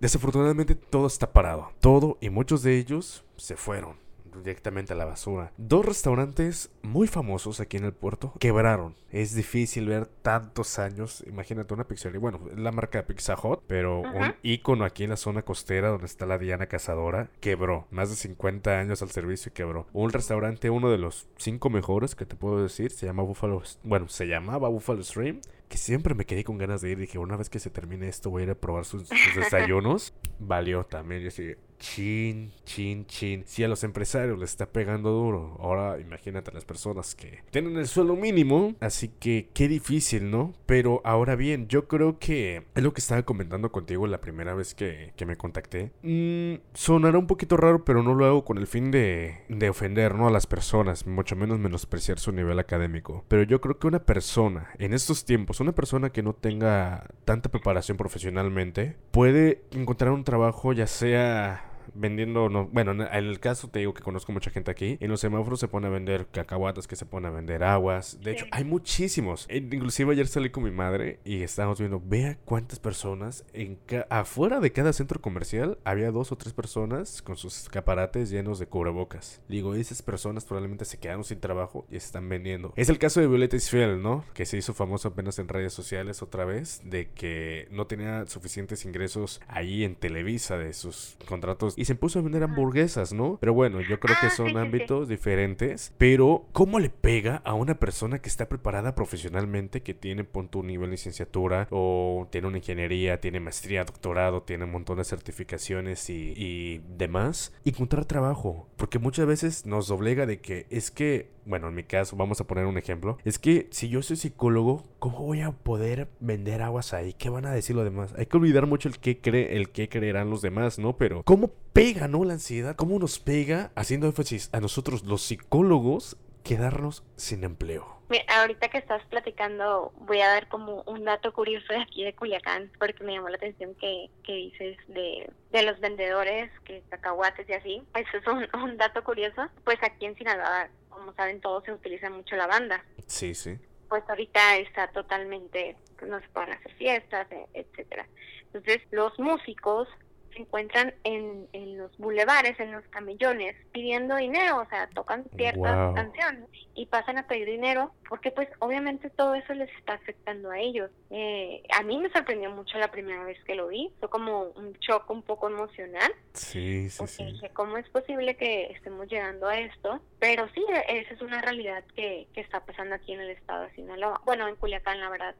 Desafortunadamente 0.00 0.74
todo 0.74 1.06
está 1.06 1.32
parado. 1.32 1.70
Todo 1.80 2.18
y 2.20 2.30
muchos 2.30 2.62
de 2.62 2.76
ellos 2.78 3.24
se 3.36 3.56
fueron 3.56 4.02
directamente 4.40 4.92
a 4.92 4.96
la 4.96 5.04
basura. 5.04 5.52
Dos 5.56 5.84
restaurantes 5.84 6.70
muy 6.82 7.06
famosos 7.06 7.60
aquí 7.60 7.76
en 7.76 7.84
el 7.84 7.92
puerto 7.92 8.32
quebraron. 8.38 8.94
Es 9.10 9.34
difícil 9.34 9.86
ver 9.86 10.06
tantos 10.06 10.78
años. 10.78 11.22
Imagínate 11.26 11.74
una 11.74 11.84
pizzería. 11.84 12.18
Bueno, 12.18 12.40
la 12.56 12.72
marca 12.72 12.98
de 12.98 13.04
Pizza 13.04 13.36
Hut, 13.40 13.60
pero 13.66 14.00
un 14.00 14.34
icono 14.42 14.84
aquí 14.84 15.04
en 15.04 15.10
la 15.10 15.16
zona 15.16 15.42
costera 15.42 15.88
donde 15.88 16.06
está 16.06 16.26
la 16.26 16.38
Diana 16.38 16.66
Cazadora 16.66 17.28
quebró. 17.40 17.86
Más 17.90 18.10
de 18.10 18.16
50 18.16 18.78
años 18.78 19.02
al 19.02 19.10
servicio 19.10 19.50
y 19.50 19.52
quebró. 19.52 19.86
Un 19.92 20.10
restaurante, 20.10 20.70
uno 20.70 20.90
de 20.90 20.98
los 20.98 21.28
cinco 21.36 21.70
mejores 21.70 22.14
que 22.14 22.26
te 22.26 22.36
puedo 22.36 22.62
decir, 22.62 22.90
se 22.90 23.06
llama 23.06 23.22
Buffalo. 23.22 23.62
Bueno, 23.82 24.08
se 24.08 24.26
llamaba 24.26 24.68
Buffalo 24.68 25.02
Stream 25.02 25.40
que 25.72 25.78
siempre 25.78 26.14
me 26.14 26.26
quedé 26.26 26.44
con 26.44 26.58
ganas 26.58 26.82
de 26.82 26.90
ir. 26.90 26.98
Dije, 26.98 27.16
una 27.16 27.34
vez 27.34 27.48
que 27.48 27.58
se 27.58 27.70
termine 27.70 28.06
esto, 28.06 28.28
voy 28.28 28.42
a 28.42 28.44
ir 28.44 28.50
a 28.50 28.54
probar 28.54 28.84
sus, 28.84 29.08
desayunos. 29.34 30.12
Valió 30.38 30.84
también. 30.84 31.22
Yo 31.22 31.30
dije, 31.30 31.56
chin, 31.82 32.52
chin, 32.64 33.04
chin. 33.06 33.42
Si 33.44 33.64
a 33.64 33.68
los 33.68 33.82
empresarios 33.82 34.38
les 34.38 34.50
está 34.50 34.66
pegando 34.66 35.10
duro, 35.10 35.56
ahora 35.58 35.98
imagínate 36.00 36.50
a 36.50 36.54
las 36.54 36.64
personas 36.64 37.14
que 37.16 37.40
tienen 37.50 37.76
el 37.76 37.88
suelo 37.88 38.14
mínimo. 38.14 38.74
Así 38.80 39.08
que 39.08 39.48
qué 39.52 39.66
difícil, 39.66 40.30
¿no? 40.30 40.54
Pero 40.64 41.02
ahora 41.04 41.34
bien, 41.34 41.66
yo 41.66 41.88
creo 41.88 42.18
que 42.18 42.62
es 42.74 42.82
lo 42.82 42.92
que 42.92 43.00
estaba 43.00 43.24
comentando 43.24 43.72
contigo 43.72 44.06
la 44.06 44.20
primera 44.20 44.54
vez 44.54 44.74
que, 44.74 45.12
me 45.26 45.36
contacté. 45.36 45.92
Mm, 46.02 46.62
sonará 46.74 47.16
un 47.16 47.28
poquito 47.28 47.56
raro, 47.56 47.84
pero 47.84 48.02
no 48.02 48.14
lo 48.14 48.26
hago 48.26 48.44
con 48.44 48.58
el 48.58 48.66
fin 48.66 48.90
de, 48.90 49.42
de 49.48 49.68
ofender, 49.68 50.16
¿no? 50.16 50.26
A 50.26 50.32
las 50.32 50.48
personas, 50.48 51.06
mucho 51.06 51.36
menos 51.36 51.60
menospreciar 51.60 52.18
su 52.18 52.32
nivel 52.32 52.58
académico. 52.58 53.24
Pero 53.28 53.44
yo 53.44 53.60
creo 53.60 53.78
que 53.78 53.86
una 53.86 54.00
persona 54.00 54.70
en 54.78 54.94
estos 54.94 55.24
tiempos, 55.24 55.60
una 55.60 55.72
persona 55.72 56.10
que 56.10 56.24
no 56.24 56.32
tenga 56.32 57.06
tanta 57.24 57.50
preparación 57.50 57.96
profesionalmente, 57.96 58.96
puede 59.12 59.62
encontrar 59.70 60.10
un 60.10 60.24
trabajo 60.24 60.72
ya 60.72 60.88
sea 60.88 61.71
vendiendo, 61.94 62.48
no, 62.48 62.66
bueno, 62.66 62.92
en 62.92 63.24
el 63.24 63.40
caso 63.40 63.68
te 63.68 63.80
digo 63.80 63.94
que 63.94 64.02
conozco 64.02 64.32
mucha 64.32 64.50
gente 64.50 64.70
aquí, 64.70 64.98
en 65.00 65.10
los 65.10 65.20
semáforos 65.20 65.60
se 65.60 65.68
pone 65.68 65.86
a 65.86 65.90
vender 65.90 66.26
cacahuatas, 66.26 66.86
que 66.86 66.96
se 66.96 67.06
pone 67.06 67.28
a 67.28 67.30
vender 67.30 67.64
aguas, 67.64 68.18
de 68.22 68.32
hecho 68.32 68.46
hay 68.50 68.64
muchísimos, 68.64 69.46
e, 69.48 69.58
inclusive 69.58 70.12
ayer 70.12 70.26
salí 70.26 70.50
con 70.50 70.64
mi 70.64 70.70
madre 70.70 71.20
y 71.24 71.42
estábamos 71.42 71.78
viendo, 71.78 72.02
vea 72.04 72.38
cuántas 72.44 72.78
personas, 72.78 73.44
en 73.52 73.78
afuera 74.10 74.60
de 74.60 74.72
cada 74.72 74.92
centro 74.92 75.20
comercial 75.20 75.78
había 75.84 76.10
dos 76.10 76.32
o 76.32 76.36
tres 76.36 76.52
personas 76.52 77.22
con 77.22 77.36
sus 77.36 77.62
escaparates 77.62 78.30
llenos 78.30 78.58
de 78.58 78.66
cubrebocas. 78.66 79.40
Digo, 79.48 79.74
esas 79.74 80.02
personas 80.02 80.44
probablemente 80.44 80.84
se 80.84 80.98
quedaron 80.98 81.24
sin 81.24 81.40
trabajo 81.40 81.86
y 81.88 81.92
se 81.92 82.06
están 82.06 82.28
vendiendo. 82.28 82.72
Es 82.76 82.88
el 82.88 82.98
caso 82.98 83.20
de 83.20 83.26
Violeta 83.26 83.56
Isfiel, 83.56 84.02
¿no? 84.02 84.24
Que 84.34 84.46
se 84.46 84.56
hizo 84.56 84.74
famoso 84.74 85.08
apenas 85.08 85.38
en 85.38 85.48
redes 85.48 85.72
sociales 85.72 86.22
otra 86.22 86.44
vez, 86.44 86.82
de 86.84 87.10
que 87.10 87.68
no 87.70 87.86
tenía 87.86 88.26
suficientes 88.26 88.84
ingresos 88.84 89.40
ahí 89.48 89.84
en 89.84 89.94
Televisa 89.94 90.58
de 90.58 90.72
sus 90.72 91.16
contratos 91.26 91.71
y 91.76 91.84
se 91.84 91.94
puso 91.94 92.18
a 92.18 92.22
vender 92.22 92.42
hamburguesas, 92.42 93.12
¿no? 93.12 93.38
Pero 93.40 93.54
bueno, 93.54 93.80
yo 93.80 94.00
creo 94.00 94.16
que 94.20 94.26
ah, 94.26 94.30
son 94.30 94.56
ámbitos 94.56 95.08
diferentes. 95.08 95.92
Pero, 95.98 96.46
¿cómo 96.52 96.78
le 96.78 96.90
pega 96.90 97.42
a 97.44 97.54
una 97.54 97.78
persona 97.78 98.20
que 98.20 98.28
está 98.28 98.48
preparada 98.48 98.94
profesionalmente, 98.94 99.82
que 99.82 99.94
tiene, 99.94 100.24
punto 100.24 100.60
un 100.60 100.68
nivel 100.68 100.90
de 100.90 100.92
licenciatura 100.92 101.68
o 101.70 102.28
tiene 102.30 102.48
una 102.48 102.58
ingeniería, 102.58 103.20
tiene 103.20 103.40
maestría, 103.40 103.84
doctorado, 103.84 104.42
tiene 104.42 104.64
un 104.64 104.72
montón 104.72 104.98
de 104.98 105.04
certificaciones 105.04 106.10
y, 106.10 106.34
y 106.36 106.82
demás, 106.96 107.52
encontrar 107.64 108.04
trabajo? 108.04 108.68
Porque 108.76 108.98
muchas 108.98 109.26
veces 109.26 109.66
nos 109.66 109.88
doblega 109.88 110.26
de 110.26 110.40
que 110.40 110.66
es 110.70 110.90
que 110.90 111.30
bueno, 111.44 111.68
en 111.68 111.74
mi 111.74 111.84
caso, 111.84 112.16
vamos 112.16 112.40
a 112.40 112.46
poner 112.46 112.66
un 112.66 112.78
ejemplo, 112.78 113.18
es 113.24 113.38
que 113.38 113.68
si 113.70 113.88
yo 113.88 114.02
soy 114.02 114.16
psicólogo, 114.16 114.84
¿cómo 114.98 115.20
voy 115.20 115.40
a 115.40 115.52
poder 115.52 116.08
vender 116.20 116.62
aguas 116.62 116.94
ahí? 116.94 117.14
¿Qué 117.14 117.30
van 117.30 117.46
a 117.46 117.52
decir 117.52 117.76
los 117.76 117.84
demás? 117.84 118.14
Hay 118.16 118.26
que 118.26 118.36
olvidar 118.36 118.66
mucho 118.66 118.88
el 118.88 118.98
que 118.98 119.20
cree, 119.20 119.56
el 119.56 119.70
que 119.70 119.88
creerán 119.88 120.30
los 120.30 120.42
demás, 120.42 120.78
¿no? 120.78 120.96
Pero 120.96 121.22
¿cómo 121.24 121.50
pega, 121.72 122.08
no, 122.08 122.24
la 122.24 122.34
ansiedad? 122.34 122.76
¿Cómo 122.76 122.98
nos 122.98 123.18
pega 123.18 123.72
haciendo 123.74 124.06
énfasis 124.06 124.50
a 124.52 124.60
nosotros 124.60 125.04
los 125.04 125.22
psicólogos 125.22 126.16
quedarnos 126.42 127.04
sin 127.16 127.44
empleo? 127.44 128.02
ahorita 128.28 128.68
que 128.68 128.78
estás 128.78 129.02
platicando, 129.06 129.92
voy 130.00 130.20
a 130.20 130.28
dar 130.28 130.48
como 130.48 130.82
un 130.82 131.04
dato 131.04 131.32
curioso 131.32 131.72
de 131.72 131.80
aquí 131.80 132.04
de 132.04 132.14
Culiacán, 132.14 132.70
porque 132.78 133.04
me 133.04 133.14
llamó 133.14 133.28
la 133.28 133.36
atención 133.36 133.74
que, 133.76 134.10
que 134.24 134.34
dices 134.34 134.76
de, 134.88 135.30
de 135.50 135.62
los 135.62 135.80
vendedores, 135.80 136.50
que 136.64 136.82
cacahuates 136.88 137.48
y 137.48 137.52
así. 137.52 137.82
Eso 137.94 138.18
es 138.18 138.26
un, 138.26 138.62
un 138.62 138.76
dato 138.76 139.02
curioso. 139.04 139.48
Pues 139.64 139.78
aquí 139.82 140.06
en 140.06 140.16
Sinaloa 140.16 140.68
como 141.02 141.14
saben 141.14 141.40
todos, 141.40 141.64
se 141.64 141.72
utiliza 141.72 142.08
mucho 142.10 142.36
la 142.36 142.46
banda. 142.46 142.84
Sí, 143.06 143.34
sí. 143.34 143.58
Pues 143.88 144.04
ahorita 144.08 144.56
está 144.58 144.86
totalmente, 144.92 145.76
no 146.06 146.20
se 146.20 146.28
pueden 146.28 146.52
hacer 146.52 146.72
fiestas, 146.74 147.26
e, 147.32 147.48
etcétera. 147.54 148.06
Entonces, 148.46 148.80
los 148.92 149.18
músicos 149.18 149.88
se 150.32 150.40
encuentran 150.40 150.94
en, 151.04 151.48
en 151.52 151.78
los 151.78 151.96
bulevares, 151.98 152.58
en 152.60 152.72
los 152.72 152.84
camellones, 152.88 153.56
pidiendo 153.72 154.16
dinero, 154.16 154.60
o 154.60 154.66
sea, 154.66 154.88
tocan 154.88 155.24
ciertas 155.36 155.94
canciones 155.94 156.48
y 156.74 156.86
pasan 156.86 157.18
a 157.18 157.26
pedir 157.26 157.46
dinero, 157.46 157.92
porque 158.08 158.30
pues 158.30 158.48
obviamente 158.58 159.10
todo 159.10 159.34
eso 159.34 159.52
les 159.54 159.70
está 159.76 159.94
afectando 159.94 160.50
a 160.50 160.58
ellos. 160.58 160.90
Eh, 161.10 161.62
a 161.74 161.82
mí 161.82 161.98
me 161.98 162.10
sorprendió 162.10 162.50
mucho 162.50 162.78
la 162.78 162.90
primera 162.90 163.24
vez 163.24 163.42
que 163.44 163.54
lo 163.54 163.68
vi, 163.68 163.92
fue 164.00 164.08
como 164.08 164.44
un 164.56 164.72
shock 164.74 165.08
un 165.10 165.22
poco 165.22 165.48
emocional. 165.48 166.12
Sí, 166.32 166.88
sí, 166.88 167.06
sí. 167.06 167.24
Dije, 167.24 167.50
¿cómo 167.50 167.76
es 167.76 167.88
posible 167.90 168.36
que 168.36 168.72
estemos 168.72 169.08
llegando 169.08 169.48
a 169.48 169.58
esto? 169.58 170.00
Pero 170.18 170.48
sí, 170.54 170.64
esa 170.88 171.14
es 171.14 171.20
una 171.20 171.40
realidad 171.42 171.84
que, 171.94 172.26
que 172.34 172.40
está 172.40 172.60
pasando 172.60 172.94
aquí 172.94 173.12
en 173.12 173.20
el 173.20 173.30
estado 173.30 173.64
de 173.64 173.74
Sinaloa. 173.74 174.20
Bueno, 174.24 174.48
en 174.48 174.56
Culiacán, 174.56 175.00
la 175.00 175.10
verdad, 175.10 175.34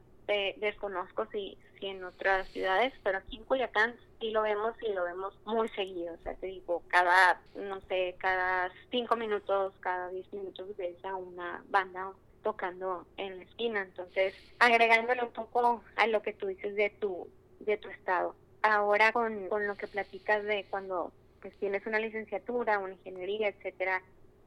desconozco 0.57 1.25
si, 1.31 1.57
en 1.87 2.03
otras 2.03 2.47
ciudades, 2.49 2.93
pero 3.03 3.17
aquí 3.17 3.37
en 3.37 3.43
Culiacán 3.45 3.95
sí 4.19 4.31
lo 4.31 4.41
vemos 4.41 4.75
y 4.81 4.93
lo 4.93 5.03
vemos 5.03 5.37
muy 5.45 5.69
seguido. 5.69 6.13
O 6.13 6.17
sea, 6.23 6.35
te 6.35 6.47
digo, 6.47 6.83
cada, 6.87 7.41
no 7.55 7.81
sé, 7.81 8.15
cada 8.19 8.71
cinco 8.91 9.15
minutos, 9.15 9.73
cada 9.79 10.09
diez 10.09 10.31
minutos 10.33 10.75
ves 10.77 11.03
a 11.03 11.15
una 11.15 11.63
banda 11.69 12.11
tocando 12.43 13.05
en 13.17 13.37
la 13.37 13.43
esquina. 13.43 13.81
Entonces, 13.81 14.33
agregándole 14.59 15.23
un 15.23 15.31
poco 15.31 15.83
a 15.95 16.07
lo 16.07 16.21
que 16.21 16.33
tú 16.33 16.47
dices 16.47 16.75
de 16.75 16.89
tu, 16.89 17.27
de 17.59 17.77
tu 17.77 17.89
estado. 17.89 18.35
Ahora 18.61 19.11
con, 19.11 19.49
con 19.49 19.67
lo 19.67 19.75
que 19.75 19.87
platicas 19.87 20.43
de 20.43 20.65
cuando 20.69 21.11
pues 21.41 21.53
tienes 21.57 21.85
una 21.85 21.99
licenciatura, 21.99 22.79
una 22.79 22.93
ingeniería, 22.93 23.49
etcétera, 23.49 24.01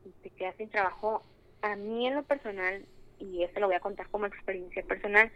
y 0.07 0.11
te 0.22 0.30
quedas 0.30 0.57
sin 0.57 0.70
trabajo, 0.70 1.22
a 1.61 1.76
mí 1.76 2.07
en 2.07 2.14
lo 2.14 2.22
personal, 2.22 2.87
y 3.18 3.43
esto 3.43 3.61
lo 3.61 3.66
voy 3.66 3.76
a 3.76 3.80
contar 3.80 4.09
como 4.09 4.24
experiencia 4.24 4.82
personal, 4.82 5.30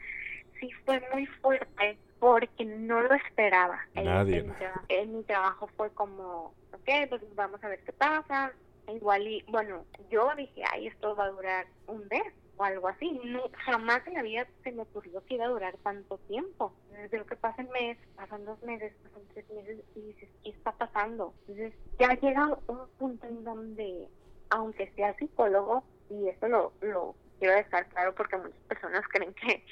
sí 0.61 0.71
fue 0.85 1.03
muy 1.13 1.27
fuerte 1.27 1.99
porque 2.19 2.65
no 2.65 3.01
lo 3.01 3.15
esperaba. 3.15 3.81
Nadie. 3.95 4.45
En, 4.89 5.17
mi 5.17 5.23
trabajo 5.25 5.69
fue 5.77 5.91
como, 5.91 6.55
ok, 6.73 7.09
pues 7.09 7.23
vamos 7.35 7.63
a 7.65 7.69
ver 7.69 7.83
qué 7.83 7.93
pasa. 7.93 8.53
Igual 8.89 9.27
y, 9.27 9.43
bueno, 9.49 9.85
yo 10.11 10.31
dije, 10.37 10.63
ay, 10.73 10.89
esto 10.89 11.17
va 11.17 11.25
a 11.25 11.31
durar 11.31 11.67
un 11.87 12.07
mes 12.09 12.33
o 12.57 12.65
algo 12.65 12.89
así. 12.89 13.19
No, 13.25 13.43
jamás 13.65 14.07
en 14.07 14.15
la 14.15 14.23
vida 14.23 14.47
se 14.63 14.73
me 14.73 14.83
ocurrió 14.83 15.25
que 15.25 15.35
iba 15.35 15.47
a 15.47 15.51
durar 15.51 15.77
tanto 15.83 16.19
tiempo. 16.29 16.75
Desde 16.91 17.19
lo 17.19 17.27
que 17.27 17.37
pasa 17.37 17.63
el 17.63 17.69
mes, 17.69 17.97
pasan 18.17 18.45
dos 18.45 18.61
meses, 18.63 18.93
pasan 19.03 19.23
tres 19.33 19.49
meses 19.51 19.79
y 19.95 20.01
dices, 20.01 20.29
¿qué 20.45 20.51
está 20.51 20.73
pasando? 20.73 21.33
Entonces 21.49 21.73
ya 21.99 22.15
llega 22.21 22.59
un 22.67 22.89
punto 22.99 23.27
en 23.27 23.45
donde, 23.45 24.09
aunque 24.51 24.91
sea 24.93 25.17
psicólogo, 25.17 25.85
y 26.11 26.29
esto 26.29 26.49
lo, 26.49 26.73
lo 26.81 27.15
quiero 27.39 27.55
dejar 27.55 27.87
claro 27.89 28.15
porque 28.15 28.37
muchas 28.37 28.61
personas 28.69 29.03
creen 29.09 29.33
que, 29.35 29.65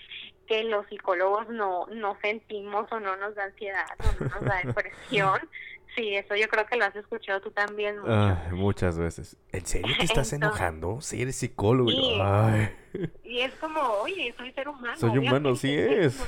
que 0.48 0.64
los 0.64 0.86
psicólogos 0.86 1.48
no, 1.50 1.86
no 1.88 2.16
sentimos 2.22 2.90
o 2.90 2.98
no 2.98 3.16
nos 3.16 3.34
da 3.34 3.44
ansiedad 3.44 3.86
o 4.00 4.24
no 4.24 4.30
nos 4.30 4.44
da 4.44 4.60
depresión. 4.64 5.38
Sí, 5.94 6.14
eso 6.14 6.36
yo 6.36 6.48
creo 6.48 6.66
que 6.66 6.76
lo 6.76 6.84
has 6.84 6.96
escuchado 6.96 7.40
tú 7.40 7.50
también. 7.50 7.96
muchas 8.52 8.98
veces. 8.98 9.36
¿En 9.52 9.66
serio 9.66 9.94
te 9.98 10.04
estás 10.04 10.32
enojando? 10.32 11.00
Sí, 11.00 11.22
eres 11.22 11.36
psicólogo. 11.36 11.90
Y 13.24 13.40
es 13.40 13.52
como, 13.54 13.80
oye, 14.02 14.34
soy 14.36 14.52
ser 14.52 14.68
humano. 14.68 14.96
Soy 14.96 15.18
humano, 15.18 15.54
sí 15.54 15.74
es. 15.78 16.24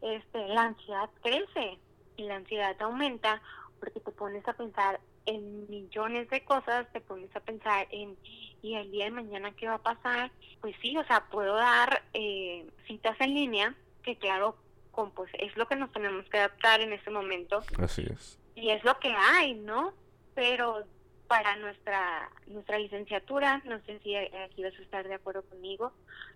Este, 0.00 0.48
la 0.48 0.62
ansiedad 0.62 1.10
crece 1.22 1.78
y 2.16 2.24
la 2.24 2.36
ansiedad 2.36 2.76
aumenta 2.80 3.42
porque 3.80 4.00
te 4.00 4.12
pones 4.12 4.46
a 4.48 4.52
pensar 4.52 5.00
en 5.26 5.68
millones 5.68 6.28
de 6.30 6.44
cosas, 6.44 6.86
te 6.92 7.00
pones 7.00 7.34
a 7.34 7.40
pensar 7.40 7.86
en 7.90 8.16
y 8.62 8.76
el 8.76 8.90
día 8.92 9.06
de 9.06 9.10
mañana 9.10 9.52
qué 9.52 9.66
va 9.68 9.74
a 9.74 9.82
pasar, 9.82 10.30
pues 10.60 10.74
sí, 10.80 10.96
o 10.96 11.04
sea, 11.04 11.24
puedo 11.30 11.54
dar 11.56 12.02
eh, 12.14 12.64
citas 12.86 13.20
en 13.20 13.34
línea, 13.34 13.74
que 14.02 14.16
claro, 14.16 14.56
con, 14.92 15.10
pues 15.10 15.30
es 15.38 15.56
lo 15.56 15.66
que 15.66 15.76
nos 15.76 15.90
tenemos 15.92 16.24
que 16.28 16.38
adaptar 16.38 16.80
en 16.80 16.92
este 16.92 17.10
momento. 17.10 17.62
Así 17.78 18.06
es. 18.08 18.38
Y 18.54 18.70
es 18.70 18.82
lo 18.84 18.98
que 19.00 19.08
hay, 19.08 19.54
¿no? 19.54 19.92
Pero 20.34 20.84
para 21.26 21.56
nuestra 21.56 22.30
nuestra 22.46 22.78
licenciatura, 22.78 23.62
no 23.64 23.80
sé 23.86 23.98
si 24.00 24.14
aquí 24.14 24.62
vas 24.62 24.74
a 24.78 24.82
estar 24.82 25.08
de 25.08 25.14
acuerdo 25.14 25.42
conmigo, 25.42 25.92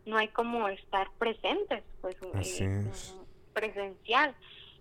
no 0.06 0.16
hay 0.16 0.28
como 0.28 0.68
estar 0.68 1.08
presentes, 1.18 1.84
pues 2.00 2.16
Así 2.34 2.64
eh, 2.64 2.88
es. 2.90 3.14
presencial. 3.52 4.34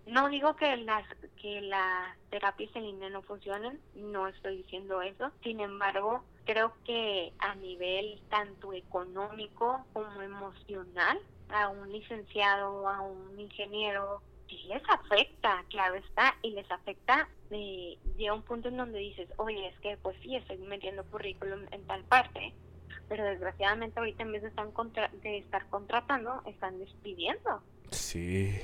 No 0.06 0.28
digo 0.28 0.56
que 0.56 0.76
las 0.78 1.04
que 1.40 1.60
las 1.60 2.16
terapias 2.30 2.74
en 2.74 2.84
línea 2.84 3.10
no 3.10 3.22
funcionen, 3.22 3.78
no 3.94 4.26
estoy 4.26 4.58
diciendo 4.58 5.02
eso. 5.02 5.30
Sin 5.42 5.60
embargo, 5.60 6.24
creo 6.46 6.72
que 6.84 7.32
a 7.38 7.54
nivel 7.56 8.22
tanto 8.30 8.72
económico 8.72 9.84
como 9.92 10.22
emocional, 10.22 11.18
a 11.50 11.68
un 11.68 11.92
licenciado, 11.92 12.88
a 12.88 13.00
un 13.02 13.38
ingeniero, 13.38 14.22
sí 14.48 14.56
les 14.68 14.82
afecta, 14.88 15.64
claro 15.68 15.96
está, 15.96 16.34
y 16.42 16.50
les 16.52 16.70
afecta 16.70 17.28
de, 17.50 17.98
llega 18.16 18.32
un 18.34 18.42
punto 18.42 18.68
en 18.68 18.76
donde 18.78 18.98
dices, 19.00 19.28
oye, 19.36 19.66
es 19.68 19.78
que 19.80 19.96
pues 19.98 20.16
sí, 20.22 20.34
estoy 20.36 20.56
metiendo 20.58 21.04
currículum 21.04 21.66
en 21.72 21.84
tal 21.86 22.02
parte, 22.04 22.54
pero 23.08 23.24
desgraciadamente 23.24 23.98
ahorita 23.98 24.22
en 24.22 24.32
vez 24.32 24.42
de, 24.42 24.52
contra- 24.72 25.10
de 25.22 25.38
estar 25.38 25.68
contratando, 25.68 26.42
están 26.46 26.78
despidiendo. 26.78 27.60
Sí. 27.90 28.58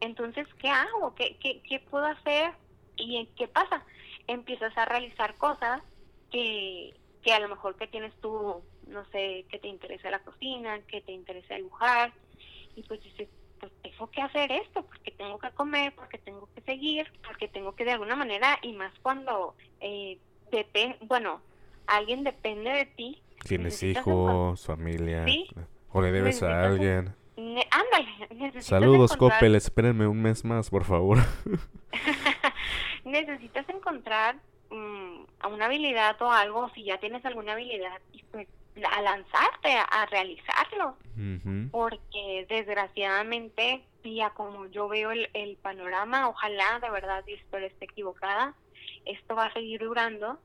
Entonces, 0.00 0.46
¿qué 0.60 0.68
hago? 0.68 1.14
¿Qué, 1.16 1.36
qué, 1.40 1.60
qué 1.62 1.80
puedo 1.80 2.06
hacer? 2.06 2.52
¿Y 2.96 3.26
qué 3.36 3.48
pasa? 3.48 3.84
Empiezas 4.28 4.76
a 4.78 4.84
realizar 4.84 5.34
cosas 5.36 5.82
que, 6.30 6.94
que 7.22 7.32
a 7.32 7.40
lo 7.40 7.48
mejor 7.48 7.76
que 7.76 7.86
tienes 7.86 8.14
tú, 8.20 8.62
no 8.86 9.04
sé, 9.06 9.44
que 9.50 9.58
te 9.58 9.68
interesa 9.68 10.10
la 10.10 10.20
cocina, 10.20 10.80
que 10.88 11.00
te 11.00 11.12
interesa 11.12 11.54
dibujar, 11.54 12.12
y 12.76 12.82
pues 12.82 13.02
dices, 13.02 13.28
pues 13.60 13.72
tengo 13.82 14.10
que 14.10 14.22
hacer 14.22 14.52
esto, 14.52 14.82
porque 14.84 15.10
tengo 15.10 15.38
que 15.38 15.50
comer, 15.50 15.92
porque 15.94 16.18
tengo 16.18 16.48
que 16.54 16.60
seguir, 16.62 17.10
porque 17.26 17.48
tengo 17.48 17.74
que 17.74 17.84
de 17.84 17.92
alguna 17.92 18.16
manera, 18.16 18.58
y 18.62 18.72
más 18.72 18.92
cuando, 19.02 19.54
eh, 19.80 20.18
bueno, 21.02 21.40
alguien 21.86 22.24
depende 22.24 22.70
de 22.70 22.86
ti. 22.86 23.22
Tienes 23.44 23.82
hijos, 23.82 24.64
familia. 24.64 25.24
Sí. 25.24 25.48
O 25.92 26.00
le 26.02 26.12
debes 26.12 26.42
a 26.42 26.64
alguien. 26.64 27.14
Ne- 27.36 27.68
ándale, 27.70 28.60
Saludos, 28.62 29.12
encontrar- 29.12 29.38
Coppel. 29.38 29.54
Espérenme 29.54 30.06
un 30.06 30.20
mes 30.20 30.44
más, 30.44 30.70
por 30.70 30.84
favor. 30.84 31.18
necesitas 33.04 33.68
encontrar 33.68 34.36
mm, 34.70 35.07
a 35.40 35.48
una 35.48 35.66
habilidad 35.66 36.20
o 36.22 36.30
algo, 36.30 36.70
si 36.74 36.84
ya 36.84 36.98
tienes 36.98 37.24
alguna 37.24 37.52
habilidad, 37.52 38.00
y 38.12 38.22
pues 38.24 38.48
a 38.92 39.02
lanzarte 39.02 39.72
a, 39.72 39.82
a 39.82 40.06
realizarlo, 40.06 40.96
porque 41.72 42.46
desgraciadamente, 42.48 43.84
ya 44.04 44.30
como 44.30 44.66
yo 44.66 44.88
veo 44.88 45.10
el, 45.10 45.28
el 45.34 45.56
panorama, 45.56 46.28
ojalá 46.28 46.78
de 46.80 46.90
verdad 46.90 47.24
y 47.26 47.34
espero 47.34 47.66
esté 47.66 47.86
equivocada, 47.86 48.54
esto 49.04 49.34
va 49.34 49.46
a 49.46 49.52
seguir 49.52 49.80
durando, 49.80 50.38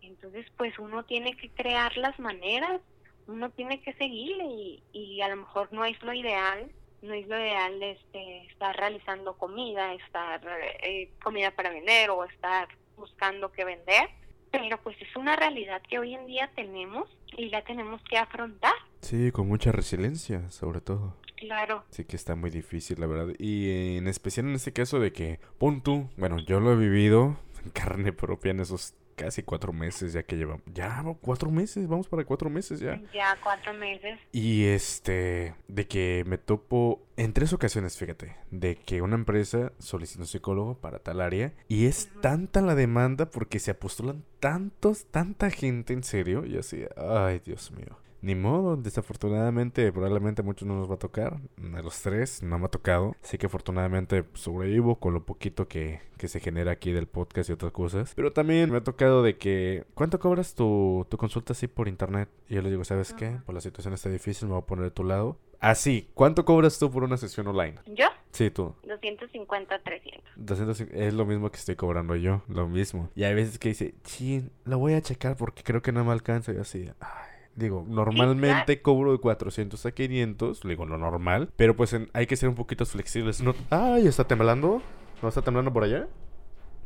entonces 0.00 0.46
pues 0.56 0.78
uno 0.78 1.04
tiene 1.04 1.36
que 1.36 1.50
crear 1.50 1.96
las 1.98 2.18
maneras, 2.18 2.80
uno 3.26 3.50
tiene 3.50 3.82
que 3.82 3.92
seguirle 3.94 4.44
y, 4.44 4.82
y 4.92 5.20
a 5.20 5.28
lo 5.28 5.36
mejor 5.36 5.72
no 5.72 5.84
es 5.84 6.00
lo 6.02 6.12
ideal, 6.14 6.70
no 7.02 7.12
es 7.12 7.26
lo 7.26 7.38
ideal 7.38 7.82
este, 7.82 8.46
estar 8.46 8.76
realizando 8.76 9.36
comida, 9.36 9.92
estar 9.94 10.40
eh, 10.82 11.10
comida 11.22 11.50
para 11.50 11.70
vender 11.70 12.10
o 12.10 12.24
estar 12.24 12.68
buscando 12.96 13.52
qué 13.52 13.64
vender, 13.64 14.08
pero 14.50 14.78
pues 14.82 14.96
es 15.00 15.14
una 15.16 15.36
realidad 15.36 15.82
que 15.88 15.98
hoy 15.98 16.14
en 16.14 16.26
día 16.26 16.50
tenemos 16.54 17.08
y 17.36 17.48
la 17.50 17.62
tenemos 17.64 18.00
que 18.08 18.16
afrontar, 18.18 18.74
Sí, 19.00 19.30
con 19.30 19.46
mucha 19.48 19.70
resiliencia, 19.72 20.50
sobre 20.50 20.80
todo. 20.80 21.16
claro. 21.36 21.84
Sí 21.90 22.04
que 22.04 22.16
está 22.16 22.34
muy 22.34 22.50
difícil, 22.50 22.98
la 23.00 23.06
verdad. 23.06 23.34
Y 23.38 23.96
en 23.98 24.08
especial 24.08 24.46
en 24.46 24.54
este 24.54 24.72
caso 24.72 24.98
de 24.98 25.12
que, 25.12 25.38
pon 25.58 25.82
tú, 25.82 26.08
bueno, 26.16 26.38
yo 26.40 26.60
lo 26.60 26.72
he 26.72 26.76
vivido 26.76 27.36
en 27.64 27.70
carne 27.74 28.12
propia 28.12 28.50
en 28.52 28.60
esos 28.60 28.94
casi 29.16 29.42
cuatro 29.42 29.72
meses 29.72 30.12
ya 30.12 30.22
que 30.22 30.36
llevamos. 30.36 30.62
Ya, 30.66 31.02
cuatro 31.20 31.50
meses, 31.50 31.88
vamos 31.88 32.06
para 32.08 32.24
cuatro 32.24 32.48
meses 32.50 32.78
ya. 32.78 33.00
Ya 33.12 33.36
cuatro 33.42 33.74
meses. 33.74 34.20
Y 34.30 34.66
este, 34.66 35.54
de 35.66 35.86
que 35.86 36.22
me 36.26 36.38
topo 36.38 37.02
en 37.16 37.32
tres 37.32 37.52
ocasiones, 37.52 37.96
fíjate, 37.96 38.36
de 38.50 38.76
que 38.76 39.02
una 39.02 39.16
empresa 39.16 39.72
solicita 39.78 40.20
un 40.20 40.26
psicólogo 40.26 40.74
para 40.74 40.98
tal 40.98 41.20
área 41.20 41.52
y 41.66 41.86
es 41.86 42.10
tanta 42.20 42.60
la 42.60 42.74
demanda 42.74 43.30
porque 43.30 43.58
se 43.58 43.72
apostulan 43.72 44.22
tantos, 44.38 45.06
tanta 45.06 45.50
gente 45.50 45.94
en 45.94 46.04
serio 46.04 46.44
y 46.44 46.58
así, 46.58 46.84
ay, 46.96 47.40
Dios 47.44 47.72
mío. 47.72 47.98
Ni 48.22 48.34
modo, 48.34 48.76
desafortunadamente, 48.76 49.92
probablemente 49.92 50.42
a 50.42 50.44
muchos 50.44 50.66
no 50.66 50.74
nos 50.76 50.90
va 50.90 50.94
a 50.94 50.98
tocar. 50.98 51.38
A 51.74 51.82
los 51.82 52.00
tres 52.02 52.42
no 52.42 52.58
me 52.58 52.66
ha 52.66 52.68
tocado. 52.68 53.14
Así 53.22 53.38
que 53.38 53.46
afortunadamente 53.46 54.24
sobrevivo 54.34 54.98
con 54.98 55.14
lo 55.14 55.24
poquito 55.24 55.68
que, 55.68 56.00
que 56.16 56.28
se 56.28 56.40
genera 56.40 56.72
aquí 56.72 56.92
del 56.92 57.06
podcast 57.06 57.50
y 57.50 57.52
otras 57.52 57.72
cosas. 57.72 58.12
Pero 58.14 58.32
también 58.32 58.70
me 58.70 58.78
ha 58.78 58.84
tocado 58.84 59.22
de 59.22 59.36
que, 59.36 59.84
¿cuánto 59.94 60.18
cobras 60.18 60.54
tu, 60.54 61.06
tu 61.08 61.16
consulta 61.16 61.52
así 61.52 61.66
por 61.68 61.88
internet? 61.88 62.28
Y 62.48 62.54
yo 62.54 62.62
les 62.62 62.70
digo, 62.70 62.84
¿sabes 62.84 63.12
qué? 63.12 63.28
Ujú. 63.28 63.42
Pues 63.46 63.54
la 63.54 63.60
situación 63.60 63.94
está 63.94 64.08
difícil, 64.08 64.48
me 64.48 64.54
voy 64.54 64.62
a 64.62 64.66
poner 64.66 64.84
de 64.84 64.90
tu 64.90 65.04
lado. 65.04 65.38
Así, 65.60 66.10
¿cuánto 66.14 66.44
cobras 66.44 66.78
tú 66.78 66.90
por 66.90 67.02
una 67.02 67.16
sesión 67.16 67.46
online? 67.46 67.76
Yo, 67.86 68.06
Sí, 68.36 68.50
tú. 68.50 68.74
250, 68.86 69.78
300. 69.78 70.22
200 70.36 70.80
es 70.92 71.14
lo 71.14 71.24
mismo 71.24 71.50
que 71.50 71.56
estoy 71.56 71.74
cobrando 71.74 72.16
yo, 72.16 72.42
lo 72.48 72.68
mismo. 72.68 73.08
Y 73.14 73.24
hay 73.24 73.34
veces 73.34 73.58
que 73.58 73.70
dice, 73.70 73.94
chin, 74.04 74.50
lo 74.66 74.78
voy 74.78 74.92
a 74.92 75.00
checar 75.00 75.36
porque 75.38 75.62
creo 75.62 75.80
que 75.80 75.90
no 75.90 76.04
me 76.04 76.12
alcanza. 76.12 76.52
Y 76.52 76.58
así, 76.58 76.90
ay. 77.00 77.35
Digo, 77.56 77.84
normalmente 77.88 78.82
cobro 78.82 79.12
de 79.12 79.18
400 79.18 79.84
a 79.86 79.90
500, 79.92 80.60
digo 80.62 80.84
lo 80.86 80.98
normal, 80.98 81.48
pero 81.56 81.74
pues 81.74 81.92
en- 81.94 82.10
hay 82.12 82.26
que 82.26 82.36
ser 82.36 82.48
un 82.50 82.54
poquito 82.54 82.84
flexibles. 82.86 83.40
No, 83.42 83.54
ay, 83.70 84.06
¿está 84.06 84.24
temblando? 84.24 84.82
¿No 85.22 85.28
está 85.28 85.40
temblando 85.42 85.72
por 85.72 85.84
allá? 85.84 86.06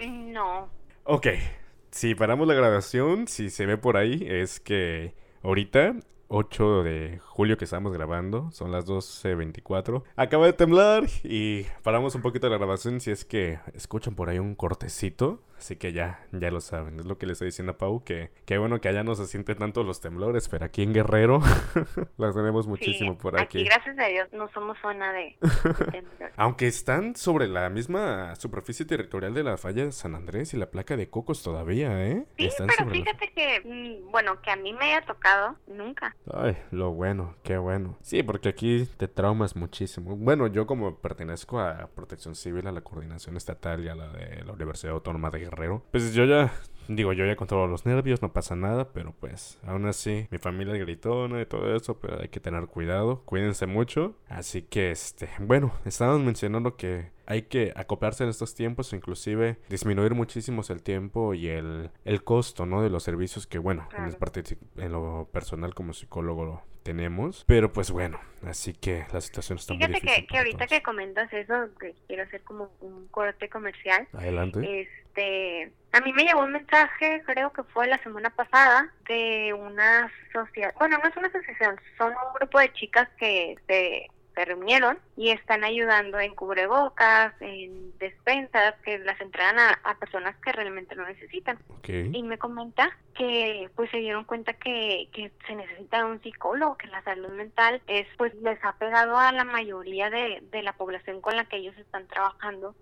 No, 0.07 0.69
Ok, 1.05 1.27
si 1.91 2.15
paramos 2.15 2.47
la 2.47 2.55
grabación, 2.55 3.27
si 3.27 3.51
se 3.51 3.67
ve 3.67 3.77
por 3.77 3.97
ahí, 3.97 4.25
es 4.29 4.61
que 4.61 5.15
ahorita, 5.43 5.97
8 6.29 6.85
de 6.85 7.19
julio 7.25 7.57
que 7.59 7.65
estamos 7.65 7.93
grabando, 7.93 8.51
son 8.53 8.71
las 8.71 8.87
12.24, 8.87 10.05
acaba 10.15 10.47
de 10.47 10.53
temblar 10.53 11.05
y 11.25 11.65
paramos 11.83 12.15
un 12.15 12.23
poquito 12.23 12.49
la 12.49 12.59
grabación 12.59 13.01
si 13.01 13.11
es 13.11 13.25
que 13.25 13.59
escuchan 13.75 14.15
por 14.15 14.29
ahí 14.29 14.39
un 14.39 14.55
cortecito, 14.55 15.43
así 15.61 15.77
que 15.77 15.93
ya, 15.93 16.27
ya 16.33 16.51
lo 16.51 16.61
saben, 16.61 16.99
es 17.01 17.07
lo 17.07 17.19
que 17.19 17.27
le 17.27 17.33
estoy 17.35 17.47
diciendo 17.47 17.73
a 17.73 17.77
Pau, 17.79 18.03
que, 18.03 18.31
que 18.47 18.57
bueno 18.59 18.81
que 18.81 18.89
allá 18.89 19.05
no 19.05 19.15
se 19.15 19.27
sienten 19.27 19.59
tanto 19.59 19.85
los 19.85 20.01
temblores, 20.01 20.49
pero 20.49 20.65
aquí 20.65 20.83
en 20.83 20.93
Guerrero 20.95 21.41
las 22.17 22.35
tenemos 22.35 22.67
muchísimo 22.67 23.13
sí, 23.13 23.19
por 23.21 23.39
aquí. 23.41 23.65
gracias 23.65 23.99
a 23.99 24.07
Dios 24.07 24.29
no 24.33 24.51
somos 24.53 24.77
zona 24.81 25.13
de. 25.13 25.37
Aunque 26.37 26.67
están 26.67 27.15
sobre 27.17 27.47
la 27.47 27.69
misma 27.71 28.35
superficie 28.37 28.87
territorial 28.87 29.35
de 29.35 29.43
la 29.45 29.57
falla 29.59 29.85
de 29.85 29.93
San 29.93 30.15
Andrés 30.15 30.55
y 30.55 30.57
la 30.57 30.71
placa 30.71 30.97
de 30.97 31.09
Cocos 31.11 31.43
todavía, 31.43 32.07
¿eh? 32.07 32.25
Sí, 32.39 32.47
Están 32.47 32.69
pero 32.69 32.87
la- 32.89 32.93
fíjate 32.93 33.33
que, 33.33 33.61
mm, 34.07 34.11
bueno, 34.11 34.41
que 34.41 34.51
a 34.51 34.57
mí 34.57 34.73
me 34.73 34.87
haya 34.95 35.05
tocado, 35.07 35.57
nunca. 35.67 36.17
Ay, 36.33 36.57
lo 36.71 36.93
bueno, 36.93 37.35
qué 37.43 37.59
bueno. 37.59 37.97
Sí, 38.03 38.23
porque 38.23 38.49
aquí 38.49 38.87
te 38.97 39.09
traumas 39.09 39.57
muchísimo. 39.57 40.17
Bueno, 40.17 40.47
yo 40.47 40.67
como 40.67 40.97
pertenezco 40.97 41.61
a 41.61 41.89
Protección 41.95 42.35
Civil, 42.35 42.67
a 42.67 42.73
la 42.73 42.81
coordinación 42.81 43.37
estatal 43.37 43.85
y 43.85 43.89
a 43.89 43.95
la 43.95 44.09
de 44.09 44.43
la 44.45 44.53
Universidad 44.53 44.95
Autónoma 44.95 45.31
de 45.31 45.41
Guerrero, 45.41 45.50
pues 45.91 46.15
yo 46.15 46.25
ya, 46.25 46.53
digo, 46.89 47.13
yo 47.13 47.27
ya 47.27 47.37
controlo 47.37 47.67
los 47.67 47.87
nervios, 47.87 48.23
no 48.23 48.33
pasa 48.33 48.57
nada, 48.57 48.93
pero 48.93 49.15
pues 49.19 49.59
aún 49.67 49.87
así, 49.87 50.27
mi 50.31 50.39
familia 50.39 50.75
es 50.75 50.81
gritona 50.81 51.41
y 51.41 51.47
todo 51.47 51.75
eso, 51.75 51.99
pero 51.99 52.21
hay 52.21 52.29
que 52.29 52.41
tener 52.41 52.67
cuidado, 52.67 53.23
cuídense 53.25 53.67
mucho. 53.67 54.15
Así 54.29 54.63
que, 54.63 54.91
este, 54.91 55.29
bueno, 55.41 55.73
estábamos 55.85 56.23
mencionando 56.23 56.77
que 56.77 57.11
hay 57.27 57.43
que 57.43 57.73
acoplarse 57.77 58.25
en 58.25 58.31
estos 58.31 58.55
tiempos, 58.55 58.93
inclusive 58.93 59.59
disminuir 59.69 60.15
muchísimo 60.15 60.63
el 60.69 60.83
tiempo 60.83 61.33
y 61.35 61.49
el, 61.49 61.91
el 62.05 62.25
costo, 62.25 62.67
¿no? 62.67 62.83
De 62.83 62.91
los 62.91 63.03
servicios 63.03 63.47
que, 63.47 63.59
bueno, 63.59 63.89
en, 63.97 64.13
parte, 64.15 64.43
en 64.77 64.93
lo 64.93 65.29
personal 65.33 65.75
como 65.75 65.93
psicólogo 65.93 66.45
lo 66.45 66.70
tenemos. 66.83 67.45
Pero 67.47 67.73
pues 67.73 67.91
bueno, 67.91 68.21
así 68.47 68.73
que 68.75 69.07
la 69.13 69.21
situación 69.21 69.59
está 69.59 69.75
muy 69.75 69.87
Fíjate 69.87 70.01
difícil. 70.01 70.23
que, 70.23 70.27
que 70.27 70.39
ahorita 70.39 70.67
todos. 70.67 70.69
que 70.69 70.83
comentas 70.83 71.33
eso, 71.33 71.69
que 71.79 71.95
quiero 72.07 72.23
hacer 72.25 72.43
como 72.43 72.71
un 72.81 73.09
corte 73.09 73.49
comercial. 73.49 74.09
Adelante. 74.13 74.67
Este, 74.83 75.73
a 75.93 76.01
mí 76.01 76.13
me 76.13 76.25
llegó 76.25 76.41
un 76.43 76.53
mensaje, 76.53 77.23
creo 77.27 77.53
que 77.53 77.63
fue 77.65 77.87
la 77.89 77.99
semana 77.99 78.31
pasada, 78.31 78.93
de 79.09 79.53
una 79.55 80.11
sociedad, 80.33 80.73
bueno, 80.79 80.99
no 81.03 81.09
es 81.09 81.17
una 81.17 81.29
asociación, 81.29 81.77
son 81.99 82.11
un 82.13 82.35
grupo 82.35 82.61
de 82.61 82.73
chicas 82.75 83.09
que 83.19 83.57
se, 83.67 84.07
se 84.35 84.45
reunieron 84.45 84.99
y 85.17 85.31
están 85.31 85.65
ayudando 85.65 86.19
en 86.19 86.35
cubrebocas, 86.35 87.35
en 87.41 87.97
despensas, 87.99 88.75
que 88.85 88.99
las 88.99 89.21
entregan 89.21 89.59
a, 89.59 89.81
a 89.85 89.99
personas 89.99 90.37
que 90.37 90.53
realmente 90.53 90.95
lo 90.95 91.07
necesitan. 91.07 91.59
Y 91.87 92.23
me 92.23 92.39
comenta 92.39 92.97
que 93.15 93.69
pues 93.75 93.91
se 93.91 93.99
dieron 93.99 94.25
cuenta 94.25 94.53
que, 94.53 95.09
que 95.13 95.33
se 95.47 95.55
necesita 95.55 96.07
un 96.07 96.23
psicólogo, 96.23 96.77
que 96.77 96.87
la 96.87 97.03
salud 97.03 97.31
mental 97.31 97.83
es 97.87 98.07
pues 98.17 98.35
les 98.37 98.63
ha 98.65 98.73
pegado 98.75 99.17
a 99.19 99.33
la 99.33 99.45
mayoría 99.45 100.09
de, 100.11 100.43
de 100.51 100.63
la 100.63 100.73
población 100.73 101.21
con 101.21 101.37
la 101.37 101.45
que 101.47 101.57
ellos 101.57 101.77
están 101.79 102.07
trabajando. 102.07 102.75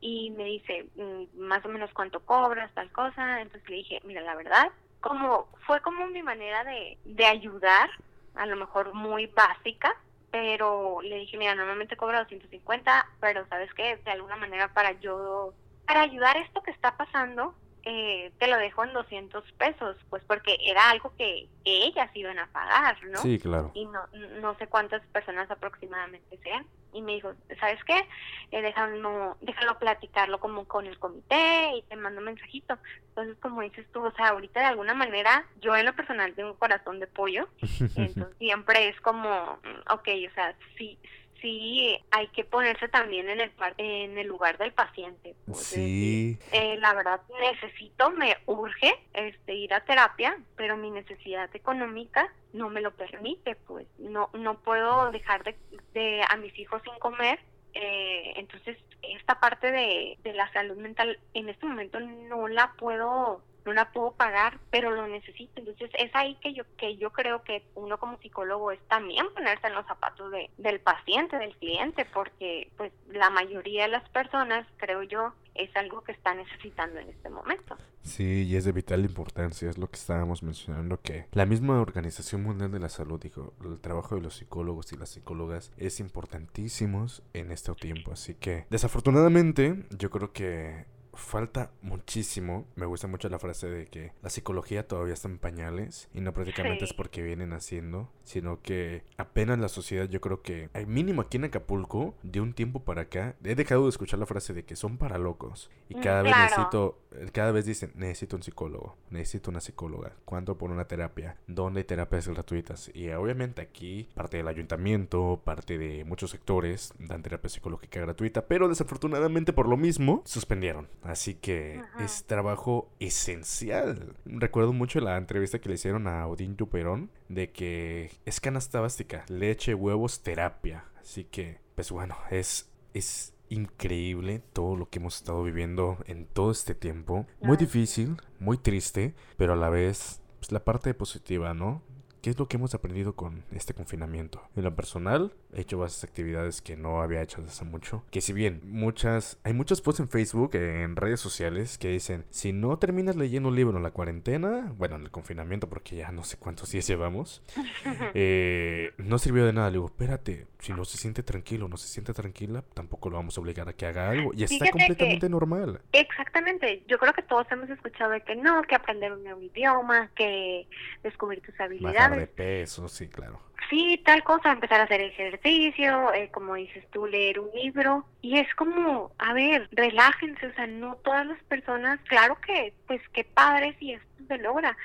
Y 0.00 0.30
me 0.30 0.44
dice 0.44 0.86
mm, 0.96 1.40
más 1.40 1.64
o 1.64 1.68
menos 1.68 1.90
cuánto 1.92 2.20
cobras, 2.20 2.72
tal 2.74 2.90
cosa, 2.92 3.40
entonces 3.40 3.68
le 3.68 3.76
dije, 3.76 4.00
mira, 4.04 4.20
la 4.22 4.34
verdad, 4.34 4.70
como 5.00 5.48
fue 5.66 5.80
como 5.80 6.06
mi 6.08 6.22
manera 6.22 6.64
de, 6.64 6.98
de 7.04 7.24
ayudar, 7.26 7.90
a 8.34 8.46
lo 8.46 8.56
mejor 8.56 8.94
muy 8.94 9.26
básica, 9.26 9.96
pero 10.30 11.00
le 11.02 11.16
dije, 11.16 11.36
mira, 11.38 11.54
normalmente 11.54 11.96
cobro 11.96 12.18
250, 12.18 13.06
pero 13.20 13.46
¿sabes 13.48 13.72
qué? 13.74 14.00
De 14.04 14.10
alguna 14.10 14.36
manera 14.36 14.72
para 14.72 14.92
yo, 15.00 15.54
para 15.86 16.02
ayudar 16.02 16.36
esto 16.36 16.62
que 16.62 16.70
está 16.70 16.96
pasando, 16.96 17.54
eh, 17.84 18.32
te 18.38 18.48
lo 18.48 18.56
dejo 18.56 18.84
en 18.84 18.92
200 18.92 19.52
pesos, 19.52 19.96
pues 20.10 20.22
porque 20.24 20.58
era 20.64 20.90
algo 20.90 21.12
que, 21.16 21.48
ellas 21.64 22.10
iban 22.14 22.38
a 22.38 22.46
pagar, 22.46 22.96
¿no? 23.04 23.18
Sí, 23.18 23.38
claro. 23.38 23.72
Y 23.74 23.84
no, 23.84 24.00
no 24.40 24.56
sé 24.56 24.68
cuántas 24.68 25.02
personas 25.08 25.50
aproximadamente 25.50 26.38
sean. 26.42 26.64
Y 26.94 27.02
me 27.02 27.12
dijo, 27.12 27.34
¿sabes 27.60 27.78
qué? 27.84 28.08
Eh, 28.52 28.62
déjalo, 28.62 29.36
déjalo 29.42 29.78
platicarlo 29.78 30.40
como 30.40 30.64
con 30.64 30.86
el 30.86 30.98
comité 30.98 31.72
y 31.76 31.82
te 31.82 31.96
mando 31.96 32.20
un 32.20 32.24
mensajito. 32.24 32.78
Entonces, 33.10 33.36
como 33.42 33.60
dices 33.60 33.86
tú, 33.92 34.02
o 34.02 34.10
sea, 34.12 34.28
ahorita 34.28 34.60
de 34.60 34.66
alguna 34.66 34.94
manera, 34.94 35.44
yo 35.60 35.76
en 35.76 35.84
lo 35.84 35.94
personal 35.94 36.32
tengo 36.32 36.52
un 36.52 36.56
corazón 36.56 37.00
de 37.00 37.06
pollo, 37.06 37.48
entonces 37.96 38.34
siempre 38.38 38.88
es 38.88 38.98
como, 39.02 39.58
ok, 39.90 40.08
o 40.30 40.34
sea, 40.34 40.56
sí, 40.78 40.98
sí 41.40 41.98
hay 42.10 42.28
que 42.28 42.44
ponerse 42.44 42.88
también 42.88 43.28
en 43.28 43.40
el 43.40 43.52
en 43.76 44.18
el 44.18 44.26
lugar 44.26 44.58
del 44.58 44.72
paciente. 44.72 45.34
Pues, 45.46 45.58
sí. 45.58 46.38
Eh, 46.52 46.76
la 46.78 46.94
verdad 46.94 47.20
necesito, 47.40 48.10
me 48.10 48.36
urge 48.46 48.94
este 49.12 49.54
ir 49.54 49.74
a 49.74 49.84
terapia, 49.84 50.38
pero 50.56 50.76
mi 50.76 50.90
necesidad 50.90 51.54
económica 51.54 52.32
no 52.52 52.70
me 52.70 52.80
lo 52.80 52.92
permite, 52.92 53.56
pues 53.56 53.86
no 53.98 54.30
no 54.32 54.58
puedo 54.60 55.10
dejar 55.10 55.44
de, 55.44 55.56
de 55.94 56.22
a 56.28 56.36
mis 56.36 56.58
hijos 56.58 56.82
sin 56.82 56.98
comer. 56.98 57.38
Eh, 57.74 58.32
entonces 58.36 58.78
esta 59.02 59.38
parte 59.38 59.70
de, 59.70 60.18
de 60.22 60.32
la 60.32 60.50
salud 60.52 60.76
mental 60.76 61.18
en 61.34 61.48
este 61.48 61.66
momento 61.66 62.00
no 62.00 62.48
la 62.48 62.72
puedo 62.72 63.42
no 63.68 63.74
la 63.74 63.92
puedo 63.92 64.12
pagar, 64.12 64.58
pero 64.70 64.90
lo 64.90 65.06
necesito. 65.06 65.60
Entonces 65.60 65.90
es 65.98 66.10
ahí 66.14 66.36
que 66.36 66.54
yo 66.54 66.64
que 66.76 66.96
yo 66.96 67.10
creo 67.10 67.42
que 67.42 67.64
uno 67.74 67.98
como 67.98 68.18
psicólogo 68.18 68.72
es 68.72 68.80
también 68.88 69.26
ponerse 69.34 69.66
en 69.66 69.74
los 69.74 69.86
zapatos 69.86 70.30
de, 70.30 70.50
del 70.56 70.80
paciente, 70.80 71.36
del 71.36 71.54
cliente, 71.56 72.06
porque 72.06 72.70
pues 72.76 72.92
la 73.10 73.30
mayoría 73.30 73.82
de 73.82 73.88
las 73.88 74.08
personas, 74.08 74.66
creo 74.78 75.02
yo, 75.02 75.34
es 75.54 75.74
algo 75.76 76.02
que 76.02 76.12
está 76.12 76.34
necesitando 76.34 76.98
en 77.00 77.08
este 77.10 77.28
momento. 77.28 77.76
Sí, 78.02 78.44
y 78.44 78.56
es 78.56 78.64
de 78.64 78.72
vital 78.72 79.04
importancia, 79.04 79.68
es 79.68 79.76
lo 79.76 79.90
que 79.90 79.96
estábamos 79.96 80.42
mencionando, 80.42 81.00
que 81.02 81.26
la 81.32 81.44
misma 81.44 81.80
Organización 81.80 82.42
Mundial 82.42 82.70
de 82.70 82.78
la 82.78 82.88
Salud 82.88 83.20
dijo, 83.20 83.52
el 83.62 83.78
trabajo 83.80 84.14
de 84.14 84.22
los 84.22 84.36
psicólogos 84.36 84.92
y 84.92 84.96
las 84.96 85.10
psicólogas 85.10 85.72
es 85.76 86.00
importantísimo 86.00 87.06
en 87.34 87.52
este 87.52 87.74
tiempo, 87.74 88.12
así 88.12 88.34
que 88.34 88.66
desafortunadamente 88.70 89.84
yo 89.90 90.10
creo 90.10 90.32
que 90.32 90.86
falta 91.18 91.70
muchísimo. 91.82 92.66
Me 92.76 92.86
gusta 92.86 93.06
mucho 93.06 93.28
la 93.28 93.38
frase 93.38 93.68
de 93.68 93.86
que 93.86 94.12
la 94.22 94.30
psicología 94.30 94.86
todavía 94.86 95.14
está 95.14 95.28
en 95.28 95.38
pañales 95.38 96.08
y 96.14 96.20
no 96.20 96.32
prácticamente 96.32 96.84
es 96.84 96.94
porque 96.94 97.22
vienen 97.22 97.52
haciendo, 97.52 98.10
sino 98.24 98.62
que 98.62 99.04
apenas 99.16 99.58
la 99.58 99.68
sociedad, 99.68 100.08
yo 100.08 100.20
creo 100.20 100.42
que 100.42 100.70
al 100.72 100.86
mínimo 100.86 101.22
aquí 101.22 101.36
en 101.36 101.44
Acapulco, 101.44 102.14
de 102.22 102.40
un 102.40 102.54
tiempo 102.54 102.84
para 102.84 103.02
acá, 103.02 103.36
he 103.44 103.54
dejado 103.54 103.84
de 103.84 103.90
escuchar 103.90 104.18
la 104.18 104.26
frase 104.26 104.54
de 104.54 104.64
que 104.64 104.76
son 104.76 104.96
para 104.96 105.18
locos. 105.18 105.70
Y 105.88 105.96
mm, 105.96 106.00
cada 106.00 106.22
vez 106.22 106.34
necesito, 106.36 106.98
cada 107.32 107.52
vez 107.52 107.66
dicen 107.66 107.92
necesito 107.94 108.36
un 108.36 108.42
psicólogo, 108.42 108.96
necesito 109.10 109.50
una 109.50 109.60
psicóloga, 109.60 110.12
cuánto 110.24 110.56
por 110.56 110.70
una 110.70 110.86
terapia, 110.86 111.36
dónde 111.46 111.80
hay 111.80 111.84
terapias 111.84 112.28
gratuitas 112.28 112.90
y 112.94 113.10
obviamente 113.10 113.62
aquí 113.62 114.08
parte 114.14 114.36
del 114.36 114.48
ayuntamiento, 114.48 115.40
parte 115.44 115.78
de 115.78 116.04
muchos 116.04 116.30
sectores 116.30 116.94
dan 116.98 117.22
terapia 117.22 117.48
psicológica 117.48 118.00
gratuita, 118.00 118.46
pero 118.46 118.68
desafortunadamente 118.68 119.52
por 119.52 119.68
lo 119.68 119.76
mismo 119.76 120.22
suspendieron 120.24 120.88
Así 121.08 121.34
que 121.34 121.82
es 121.98 122.24
trabajo 122.24 122.92
esencial. 123.00 124.14
Recuerdo 124.26 124.74
mucho 124.74 125.00
la 125.00 125.16
entrevista 125.16 125.58
que 125.58 125.70
le 125.70 125.76
hicieron 125.76 126.06
a 126.06 126.26
Odín 126.26 126.54
Tuperón 126.54 127.10
de 127.30 127.50
que 127.50 128.10
es 128.26 128.40
canasta 128.40 128.80
básica, 128.80 129.24
leche, 129.28 129.74
huevos, 129.74 130.22
terapia. 130.22 130.84
Así 131.00 131.24
que, 131.24 131.60
pues 131.74 131.90
bueno, 131.90 132.14
es, 132.30 132.70
es 132.92 133.32
increíble 133.48 134.42
todo 134.52 134.76
lo 134.76 134.90
que 134.90 134.98
hemos 134.98 135.16
estado 135.16 135.42
viviendo 135.42 135.96
en 136.04 136.26
todo 136.26 136.50
este 136.50 136.74
tiempo. 136.74 137.26
Muy 137.40 137.56
difícil, 137.56 138.18
muy 138.38 138.58
triste, 138.58 139.14
pero 139.38 139.54
a 139.54 139.56
la 139.56 139.70
vez, 139.70 140.20
pues 140.40 140.52
la 140.52 140.62
parte 140.62 140.92
positiva, 140.92 141.54
¿no? 141.54 141.82
¿Qué 142.20 142.30
es 142.30 142.38
lo 142.38 142.48
que 142.48 142.56
hemos 142.56 142.74
aprendido 142.74 143.14
con 143.14 143.44
este 143.52 143.74
confinamiento? 143.74 144.42
En 144.56 144.64
lo 144.64 144.74
personal, 144.74 145.34
he 145.52 145.60
hecho 145.60 145.78
varias 145.78 146.02
actividades 146.02 146.60
que 146.62 146.76
no 146.76 147.00
había 147.00 147.22
hecho 147.22 147.40
desde 147.40 147.52
hace 147.52 147.64
mucho. 147.64 148.04
Que 148.10 148.20
si 148.20 148.32
bien 148.32 148.60
muchas, 148.64 149.38
hay 149.44 149.52
muchos 149.52 149.80
posts 149.80 150.00
en 150.00 150.08
Facebook, 150.08 150.54
en 150.54 150.96
redes 150.96 151.20
sociales, 151.20 151.78
que 151.78 151.88
dicen, 151.88 152.24
si 152.30 152.52
no 152.52 152.78
terminas 152.78 153.16
leyendo 153.16 153.48
un 153.50 153.56
libro 153.56 153.76
en 153.76 153.82
la 153.82 153.92
cuarentena, 153.92 154.72
bueno, 154.76 154.96
en 154.96 155.02
el 155.02 155.10
confinamiento, 155.10 155.68
porque 155.68 155.96
ya 155.96 156.10
no 156.10 156.24
sé 156.24 156.36
cuántos 156.36 156.72
días 156.72 156.86
llevamos, 156.88 157.42
eh, 158.14 158.92
no 158.98 159.18
sirvió 159.18 159.44
de 159.46 159.52
nada. 159.52 159.68
Le 159.68 159.74
digo, 159.74 159.86
espérate, 159.86 160.46
si 160.58 160.72
no 160.72 160.84
se 160.84 160.98
siente 160.98 161.22
tranquilo, 161.22 161.68
no 161.68 161.76
se 161.76 161.86
siente 161.86 162.12
tranquila, 162.12 162.64
tampoco 162.74 163.10
lo 163.10 163.16
vamos 163.16 163.38
a 163.38 163.40
obligar 163.40 163.68
a 163.68 163.72
que 163.72 163.86
haga 163.86 164.10
algo. 164.10 164.32
Y 164.34 164.42
está 164.42 164.70
completamente 164.70 165.28
normal. 165.28 165.80
Exactamente. 165.92 166.82
Yo 166.88 166.98
creo 166.98 167.12
que 167.12 167.22
todos 167.22 167.46
hemos 167.52 167.70
escuchado 167.70 168.10
de 168.10 168.22
que 168.22 168.34
no, 168.34 168.62
que 168.62 168.74
aprender 168.74 169.12
un 169.12 169.22
nuevo 169.22 169.40
idioma, 169.40 170.10
que 170.16 170.66
descubrir 171.02 171.42
tus 171.42 171.58
habilidades 171.60 172.18
de 172.18 172.26
peso, 172.26 172.88
sí, 172.88 173.08
claro. 173.08 173.40
Sí, 173.70 174.00
tal 174.04 174.24
cosa, 174.24 174.50
empezar 174.50 174.80
a 174.80 174.84
hacer 174.84 175.00
ejercicio, 175.00 176.12
eh, 176.14 176.30
como 176.32 176.54
dices 176.54 176.84
tú, 176.90 177.06
leer 177.06 177.38
un 177.38 177.50
libro. 177.50 178.06
Y 178.22 178.38
es 178.38 178.52
como, 178.54 179.12
a 179.18 179.32
ver, 179.34 179.68
relájense, 179.72 180.46
o 180.46 180.54
sea, 180.54 180.66
no 180.66 180.96
todas 180.96 181.26
las 181.26 181.42
personas, 181.44 182.00
claro 182.08 182.38
que, 182.40 182.72
pues 182.86 183.00
qué 183.12 183.24
padre 183.24 183.76
si 183.78 183.92
esto 183.92 184.06
se 184.26 184.38
logra, 184.38 184.76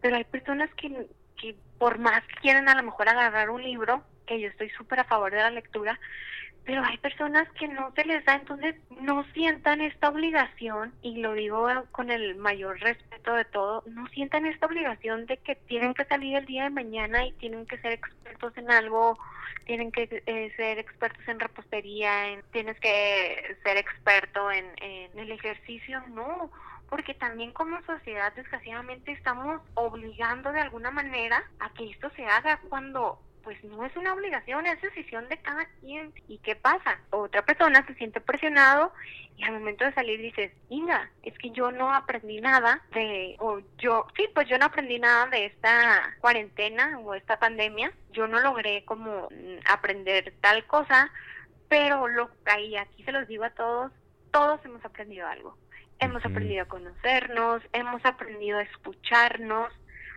pero 0.00 0.16
hay 0.16 0.24
personas 0.24 0.70
que, 0.74 1.06
que 1.40 1.56
por 1.78 1.98
más 1.98 2.22
que 2.26 2.34
quieren 2.40 2.68
a 2.68 2.74
lo 2.74 2.82
mejor 2.82 3.08
agarrar 3.08 3.50
un 3.50 3.62
libro, 3.62 4.02
yo 4.40 4.48
estoy 4.48 4.70
súper 4.70 5.00
a 5.00 5.04
favor 5.04 5.30
de 5.30 5.38
la 5.38 5.50
lectura, 5.50 5.98
pero 6.64 6.82
hay 6.84 6.96
personas 6.98 7.48
que 7.58 7.66
no 7.66 7.92
se 7.94 8.04
les 8.04 8.24
da, 8.24 8.34
entonces 8.34 8.76
no 9.00 9.24
sientan 9.32 9.80
esta 9.80 10.08
obligación, 10.08 10.92
y 11.02 11.16
lo 11.18 11.32
digo 11.32 11.68
con 11.90 12.10
el 12.10 12.36
mayor 12.36 12.78
respeto 12.80 13.34
de 13.34 13.44
todo, 13.44 13.82
no 13.86 14.06
sientan 14.08 14.46
esta 14.46 14.66
obligación 14.66 15.26
de 15.26 15.38
que 15.38 15.56
tienen 15.56 15.94
que 15.94 16.04
salir 16.04 16.36
el 16.36 16.46
día 16.46 16.64
de 16.64 16.70
mañana 16.70 17.26
y 17.26 17.32
tienen 17.32 17.66
que 17.66 17.78
ser 17.78 17.92
expertos 17.92 18.56
en 18.56 18.70
algo, 18.70 19.18
tienen 19.64 19.90
que 19.90 20.22
eh, 20.26 20.52
ser 20.56 20.78
expertos 20.78 21.26
en 21.26 21.40
repostería, 21.40 22.28
en, 22.28 22.42
tienes 22.52 22.78
que 22.78 23.56
ser 23.64 23.76
experto 23.76 24.50
en, 24.52 24.66
en 24.80 25.18
el 25.18 25.32
ejercicio, 25.32 26.02
no 26.10 26.50
porque 26.88 27.14
también 27.14 27.52
como 27.52 27.80
sociedad 27.84 28.34
desgraciadamente 28.34 29.12
estamos 29.12 29.62
obligando 29.72 30.52
de 30.52 30.60
alguna 30.60 30.90
manera 30.90 31.42
a 31.58 31.72
que 31.72 31.88
esto 31.88 32.10
se 32.10 32.26
haga 32.26 32.60
cuando 32.68 33.18
pues 33.42 33.62
no 33.64 33.84
es 33.84 33.96
una 33.96 34.14
obligación, 34.14 34.66
es 34.66 34.80
decisión 34.80 35.28
de 35.28 35.38
cada 35.38 35.66
quien. 35.80 36.12
¿Y 36.28 36.38
qué 36.38 36.56
pasa? 36.56 36.98
Otra 37.10 37.44
persona 37.44 37.84
se 37.86 37.94
siente 37.94 38.20
presionado 38.20 38.92
y 39.36 39.44
al 39.44 39.52
momento 39.52 39.84
de 39.84 39.94
salir 39.94 40.20
dices, 40.20 40.52
Inga, 40.68 41.10
es 41.22 41.36
que 41.38 41.50
yo 41.50 41.70
no 41.72 41.92
aprendí 41.92 42.40
nada 42.40 42.82
de, 42.92 43.36
o 43.38 43.60
yo, 43.78 44.06
sí, 44.16 44.28
pues 44.34 44.48
yo 44.48 44.58
no 44.58 44.66
aprendí 44.66 44.98
nada 44.98 45.26
de 45.26 45.46
esta 45.46 46.16
cuarentena 46.20 46.98
o 47.00 47.14
esta 47.14 47.38
pandemia, 47.38 47.92
yo 48.12 48.26
no 48.26 48.40
logré 48.40 48.84
como 48.84 49.28
aprender 49.64 50.34
tal 50.40 50.66
cosa, 50.66 51.10
pero 51.68 52.08
lo 52.08 52.30
ahí 52.46 52.76
aquí 52.76 53.02
se 53.04 53.12
los 53.12 53.26
digo 53.28 53.44
a 53.44 53.50
todos, 53.50 53.92
todos 54.30 54.64
hemos 54.64 54.84
aprendido 54.84 55.26
algo. 55.26 55.56
Hemos 55.98 56.24
aprendido 56.24 56.64
a 56.64 56.68
conocernos, 56.68 57.62
hemos 57.72 58.04
aprendido 58.04 58.58
a 58.58 58.62
escucharnos, 58.62 59.72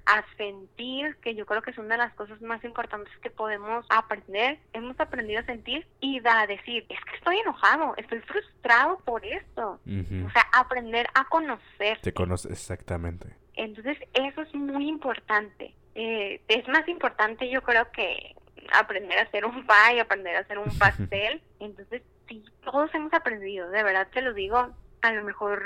a 0.05 0.23
sentir, 0.37 1.15
que 1.17 1.35
yo 1.35 1.45
creo 1.45 1.61
que 1.61 1.71
es 1.71 1.77
una 1.77 1.95
de 1.95 2.03
las 2.03 2.13
cosas 2.13 2.41
más 2.41 2.63
importantes 2.63 3.11
que 3.21 3.29
podemos 3.29 3.85
aprender. 3.89 4.59
Hemos 4.73 4.99
aprendido 4.99 5.39
a 5.39 5.45
sentir 5.45 5.87
y 5.99 6.21
a 6.25 6.47
decir, 6.47 6.85
es 6.89 6.99
que 7.05 7.17
estoy 7.17 7.37
enojado, 7.39 7.93
estoy 7.97 8.19
frustrado 8.19 8.99
por 8.99 9.25
esto. 9.25 9.79
O 9.83 10.29
sea, 10.31 10.45
aprender 10.53 11.07
a 11.13 11.25
conocer. 11.25 11.99
Te 12.01 12.13
conoces 12.13 12.51
exactamente. 12.51 13.35
Entonces, 13.55 13.97
eso 14.13 14.41
es 14.41 14.53
muy 14.53 14.87
importante. 14.87 15.73
Eh, 15.95 16.41
es 16.47 16.67
más 16.67 16.87
importante, 16.87 17.49
yo 17.49 17.61
creo 17.61 17.89
que 17.91 18.35
aprender 18.73 19.17
a 19.17 19.23
hacer 19.23 19.45
un 19.45 19.65
pie, 19.65 20.01
aprender 20.01 20.35
a 20.35 20.39
hacer 20.39 20.57
un 20.57 20.65
pastel. 20.79 21.41
Entonces, 21.59 22.01
sí, 22.27 22.43
todos 22.63 22.93
hemos 22.93 23.13
aprendido, 23.13 23.69
de 23.69 23.83
verdad 23.83 24.07
te 24.13 24.21
lo 24.21 24.33
digo, 24.33 24.75
a 25.01 25.13
lo 25.13 25.23
mejor 25.23 25.63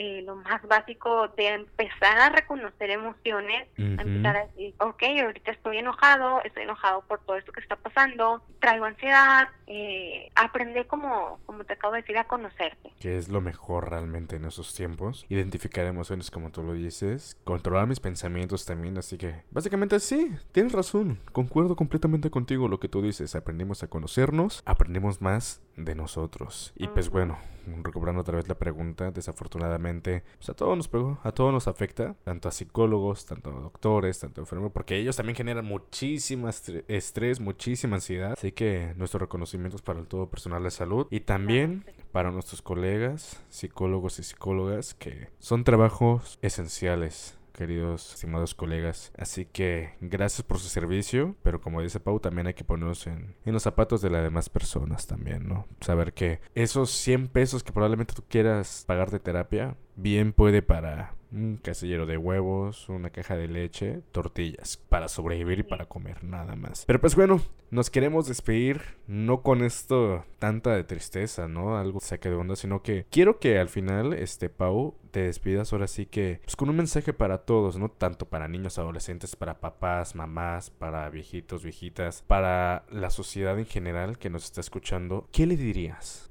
eh, 0.00 0.22
lo 0.22 0.36
más 0.36 0.62
básico 0.68 1.26
de 1.36 1.48
empezar 1.48 2.20
a 2.20 2.28
reconocer 2.28 2.88
emociones, 2.88 3.66
empezar 3.76 4.36
a 4.36 4.46
decir, 4.46 4.72
ok, 4.78 5.02
ahorita 5.24 5.50
estoy 5.50 5.78
enojado, 5.78 6.40
estoy 6.44 6.62
enojado 6.62 7.02
por 7.02 7.18
todo 7.24 7.36
esto 7.36 7.50
que 7.50 7.58
está 7.58 7.74
pasando, 7.74 8.40
traigo 8.60 8.84
ansiedad, 8.84 9.48
eh, 9.66 10.30
aprender 10.36 10.86
como, 10.86 11.40
como 11.46 11.64
te 11.64 11.72
acabo 11.72 11.94
de 11.94 12.02
decir, 12.02 12.16
a 12.16 12.28
conocerte. 12.28 12.92
Que 13.00 13.18
es 13.18 13.28
lo 13.28 13.40
mejor 13.40 13.90
realmente 13.90 14.36
en 14.36 14.44
esos 14.44 14.72
tiempos, 14.72 15.26
identificar 15.28 15.84
emociones 15.84 16.30
como 16.30 16.52
tú 16.52 16.62
lo 16.62 16.74
dices, 16.74 17.36
controlar 17.42 17.88
mis 17.88 17.98
pensamientos 17.98 18.66
también, 18.66 18.98
así 18.98 19.18
que 19.18 19.42
básicamente 19.50 19.98
sí, 19.98 20.30
tienes 20.52 20.74
razón, 20.74 21.18
concuerdo 21.32 21.74
completamente 21.74 22.30
contigo 22.30 22.68
lo 22.68 22.78
que 22.78 22.88
tú 22.88 23.02
dices, 23.02 23.34
aprendimos 23.34 23.82
a 23.82 23.88
conocernos, 23.88 24.62
aprendimos 24.64 25.20
más 25.20 25.60
de 25.74 25.96
nosotros. 25.96 26.72
Y 26.76 26.86
pues 26.86 27.10
bueno, 27.10 27.38
recuperando 27.82 28.20
otra 28.20 28.36
vez 28.36 28.48
la 28.48 28.56
pregunta, 28.56 29.10
desafortunadamente 29.10 29.87
pues, 30.02 30.48
a 30.48 30.54
todos 30.54 30.76
nos 30.76 30.88
pegó, 30.88 31.18
a 31.22 31.32
todos 31.32 31.52
nos 31.52 31.68
afecta, 31.68 32.14
tanto 32.24 32.48
a 32.48 32.52
psicólogos, 32.52 33.26
tanto 33.26 33.50
a 33.50 33.60
doctores, 33.60 34.18
tanto 34.18 34.40
a 34.40 34.42
enfermeros, 34.42 34.72
porque 34.72 34.96
ellos 34.96 35.16
también 35.16 35.36
generan 35.36 35.64
muchísimo 35.64 36.48
estrés, 36.48 37.40
muchísima 37.40 37.96
ansiedad. 37.96 38.32
Así 38.32 38.52
que 38.52 38.94
nuestros 38.96 39.22
reconocimientos 39.22 39.82
para 39.82 40.00
el 40.00 40.06
todo 40.06 40.28
personal 40.28 40.62
de 40.62 40.70
salud 40.70 41.06
y 41.10 41.20
también 41.20 41.84
para 42.12 42.30
nuestros 42.30 42.62
colegas, 42.62 43.42
psicólogos 43.48 44.18
y 44.18 44.22
psicólogas, 44.22 44.94
que 44.94 45.28
son 45.38 45.64
trabajos 45.64 46.38
esenciales 46.42 47.37
queridos 47.58 48.14
estimados 48.14 48.54
colegas. 48.54 49.10
Así 49.18 49.44
que 49.44 49.94
gracias 50.00 50.46
por 50.46 50.60
su 50.60 50.68
servicio, 50.68 51.34
pero 51.42 51.60
como 51.60 51.82
dice 51.82 51.98
Pau, 51.98 52.20
también 52.20 52.46
hay 52.46 52.54
que 52.54 52.62
ponernos 52.62 53.08
en, 53.08 53.34
los 53.44 53.64
zapatos 53.64 54.00
de 54.00 54.10
las 54.10 54.22
demás 54.22 54.48
personas 54.48 55.08
también, 55.08 55.48
¿no? 55.48 55.66
Saber 55.80 56.12
que 56.12 56.40
esos 56.54 56.92
100 56.92 57.26
pesos 57.26 57.64
que 57.64 57.72
probablemente 57.72 58.14
tú 58.14 58.22
quieras 58.28 58.84
pagar 58.86 59.10
de 59.10 59.18
terapia, 59.18 59.76
bien 59.98 60.32
puede 60.32 60.62
para 60.62 61.14
un 61.30 61.58
casillero 61.62 62.06
de 62.06 62.16
huevos, 62.16 62.88
una 62.88 63.10
caja 63.10 63.36
de 63.36 63.48
leche, 63.48 64.00
tortillas, 64.12 64.78
para 64.88 65.08
sobrevivir 65.08 65.58
y 65.58 65.62
para 65.62 65.86
comer, 65.86 66.24
nada 66.24 66.56
más. 66.56 66.84
Pero 66.86 67.00
pues 67.00 67.14
bueno, 67.16 67.42
nos 67.70 67.90
queremos 67.90 68.28
despedir, 68.28 68.80
no 69.06 69.42
con 69.42 69.62
esto 69.62 70.24
tanta 70.38 70.74
de 70.74 70.84
tristeza, 70.84 71.48
¿no? 71.48 71.76
Algo 71.76 72.00
saque 72.00 72.30
de 72.30 72.36
onda, 72.36 72.56
sino 72.56 72.82
que 72.82 73.04
quiero 73.10 73.40
que 73.40 73.58
al 73.58 73.68
final, 73.68 74.14
este, 74.14 74.48
Pau, 74.48 74.94
te 75.10 75.20
despidas 75.20 75.72
ahora 75.72 75.86
sí 75.86 76.06
que, 76.06 76.40
pues 76.44 76.56
con 76.56 76.70
un 76.70 76.76
mensaje 76.76 77.12
para 77.12 77.38
todos, 77.38 77.76
¿no? 77.76 77.90
Tanto 77.90 78.26
para 78.26 78.48
niños, 78.48 78.78
adolescentes, 78.78 79.36
para 79.36 79.60
papás, 79.60 80.14
mamás, 80.14 80.70
para 80.70 81.10
viejitos, 81.10 81.62
viejitas, 81.62 82.22
para 82.26 82.84
la 82.90 83.10
sociedad 83.10 83.58
en 83.58 83.66
general 83.66 84.18
que 84.18 84.30
nos 84.30 84.44
está 84.44 84.60
escuchando. 84.60 85.28
¿Qué 85.32 85.46
le 85.46 85.56
dirías? 85.56 86.27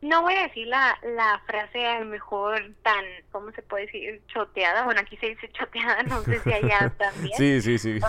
No 0.00 0.22
voy 0.22 0.34
a 0.34 0.44
decir 0.44 0.66
la, 0.66 0.98
la 1.02 1.42
frase 1.46 1.86
a 1.86 2.00
lo 2.00 2.06
mejor 2.06 2.74
tan, 2.82 3.04
¿cómo 3.30 3.50
se 3.52 3.62
puede 3.62 3.86
decir? 3.86 4.22
Choteada. 4.28 4.84
Bueno, 4.84 5.00
aquí 5.00 5.16
se 5.18 5.30
dice 5.30 5.50
choteada, 5.52 6.02
no 6.04 6.22
sé 6.22 6.40
si 6.40 6.52
allá 6.52 6.90
también. 6.98 7.36
sí, 7.36 7.60
sí, 7.60 7.78
sí. 7.78 8.00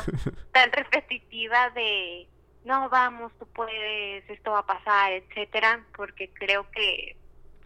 Tan 0.52 0.72
repetitiva 0.72 1.70
de, 1.72 2.28
no, 2.64 2.90
vamos, 2.90 3.34
tú 3.38 3.46
puedes, 3.48 4.30
esto 4.30 4.52
va 4.52 4.60
a 4.60 4.66
pasar, 4.66 5.12
etcétera, 5.12 5.86
porque 5.96 6.32
creo 6.34 6.70
que 6.72 7.18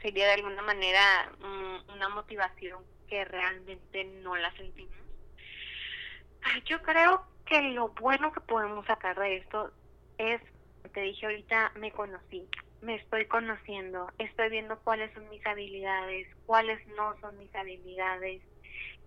sería 0.01 0.25
de 0.25 0.33
alguna 0.33 0.61
manera 0.61 1.31
una 1.93 2.09
motivación 2.09 2.83
que 3.07 3.25
realmente 3.25 4.05
no 4.05 4.35
la 4.35 4.51
sentimos. 4.55 4.95
Yo 6.65 6.81
creo 6.81 7.25
que 7.45 7.61
lo 7.61 7.89
bueno 7.89 8.31
que 8.31 8.39
podemos 8.41 8.85
sacar 8.85 9.19
de 9.19 9.37
esto 9.37 9.71
es, 10.17 10.41
te 10.93 11.01
dije 11.01 11.25
ahorita, 11.25 11.73
me 11.75 11.91
conocí 11.91 12.47
me 12.81 12.95
estoy 12.95 13.25
conociendo, 13.25 14.11
estoy 14.17 14.49
viendo 14.49 14.79
cuáles 14.79 15.13
son 15.13 15.29
mis 15.29 15.45
habilidades, 15.45 16.27
cuáles 16.45 16.85
no 16.95 17.19
son 17.19 17.37
mis 17.37 17.53
habilidades, 17.55 18.41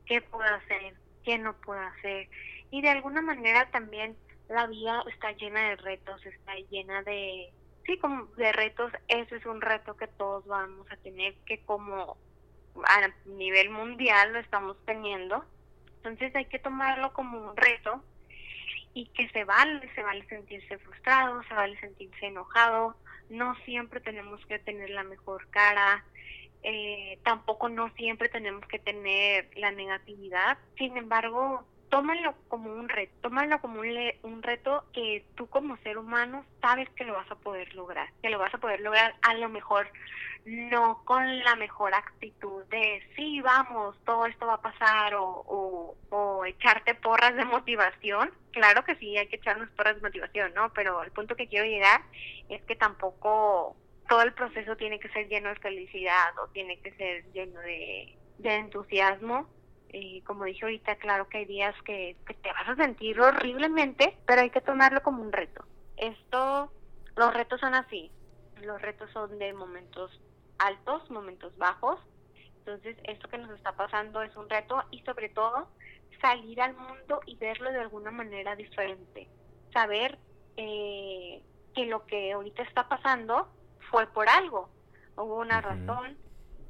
qué 0.07 0.20
puedo 0.20 0.45
hacer, 0.45 0.95
qué 1.25 1.39
no 1.39 1.55
puedo 1.61 1.81
hacer. 1.81 2.29
Y 2.70 2.83
de 2.83 2.91
alguna 2.91 3.23
manera 3.23 3.70
también 3.70 4.16
la 4.49 4.66
vida 4.66 5.03
está 5.11 5.33
llena 5.33 5.70
de 5.70 5.77
retos, 5.77 6.25
está 6.27 6.55
llena 6.70 7.03
de, 7.03 7.51
sí, 7.87 7.99
como 7.99 8.27
de 8.37 8.53
retos. 8.53 8.93
Ese 9.09 9.37
es 9.37 9.47
un 9.47 9.61
reto 9.61 9.97
que 9.97 10.09
todos 10.09 10.47
vamos 10.47 10.91
a 10.91 10.97
tener, 10.97 11.35
que 11.47 11.64
como 11.64 12.16
a 12.85 13.09
nivel 13.27 13.70
mundial 13.70 14.33
lo 14.33 14.39
estamos 14.39 14.77
teniendo. 14.85 15.45
Entonces 15.97 16.35
hay 16.35 16.47
que 16.47 16.59
tomarlo 16.59 17.12
como 17.12 17.39
un 17.39 17.57
reto 17.57 18.03
y 18.95 19.07
que 19.07 19.29
se 19.31 19.45
vale, 19.45 19.89
se 19.95 20.03
vale 20.03 20.27
sentirse 20.27 20.79
frustrado, 20.79 21.43
se 21.45 21.55
vale 21.55 21.79
sentirse 21.81 22.27
enojado, 22.27 22.97
no 23.31 23.55
siempre 23.64 24.01
tenemos 24.01 24.45
que 24.47 24.59
tener 24.59 24.91
la 24.91 25.05
mejor 25.05 25.49
cara, 25.51 26.05
eh, 26.62 27.18
tampoco 27.25 27.68
no 27.68 27.93
siempre 27.95 28.29
tenemos 28.29 28.66
que 28.66 28.79
tener 28.79 29.51
la 29.57 29.73
negatividad, 29.73 30.59
sin 30.77 30.97
embargo, 30.97 31.64
tómalo 31.93 32.34
como 32.49 32.72
un 32.72 32.88
reto, 32.88 33.12
tómalo 33.20 33.61
como 33.61 33.80
un, 33.80 33.86
un 34.22 34.43
reto 34.43 34.82
que 34.95 35.26
tú 35.34 35.47
como 35.49 35.76
ser 35.76 35.99
humano 35.99 36.43
sabes 36.62 36.88
que 36.97 37.05
lo 37.05 37.12
vas 37.12 37.30
a 37.30 37.34
poder 37.34 37.74
lograr, 37.74 38.09
que 38.22 38.30
lo 38.30 38.38
vas 38.38 38.53
a 38.55 38.57
poder 38.57 38.80
lograr 38.80 39.14
a 39.20 39.34
lo 39.34 39.51
mejor 39.51 39.86
no 40.47 41.05
con 41.05 41.38
la 41.40 41.55
mejor 41.57 41.93
actitud 41.93 42.64
de 42.70 43.03
sí, 43.14 43.43
vamos, 43.43 43.95
todo 44.07 44.24
esto 44.24 44.47
va 44.47 44.55
a 44.55 44.62
pasar 44.62 45.14
o, 45.16 45.95
o, 46.09 46.45
echarte 46.47 46.95
porras 46.95 47.36
de 47.36 47.45
motivación. 47.45 48.30
Claro 48.53 48.84
que 48.84 48.97
sí, 48.97 49.18
hay 49.18 49.26
que 49.26 49.36
echarnos 49.36 49.68
porras 49.72 49.97
de 49.97 50.01
motivación, 50.01 50.55
¿no? 50.55 50.72
Pero 50.72 51.03
el 51.03 51.11
punto 51.12 51.36
que 51.36 51.47
quiero 51.47 51.66
llegar 51.66 52.01
es 52.49 52.62
que 52.62 52.74
tampoco 52.74 53.76
todo 54.09 54.22
el 54.22 54.32
proceso 54.32 54.76
tiene 54.76 54.99
que 54.99 55.11
ser 55.11 55.28
lleno 55.28 55.51
de 55.51 55.57
felicidad 55.57 56.38
o 56.43 56.49
tiene 56.49 56.80
que 56.80 56.93
ser 56.93 57.30
lleno 57.34 57.61
de, 57.61 58.16
de 58.38 58.55
entusiasmo. 58.55 59.47
Y 59.93 60.22
como 60.22 60.45
dije 60.45 60.64
ahorita, 60.64 60.97
claro 60.97 61.28
que 61.28 61.38
hay 61.38 61.45
días 61.45 61.74
que, 61.84 62.16
que 62.26 62.34
te 62.34 62.53
vas 62.53 62.68
a 62.68 62.76
sentir 62.76 63.20
horriblemente, 63.20 64.16
pero 64.26 64.40
hay 64.40 64.51
que 64.51 64.62
tomarlo 64.62 65.03
como 65.03 65.22
un 65.22 65.32
reto. 65.32 65.64
Esto, 65.97 66.72
los 67.16 67.34
retos 67.34 67.61
son 67.61 67.74
así. 67.74 68.11
Los 68.62 68.80
retos 68.80 69.11
son 69.12 69.38
de 69.38 69.53
momentos 69.53 70.18
altos, 70.59 71.11
momentos 71.11 71.57
bajos. 71.59 72.01
Entonces, 72.59 72.97
esto 73.05 73.28
que 73.28 73.38
nos 73.38 73.51
está 73.51 73.72
pasando 73.72 74.22
es 74.22 74.34
un 74.36 74.49
reto 74.49 74.82
y 74.90 75.03
sobre 75.03 75.28
todo 75.28 75.68
salir 76.20 76.61
al 76.61 76.74
mundo 76.74 77.20
y 77.26 77.36
verlo 77.36 77.70
de 77.70 77.80
alguna 77.80 78.11
manera 78.11 78.57
diferente. 78.57 79.28
Saber 79.72 80.18
eh, 80.57 81.43
que 81.74 81.86
lo 81.86 82.07
que 82.07 82.32
ahorita 82.32 82.62
está 82.62 82.88
pasando 82.88 83.49
fue 83.90 84.07
por 84.07 84.28
algo, 84.28 84.70
hubo 85.16 85.40
una 85.40 85.61
razón. 85.61 86.16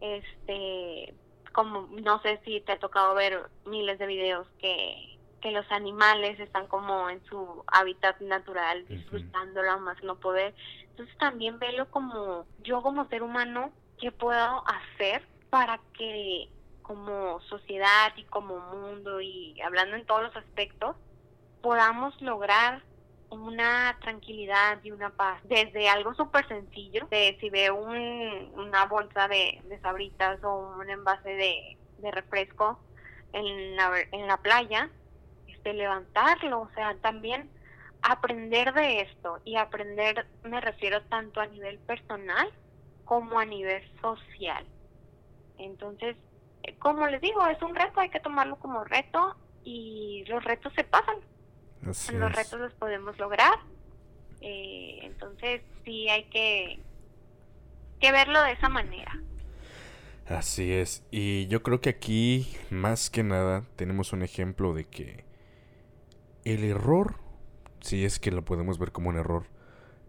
Este, 0.00 1.14
como 1.52 1.88
no 2.02 2.20
sé 2.22 2.40
si 2.44 2.60
te 2.60 2.72
ha 2.72 2.78
tocado 2.78 3.14
ver 3.14 3.48
miles 3.66 3.98
de 3.98 4.06
videos 4.06 4.46
que, 4.58 5.18
que 5.40 5.50
los 5.50 5.70
animales 5.70 6.38
están 6.40 6.66
como 6.66 7.10
en 7.10 7.22
su 7.24 7.64
hábitat 7.66 8.20
natural, 8.20 8.86
disfrutándolo 8.88 9.80
más 9.80 10.02
no 10.02 10.16
poder. 10.16 10.54
Entonces 10.90 11.16
también 11.18 11.58
velo 11.58 11.90
como 11.90 12.46
yo 12.62 12.82
como 12.82 13.06
ser 13.08 13.22
humano 13.22 13.72
qué 13.98 14.12
puedo 14.12 14.64
hacer 14.66 15.22
para 15.50 15.80
que 15.96 16.48
como 16.82 17.40
sociedad 17.42 18.12
y 18.16 18.24
como 18.24 18.58
mundo 18.58 19.20
y 19.20 19.60
hablando 19.60 19.96
en 19.96 20.04
todos 20.06 20.22
los 20.22 20.36
aspectos 20.36 20.96
podamos 21.62 22.20
lograr 22.20 22.82
una 23.32 23.96
tranquilidad 24.00 24.78
y 24.82 24.90
una 24.90 25.10
paz 25.10 25.40
desde 25.44 25.88
algo 25.88 26.14
súper 26.14 26.46
sencillo 26.48 27.06
de 27.10 27.36
si 27.40 27.50
veo 27.50 27.74
un, 27.74 28.52
una 28.54 28.86
bolsa 28.86 29.28
de, 29.28 29.60
de, 29.64 29.80
sabritas 29.80 30.42
o 30.44 30.76
un 30.78 30.88
envase 30.88 31.30
de, 31.30 31.78
de 31.98 32.10
refresco 32.10 32.78
en 33.32 33.76
la, 33.76 33.92
en 34.12 34.26
la 34.26 34.36
playa 34.36 34.90
este 35.48 35.72
levantarlo 35.72 36.60
o 36.62 36.70
sea 36.74 36.94
también 36.96 37.50
aprender 38.02 38.74
de 38.74 39.00
esto 39.00 39.38
y 39.44 39.56
aprender 39.56 40.26
me 40.44 40.60
refiero 40.60 41.02
tanto 41.04 41.40
a 41.40 41.46
nivel 41.46 41.78
personal 41.78 42.52
como 43.04 43.38
a 43.38 43.44
nivel 43.44 43.82
social. 44.00 44.64
Entonces, 45.58 46.16
eh, 46.62 46.74
como 46.78 47.06
les 47.06 47.20
digo, 47.20 47.46
es 47.46 47.60
un 47.62 47.74
reto, 47.74 48.00
hay 48.00 48.08
que 48.08 48.20
tomarlo 48.20 48.56
como 48.56 48.84
reto 48.84 49.36
y 49.64 50.24
los 50.26 50.42
retos 50.42 50.72
se 50.74 50.84
pasan. 50.84 51.16
Los 51.82 52.32
retos 52.32 52.60
los 52.60 52.72
podemos 52.74 53.18
lograr. 53.18 53.54
Eh, 54.40 55.00
entonces, 55.02 55.62
sí 55.84 56.08
hay 56.08 56.24
que, 56.24 56.80
que 58.00 58.12
verlo 58.12 58.42
de 58.42 58.52
esa 58.52 58.68
manera. 58.68 59.20
Así 60.26 60.72
es. 60.72 61.04
Y 61.10 61.46
yo 61.48 61.62
creo 61.62 61.80
que 61.80 61.90
aquí, 61.90 62.48
más 62.70 63.10
que 63.10 63.22
nada, 63.22 63.64
tenemos 63.76 64.12
un 64.12 64.22
ejemplo 64.22 64.74
de 64.74 64.84
que 64.84 65.24
el 66.44 66.64
error, 66.64 67.16
si 67.80 68.04
es 68.04 68.18
que 68.18 68.30
lo 68.30 68.44
podemos 68.44 68.78
ver 68.78 68.92
como 68.92 69.10
un 69.10 69.16
error, 69.16 69.46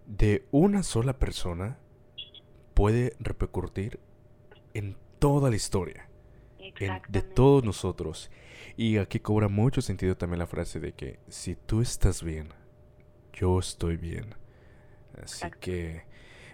de 0.05 0.45
una 0.51 0.83
sola 0.83 1.17
persona 1.17 1.77
puede 2.73 3.15
repercutir 3.19 3.99
en 4.73 4.97
toda 5.19 5.49
la 5.49 5.55
historia, 5.55 6.09
de 7.07 7.21
todos 7.21 7.63
nosotros. 7.63 8.29
Y 8.75 8.97
aquí 8.97 9.19
cobra 9.19 9.47
mucho 9.47 9.81
sentido 9.81 10.17
también 10.17 10.39
la 10.39 10.47
frase 10.47 10.79
de 10.79 10.93
que 10.93 11.19
si 11.27 11.55
tú 11.55 11.81
estás 11.81 12.23
bien, 12.23 12.49
yo 13.33 13.59
estoy 13.59 13.97
bien. 13.97 14.35
Así 15.21 15.45
que, 15.59 16.05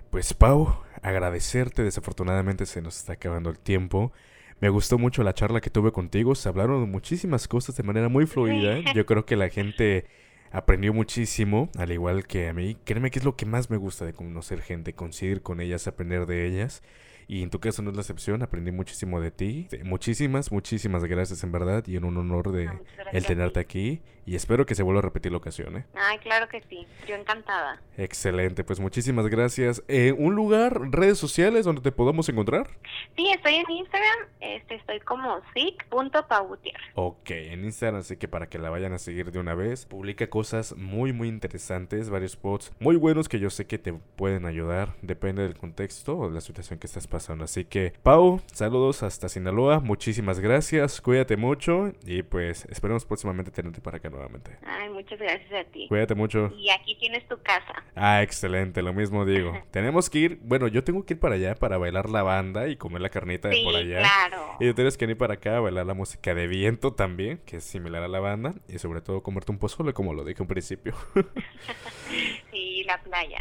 pues 0.09 0.33
Pau, 0.33 0.81
agradecerte, 1.01 1.83
desafortunadamente 1.83 2.65
se 2.65 2.81
nos 2.81 2.97
está 2.97 3.13
acabando 3.13 3.49
el 3.49 3.59
tiempo. 3.59 4.11
Me 4.59 4.67
gustó 4.67 4.97
mucho 4.97 5.23
la 5.23 5.33
charla 5.33 5.61
que 5.61 5.69
tuve 5.69 5.93
contigo, 5.93 6.35
se 6.35 6.49
hablaron 6.49 6.81
de 6.81 6.91
muchísimas 6.91 7.47
cosas 7.47 7.77
de 7.77 7.83
manera 7.83 8.09
muy 8.09 8.25
fluida. 8.25 8.79
Yo 8.93 9.05
creo 9.05 9.25
que 9.25 9.37
la 9.37 9.47
gente 9.47 10.05
aprendió 10.51 10.93
muchísimo, 10.93 11.69
al 11.77 11.91
igual 11.93 12.27
que 12.27 12.49
a 12.49 12.53
mí. 12.53 12.75
Créeme 12.83 13.11
que 13.11 13.19
es 13.19 13.25
lo 13.25 13.37
que 13.37 13.45
más 13.45 13.69
me 13.69 13.77
gusta 13.77 14.05
de 14.05 14.13
conocer 14.13 14.61
gente, 14.61 14.93
conseguir 14.93 15.41
con 15.41 15.61
ellas, 15.61 15.87
aprender 15.87 16.25
de 16.25 16.45
ellas. 16.45 16.83
Y 17.29 17.43
en 17.43 17.51
tu 17.51 17.59
caso 17.59 17.83
no 17.83 17.91
es 17.91 17.95
la 17.95 18.01
excepción, 18.01 18.41
aprendí 18.41 18.71
muchísimo 18.71 19.21
de 19.21 19.29
ti. 19.29 19.67
Muchísimas, 19.83 20.51
muchísimas 20.51 21.05
gracias 21.05 21.43
en 21.43 21.51
verdad 21.51 21.85
y 21.85 21.95
en 21.95 22.03
un 22.03 22.17
honor 22.17 22.51
de 22.51 22.71
el 23.13 23.23
tenerte 23.23 23.59
aquí 23.59 24.01
y 24.29 24.35
espero 24.35 24.67
que 24.67 24.75
se 24.75 24.83
vuelva 24.83 24.99
a 24.99 25.01
repetir 25.01 25.31
la 25.31 25.39
ocasión. 25.39 25.75
¿eh? 25.77 25.85
Ay, 25.95 26.19
claro 26.19 26.47
que 26.49 26.61
sí, 26.69 26.85
yo 27.07 27.15
encantada. 27.15 27.81
Excelente, 27.97 28.63
pues 28.63 28.79
muchísimas 28.79 29.25
gracias. 29.27 29.83
Eh, 29.87 30.13
¿Un 30.15 30.35
lugar, 30.35 30.79
redes 30.91 31.17
sociales 31.17 31.65
donde 31.65 31.81
te 31.81 31.91
podamos 31.91 32.29
encontrar? 32.29 32.69
Sí, 33.15 33.27
estoy 33.31 33.55
en 33.55 33.71
Instagram, 33.71 34.27
este, 34.39 34.75
estoy 34.75 34.99
como 34.99 35.41
sic.paugutier. 35.55 36.77
Ok, 36.93 37.31
en 37.31 37.65
Instagram, 37.65 38.01
así 38.01 38.17
que 38.17 38.27
para 38.27 38.49
que 38.49 38.59
la 38.59 38.69
vayan 38.69 38.93
a 38.93 38.99
seguir 38.99 39.31
de 39.31 39.39
una 39.39 39.55
vez, 39.55 39.87
publica 39.87 40.29
cosas 40.29 40.75
muy, 40.77 41.11
muy 41.11 41.27
interesantes, 41.27 42.11
varios 42.11 42.33
spots 42.33 42.71
muy 42.79 42.97
buenos 42.97 43.29
que 43.29 43.39
yo 43.39 43.49
sé 43.49 43.65
que 43.65 43.79
te 43.79 43.93
pueden 43.93 44.45
ayudar, 44.45 44.93
depende 45.01 45.41
del 45.41 45.57
contexto 45.57 46.15
o 46.19 46.29
de 46.29 46.35
la 46.35 46.41
situación 46.41 46.77
que 46.77 46.85
estás 46.85 47.07
pasando. 47.07 47.45
Así 47.45 47.65
que, 47.65 47.93
Pau, 48.03 48.41
saludos 48.53 49.01
hasta 49.01 49.27
Sinaloa, 49.27 49.79
muchísimas 49.79 50.39
gracias, 50.39 51.01
cuídate 51.01 51.35
mucho 51.35 51.93
y 52.05 52.21
pues 52.21 52.65
esperemos 52.65 53.05
próximamente 53.05 53.49
tenerte 53.49 53.81
para 53.81 53.97
acá 53.97 54.18
nuevamente. 54.19 54.57
Ay, 54.65 54.89
muchas 54.89 55.17
gracias 55.17 55.51
a 55.51 55.63
ti. 55.71 55.87
Cuídate 55.87 56.13
mucho. 56.13 56.51
Y 56.57 56.69
aquí 56.69 56.95
tienes 56.95 57.27
tu 57.27 57.41
casa. 57.41 57.83
Ah, 57.95 58.21
excelente, 58.21 58.81
lo 58.81 58.93
mismo 58.93 59.25
digo. 59.25 59.53
Tenemos 59.71 60.09
que 60.09 60.19
ir, 60.19 60.39
bueno, 60.43 60.67
yo 60.67 60.83
tengo 60.83 61.05
que 61.05 61.13
ir 61.13 61.19
para 61.19 61.35
allá 61.35 61.55
para 61.55 61.77
bailar 61.77 62.09
la 62.09 62.23
banda 62.23 62.67
y 62.67 62.75
comer 62.75 63.01
la 63.01 63.09
carnita 63.09 63.47
de 63.47 63.63
por 63.63 63.75
allá. 63.75 63.99
Claro. 63.99 64.57
Y 64.59 64.67
tú 64.67 64.73
tienes 64.73 64.97
que 64.97 65.05
ir 65.05 65.17
para 65.17 65.35
acá 65.35 65.57
a 65.57 65.59
bailar 65.61 65.85
la 65.85 65.93
música 65.93 66.33
de 66.33 66.47
viento 66.47 66.93
también, 66.93 67.39
que 67.45 67.57
es 67.57 67.63
similar 67.63 68.03
a 68.03 68.07
la 68.07 68.19
banda, 68.19 68.55
y 68.67 68.77
sobre 68.79 69.01
todo 69.01 69.23
comerte 69.23 69.51
un 69.51 69.57
pozole, 69.57 69.93
como 69.93 70.13
lo 70.13 70.23
dije 70.23 70.43
al 70.43 70.47
principio. 70.47 70.93
sí, 72.51 72.83
la 72.83 73.01
playa. 73.01 73.39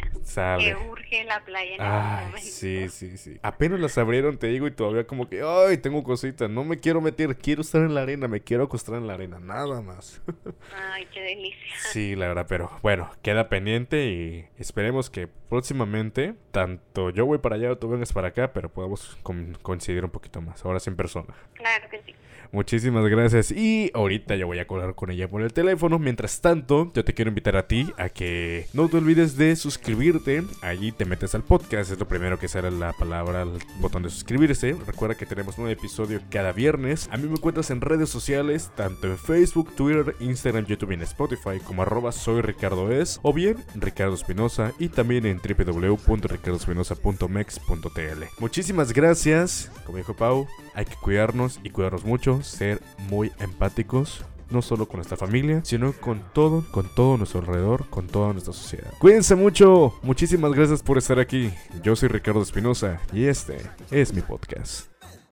Que 0.59 0.75
urge 0.75 1.23
la 1.25 1.43
playa 1.43 1.75
en 1.75 1.81
Ay, 1.81 2.41
sí, 2.41 2.89
sí, 2.89 3.17
sí. 3.17 3.39
Apenas 3.41 3.79
las 3.79 3.97
abrieron, 3.97 4.37
te 4.37 4.47
digo, 4.47 4.67
y 4.67 4.71
todavía 4.71 5.05
como 5.05 5.27
que, 5.27 5.41
ay, 5.41 5.77
tengo 5.77 6.03
cositas, 6.03 6.49
no 6.49 6.63
me 6.63 6.79
quiero 6.79 7.01
meter, 7.01 7.35
quiero 7.35 7.61
estar 7.61 7.81
en 7.81 7.95
la 7.95 8.01
arena, 8.01 8.27
me 8.27 8.41
quiero 8.41 8.63
acostar 8.63 8.95
en 8.95 9.07
la 9.07 9.15
arena, 9.15 9.39
nada 9.39 9.81
más. 9.81 10.21
Ay, 10.75 11.07
qué 11.13 11.21
delicia. 11.21 11.75
Sí, 11.91 12.15
la 12.15 12.27
verdad, 12.27 12.45
pero 12.47 12.71
bueno, 12.81 13.09
queda 13.21 13.49
pendiente 13.49 14.07
y 14.07 14.45
esperemos 14.57 15.09
que 15.09 15.27
próximamente, 15.27 16.35
tanto 16.51 17.09
yo 17.09 17.25
voy 17.25 17.39
para 17.39 17.55
allá 17.55 17.71
o 17.71 17.77
tú 17.77 17.89
vengas 17.89 18.13
para 18.13 18.29
acá, 18.29 18.53
pero 18.53 18.69
podamos 18.69 19.17
coincidir 19.61 20.03
un 20.03 20.11
poquito 20.11 20.41
más, 20.41 20.63
ahora 20.65 20.79
sí 20.79 20.89
en 20.89 20.95
persona. 20.95 21.33
Claro 21.53 21.89
que 21.89 22.01
sí. 22.05 22.15
Muchísimas 22.51 23.07
gracias. 23.07 23.51
Y 23.51 23.91
ahorita 23.93 24.35
yo 24.35 24.47
voy 24.47 24.57
a 24.57 24.65
colar 24.65 24.95
con 24.95 25.11
ella 25.11 25.27
por 25.27 25.43
el 25.43 25.53
teléfono. 25.53 25.99
Mientras 25.99 26.41
tanto, 26.41 26.91
yo 26.95 27.05
te 27.05 27.13
quiero 27.13 27.29
invitar 27.29 27.55
a 27.55 27.67
ti 27.67 27.87
a 27.97 28.09
que 28.09 28.65
no 28.73 28.89
te 28.89 28.97
olvides 28.97 29.37
de 29.37 29.55
suscribirte. 29.55 30.41
Allí 30.61 30.91
te 30.91 31.05
metes 31.05 31.35
al 31.35 31.43
podcast. 31.43 31.91
Es 31.91 31.99
lo 31.99 32.07
primero 32.07 32.39
que 32.39 32.47
sale 32.47 32.71
la 32.71 32.93
palabra, 32.93 33.43
el 33.43 33.59
botón 33.79 34.01
de 34.01 34.09
suscribirse. 34.09 34.75
Recuerda 34.87 35.15
que 35.15 35.27
tenemos 35.27 35.59
un 35.59 35.69
episodio 35.69 36.21
cada 36.31 36.51
viernes. 36.51 37.07
A 37.11 37.17
mí 37.17 37.27
me 37.27 37.33
encuentras 37.33 37.69
en 37.69 37.81
redes 37.81 38.09
sociales, 38.09 38.71
tanto 38.75 39.05
en 39.05 39.17
Facebook, 39.19 39.75
Twitter, 39.75 40.15
Instagram, 40.19 40.48
YouTube 40.65 40.91
y 40.91 40.95
en 40.95 41.03
Spotify, 41.03 41.59
como 41.65 41.81
arroba 41.81 42.11
soy 42.11 42.41
Ricardo 42.41 42.91
Es, 42.91 43.21
o 43.23 43.31
bien 43.33 43.55
Ricardo 43.75 44.15
Espinosa, 44.15 44.73
y 44.79 44.89
también 44.89 45.25
en 45.25 45.39
www.ricardoespinosa.mex.tl. 45.39 48.23
Muchísimas 48.39 48.91
gracias. 48.93 49.71
Como 49.85 49.97
dijo 49.97 50.15
Pau, 50.15 50.47
hay 50.73 50.85
que 50.85 50.95
cuidarnos 50.95 51.59
y 51.63 51.69
cuidarnos 51.69 52.05
mucho, 52.05 52.41
ser 52.43 52.81
muy 53.09 53.31
empáticos, 53.39 54.23
no 54.49 54.61
solo 54.61 54.87
con 54.87 54.97
nuestra 54.97 55.17
familia, 55.17 55.61
sino 55.63 55.93
con 55.93 56.23
todo, 56.33 56.63
con 56.71 56.87
todo 56.95 57.17
nuestro 57.17 57.41
alrededor, 57.41 57.87
con 57.89 58.07
toda 58.07 58.33
nuestra 58.33 58.53
sociedad. 58.53 58.91
Cuídense 58.99 59.35
mucho, 59.35 59.93
muchísimas 60.01 60.53
gracias 60.53 60.81
por 60.81 60.97
estar 60.97 61.19
aquí. 61.19 61.51
Yo 61.83 61.95
soy 61.95 62.09
Ricardo 62.09 62.41
Espinosa 62.41 62.99
y 63.13 63.25
este 63.25 63.57
es 63.91 64.13
mi 64.13 64.21
podcast. 64.21 64.87